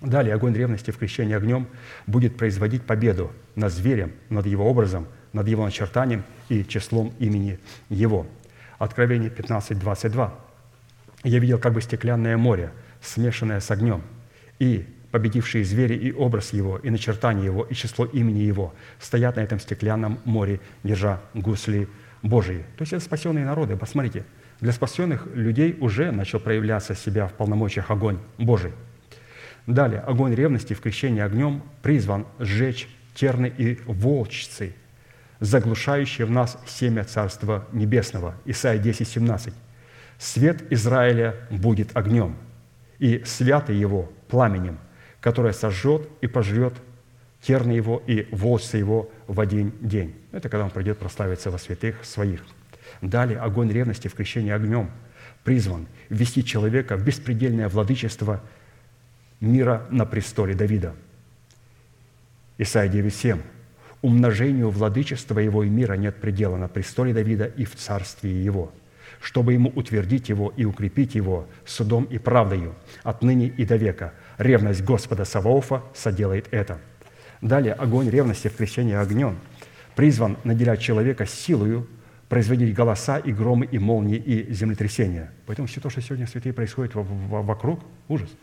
[0.02, 1.68] Далее огонь ревности в крещении огнем
[2.08, 7.60] будет производить победу над зверем, над его образом, над его начертанием и числом имени
[7.90, 8.26] его.
[8.78, 10.34] Откровение 15, 22.
[11.24, 12.72] «Я видел как бы стеклянное море,
[13.02, 14.02] смешанное с огнем,
[14.58, 19.42] и победившие звери и образ его, и начертание его, и число имени его стоят на
[19.42, 21.90] этом стеклянном море, держа гусли
[22.24, 22.64] Божии».
[22.78, 23.76] То есть это спасенные народы.
[23.76, 24.24] Посмотрите,
[24.62, 28.72] для спасенных людей уже начал проявляться себя в полномочиях огонь Божий–
[29.68, 34.74] Далее, огонь ревности в крещении огнем призван сжечь терны и волчцы,
[35.40, 38.36] заглушающие в нас семя Царства Небесного.
[38.46, 39.54] Исайя 10, 17.
[40.18, 42.36] «Свет Израиля будет огнем,
[42.98, 44.78] и святый его пламенем,
[45.22, 46.74] которое сожжет и пожрет
[47.42, 50.16] терны его и волчцы его в один день».
[50.32, 52.42] Это когда он придет прославиться во святых своих.
[53.02, 54.92] Далее, огонь ревности в крещении огнем
[55.44, 58.42] призван ввести человека в беспредельное владычество–
[59.42, 60.94] мира на престоле Давида.
[62.58, 63.40] Исайя 9.7.
[64.02, 68.72] «Умножению владычества его и мира нет предела на престоле Давида и в царстве его,
[69.20, 74.14] чтобы ему утвердить его и укрепить его судом и правдою отныне и до века.
[74.38, 76.80] Ревность Господа Саваофа соделает это».
[77.42, 79.38] Далее, огонь ревности в крещении огнем
[79.96, 81.88] призван наделять человека силою
[82.28, 85.32] производить голоса и громы, и молнии, и землетрясения.
[85.46, 88.30] Поэтому все то, что сегодня святые происходит вокруг, ужас–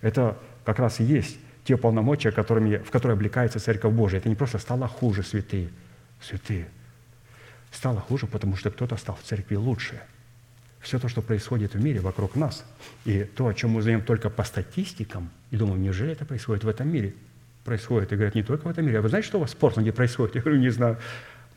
[0.00, 4.20] это как раз и есть те полномочия, которыми, в которые облекается Церковь Божия.
[4.20, 5.70] Это не просто стало хуже святые.
[6.20, 6.68] Святые.
[7.72, 10.00] Стало хуже, потому что кто-то стал в церкви лучше.
[10.80, 12.64] Все то, что происходит в мире вокруг нас,
[13.04, 16.68] и то, о чем мы узнаем только по статистикам, и думаем, неужели это происходит в
[16.68, 17.14] этом мире?
[17.64, 18.12] Происходит.
[18.12, 19.00] И говорят, не только в этом мире.
[19.00, 20.36] А вы знаете, что у вас в Портленде происходит?
[20.36, 20.98] Я говорю, не знаю.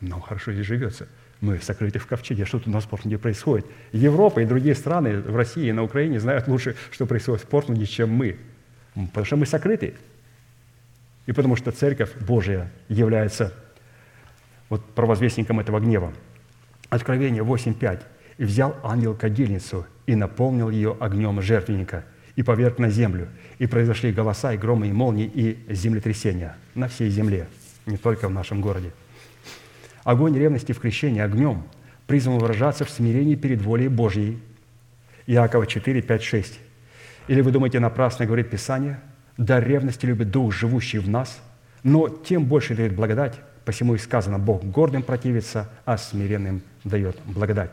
[0.00, 1.06] Нам хорошо здесь живется.
[1.40, 2.44] Мы сокрыты в ковчеге.
[2.44, 3.66] Что тут у нас в Портленде происходит?
[3.92, 7.86] Европа и другие страны в России и на Украине знают лучше, что происходит в Портленде,
[7.86, 8.36] чем мы.
[8.94, 9.94] Потому что мы сокрыты.
[11.26, 13.54] И потому что Церковь Божия является
[14.68, 16.12] вот провозвестником этого гнева.
[16.90, 18.02] Откровение 8.5.
[18.38, 22.04] «И взял ангел кадильницу и наполнил ее огнем жертвенника,
[22.36, 27.10] и поверг на землю, и произошли голоса, и громы, и молнии, и землетрясения на всей
[27.10, 27.48] земле,
[27.84, 28.92] не только в нашем городе».
[30.04, 31.62] Огонь ревности в крещении огнем
[32.06, 34.38] призван выражаться в смирении перед волей Божьей.
[35.26, 36.60] Иакова 4, 5, 6.
[37.28, 39.00] Или вы думаете, напрасно говорит Писание,
[39.36, 41.40] да ревности любит Дух, живущий в нас,
[41.82, 47.72] но тем больше дает благодать, посему и сказано, Бог гордым противится, а смиренным дает благодать.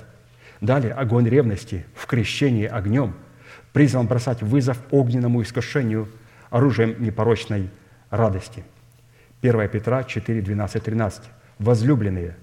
[0.62, 3.16] Далее, огонь ревности в крещении огнем
[3.74, 6.08] призван бросать вызов огненному искушению
[6.50, 7.70] оружием непорочной
[8.10, 8.64] радости.
[9.42, 11.24] 1 Петра 4, 12, 13.
[11.60, 12.36] «Возлюбленные,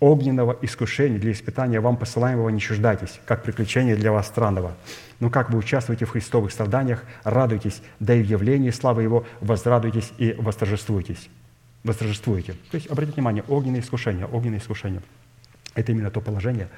[0.00, 4.76] огненного искушения для испытания вам посылаемого не чуждайтесь, как приключение для вас странного.
[5.20, 10.12] Но как вы участвуете в христовых страданиях, радуйтесь, да и в явлении славы Его возрадуйтесь
[10.18, 11.28] и восторжествуйтесь.
[11.84, 12.54] Восторжествуете.
[12.70, 15.02] То есть, обратите внимание, огненное искушение, огненное искушение–
[15.74, 16.68] это именно то положение,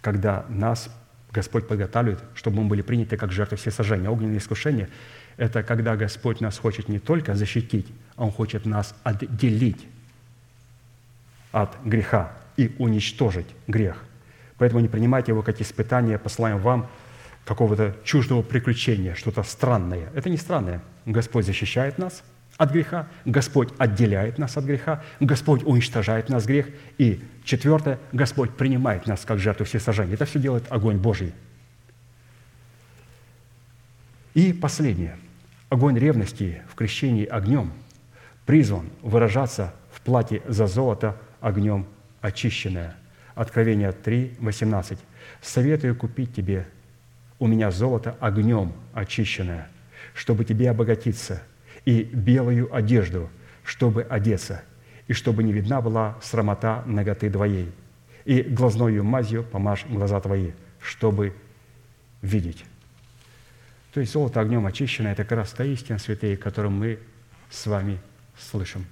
[0.00, 0.90] когда нас
[1.32, 4.08] Господь подготавливает, чтобы мы были приняты как жертвы всесожжения.
[4.08, 4.88] Огненное искушение–
[5.36, 7.86] это когда Господь нас хочет не только защитить,
[8.16, 9.86] а Он хочет нас отделить
[11.52, 13.96] от греха и уничтожить грех.
[14.58, 16.88] Поэтому не принимайте его как испытание, посылаем вам
[17.44, 20.10] какого-то чуждого приключения, что-то странное.
[20.14, 20.82] Это не странное.
[21.06, 22.22] Господь защищает нас
[22.58, 26.68] от греха, Господь отделяет нас от греха, Господь уничтожает нас грех.
[26.98, 30.14] И четвертое, Господь принимает нас как жертву всесожжения.
[30.14, 31.32] Это все делает огонь Божий.
[34.34, 35.16] И последнее.
[35.70, 37.72] Огонь ревности в крещении огнем
[38.44, 41.86] призван выражаться в плате за золото огнем
[42.20, 42.94] очищенное.
[43.34, 44.98] Откровение 3, 18.
[45.40, 46.66] «Советую купить тебе
[47.38, 49.68] у меня золото огнем очищенное,
[50.14, 51.42] чтобы тебе обогатиться,
[51.84, 53.30] и белую одежду,
[53.64, 54.62] чтобы одеться,
[55.08, 57.72] и чтобы не видна была срамота ноготы твоей,
[58.26, 60.50] и глазною мазью помажь глаза твои,
[60.80, 61.34] чтобы
[62.20, 62.64] видеть».
[63.92, 66.98] То есть золото огнем очищенное– это как раз та истина, святые, которую мы
[67.48, 67.98] с вами
[68.38, 68.86] слышим.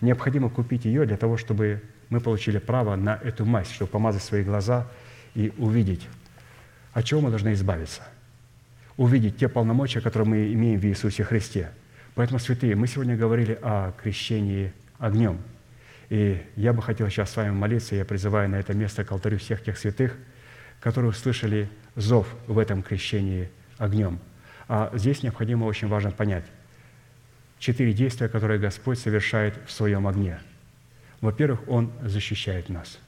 [0.00, 4.42] Необходимо купить ее для того, чтобы мы получили право на эту мазь, чтобы помазать свои
[4.42, 4.86] глаза
[5.34, 6.06] и увидеть,
[6.92, 8.02] от чего мы должны избавиться.
[8.96, 11.70] Увидеть те полномочия, которые мы имеем в Иисусе Христе.
[12.14, 15.38] Поэтому, святые, мы сегодня говорили о крещении огнем.
[16.08, 19.38] И я бы хотел сейчас с вами молиться, я призываю на это место к алтарю
[19.38, 20.16] всех тех святых,
[20.80, 24.18] которые услышали зов в этом крещении огнем.
[24.68, 26.44] А здесь необходимо очень важно понять
[27.58, 30.40] четыре действия, которые Господь совершает в своем огне–
[31.20, 32.98] во-первых, Он защищает нас.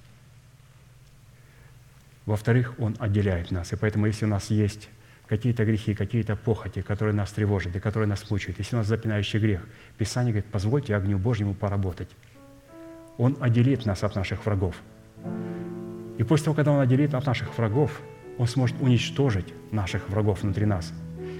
[2.26, 3.72] Во-вторых, Он отделяет нас.
[3.72, 4.88] И поэтому, если у нас есть
[5.26, 9.38] какие-то грехи, какие-то похоти, которые нас тревожат и которые нас мучают, если у нас запинающий
[9.38, 9.60] грех,
[9.98, 12.08] Писание говорит, позвольте огню Божьему поработать.
[13.18, 14.76] Он отделит нас от наших врагов.
[16.18, 18.00] И после того, когда Он отделит от наших врагов,
[18.38, 20.92] Он сможет уничтожить наших врагов внутри нас.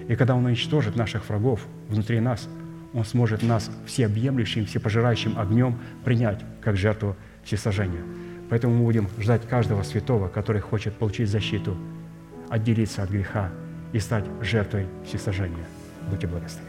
[0.09, 2.49] И когда Он уничтожит наших врагов внутри нас,
[2.93, 8.03] он сможет нас всеобъемлющим, всепожирающим огнем принять как жертву всесожжения.
[8.51, 11.77] Поэтому мы будем ждать каждого святого, который хочет получить защиту,
[12.49, 13.51] отделиться от греха
[13.93, 15.67] и стать жертвой всесожжения.
[16.11, 16.68] Будьте благословенны.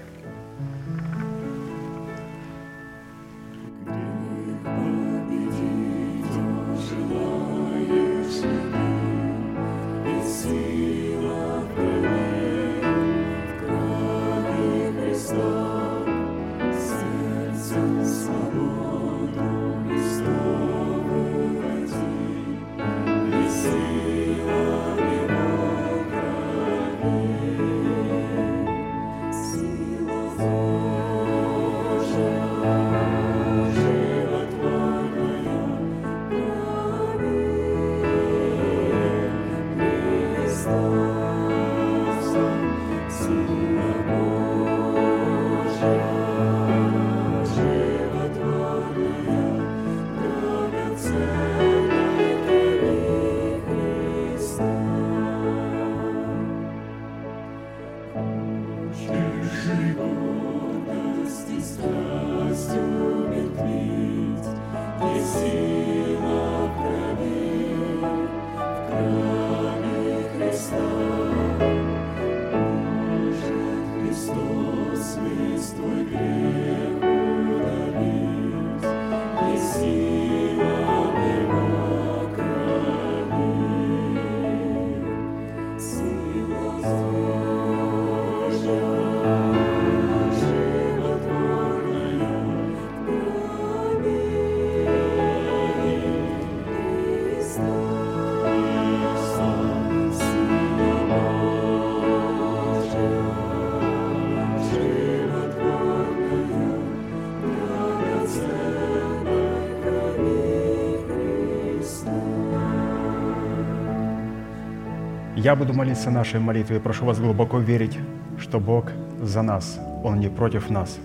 [115.50, 117.98] Я буду молиться нашей молитвой прошу вас глубоко верить,
[118.38, 121.00] что Бог за нас, Он не против нас.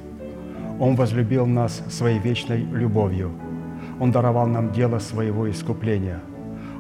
[0.79, 3.33] Он возлюбил нас своей вечной любовью.
[3.99, 6.21] Он даровал нам дело своего искупления.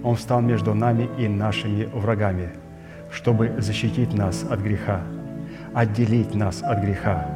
[0.03, 2.51] Он встал между нами и нашими врагами,
[3.11, 5.01] чтобы защитить нас от греха,
[5.73, 7.27] отделить нас от греха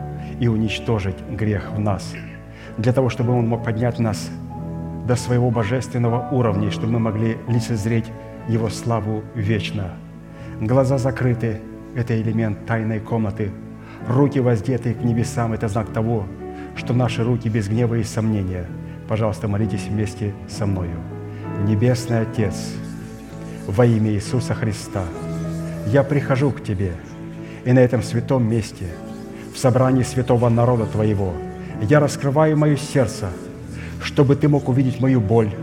[0.41, 2.15] и уничтожить грех в нас,
[2.77, 4.29] для того, чтобы Он мог поднять нас
[5.07, 8.13] до своего божественного уровня, чтобы мы могли лицезреть
[8.47, 9.93] Его славу вечно.
[10.61, 11.61] Глаза закрыты–
[11.95, 13.53] это элемент тайной комнаты.
[14.09, 16.27] Руки воздеты к небесам– это знак того,
[16.75, 18.67] что наши руки без гнева и сомнения.
[19.07, 20.97] Пожалуйста, молитесь вместе со мною.
[21.65, 22.73] Небесный Отец,
[23.69, 25.05] во имя Иисуса Христа,
[25.87, 26.91] я прихожу к Тебе,
[27.65, 28.87] и на этом святом месте,
[29.55, 31.35] в собрании святого народа Твоего,
[31.83, 33.29] я раскрываю мое сердце,
[34.03, 35.55] чтобы Ты мог увидеть мою боль,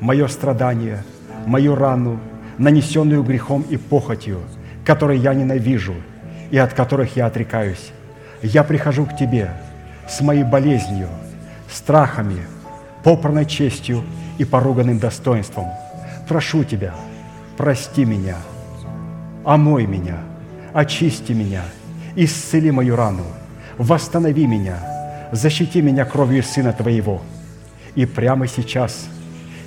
[0.00, 1.04] мое страдание,
[1.46, 2.18] мою рану,
[2.62, 4.40] нанесенную грехом и похотью,
[4.84, 5.94] которые я ненавижу
[6.50, 7.90] и от которых я отрекаюсь.
[8.42, 9.50] Я прихожу к Тебе
[10.08, 11.08] с моей болезнью,
[11.70, 12.42] страхами,
[13.02, 14.04] попранной честью
[14.38, 15.66] и поруганным достоинством.
[16.28, 16.94] Прошу Тебя,
[17.56, 18.36] прости меня,
[19.44, 20.18] омой меня,
[20.72, 21.62] очисти меня,
[22.14, 23.24] исцели мою рану,
[23.76, 27.22] восстанови меня, защити меня кровью Сына Твоего.
[27.96, 29.06] И прямо сейчас,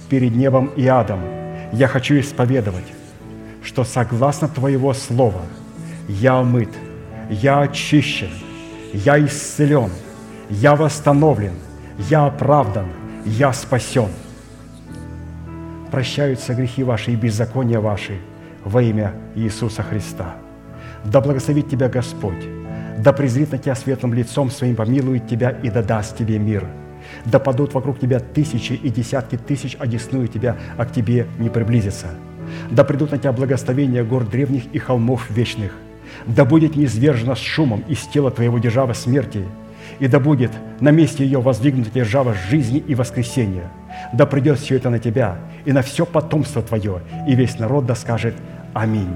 [0.10, 1.45] перед небом и адом,
[1.76, 2.86] я хочу исповедовать,
[3.64, 5.42] что согласно Твоего Слова
[6.08, 6.70] я омыт,
[7.30, 8.32] я очищен,
[8.94, 9.92] я исцелен,
[10.50, 11.54] я восстановлен,
[12.10, 12.88] я оправдан,
[13.26, 14.10] я спасен–
[15.96, 18.20] прощаются грехи ваши и беззакония ваши
[18.66, 20.36] во имя Иисуса Христа.
[21.06, 22.46] Да благословит тебя Господь,
[22.98, 26.68] да презрит на тебя светлым лицом своим, помилует тебя и да даст тебе мир.
[27.26, 32.07] Да падут вокруг тебя тысячи и десятки тысяч, одесную тебя, а к тебе не приблизится.
[32.69, 35.72] Да придут на тебя благословения гор древних и холмов вечных.
[36.26, 39.45] Да будет неизвержена с шумом из тела твоего держава смерти,
[39.99, 43.72] и да будет на месте ее воздвигнута держава жизни и воскресения.
[44.14, 47.95] Да придет все это на тебя и на все потомство твое, и весь народ да
[47.95, 48.36] скажет
[48.73, 49.15] Аминь.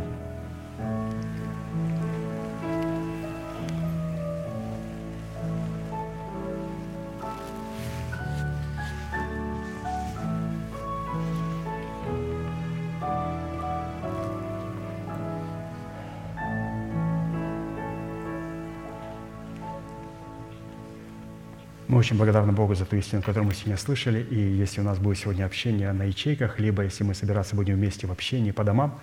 [22.00, 24.22] Очень благодарны Богу за ту истину, которую мы сегодня слышали.
[24.22, 28.08] И если у нас будет сегодня общение на ячейках, либо если мы собираться будем вместе
[28.08, 29.02] в общении по домам,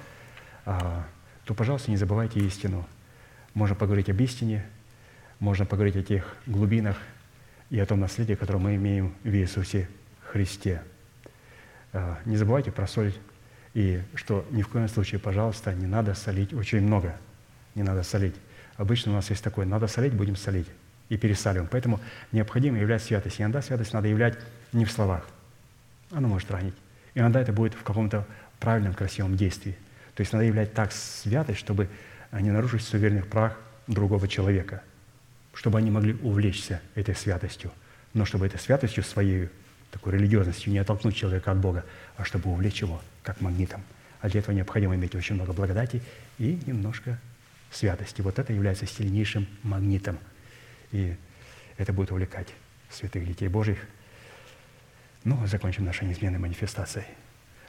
[0.65, 1.05] а,
[1.45, 2.87] то, пожалуйста, не забывайте истину.
[3.53, 4.65] Можно поговорить об истине,
[5.41, 6.97] можно поговорить о тех глубинах
[7.69, 9.91] и о том наследии, которое мы имеем в Иисусе
[10.33, 10.83] Христе.
[11.93, 13.13] А, не забывайте про соль,
[13.75, 17.15] и что ни в коем случае, пожалуйста, не надо солить очень много.
[17.75, 18.37] Не надо солить.
[18.79, 20.69] Обычно у нас есть такое, надо солить, будем солить
[21.09, 21.69] и пересаливаем.
[21.71, 22.01] Поэтому
[22.33, 23.41] необходимо являть святость.
[23.41, 24.39] Иногда святость надо являть
[24.73, 25.27] не в словах.
[26.11, 26.75] Она может ранить.
[27.15, 28.27] Иногда это будет в каком-то
[28.61, 29.77] правильном, красивом действии.
[30.15, 31.89] То есть надо являть так святость, чтобы
[32.33, 33.57] не нарушить суверенных прав
[33.87, 34.83] другого человека,
[35.55, 37.71] чтобы они могли увлечься этой святостью,
[38.13, 39.49] но чтобы этой святостью своей,
[39.91, 41.85] такой религиозностью не оттолкнуть человека от Бога,
[42.17, 43.83] а чтобы увлечь его как магнитом.
[44.21, 46.03] А для этого необходимо иметь очень много благодати
[46.39, 47.19] и немножко
[47.71, 48.23] святости.
[48.23, 50.19] Вот это является сильнейшим магнитом–
[50.93, 51.17] и
[51.77, 52.49] это будет увлекать
[52.91, 53.79] святых детей Божьих.
[55.25, 57.07] Ну, а закончим нашей неизменной манифестацией.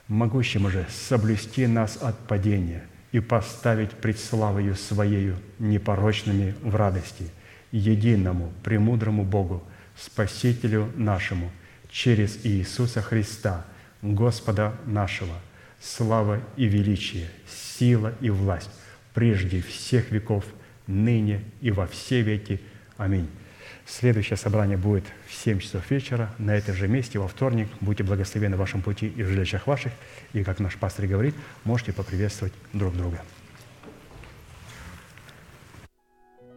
[0.07, 7.29] Могущим же соблюсти нас от падения и поставить пред славою Своею непорочными в радости,
[7.71, 9.63] единому, премудрому Богу,
[9.97, 11.51] Спасителю нашему,
[11.89, 13.65] через Иисуса Христа,
[14.01, 15.35] Господа нашего,
[15.81, 18.69] слава и величие, сила и власть,
[19.13, 20.45] прежде всех веков,
[20.85, 22.61] ныне и во все веки,
[22.97, 23.29] Аминь.
[23.85, 27.69] Следующее собрание будет в 7 часов вечера на этом же месте во вторник.
[27.79, 29.93] Будьте благословены в вашем пути и в жилищах ваших.
[30.33, 33.21] И, как наш пастор говорит, можете поприветствовать друг друга.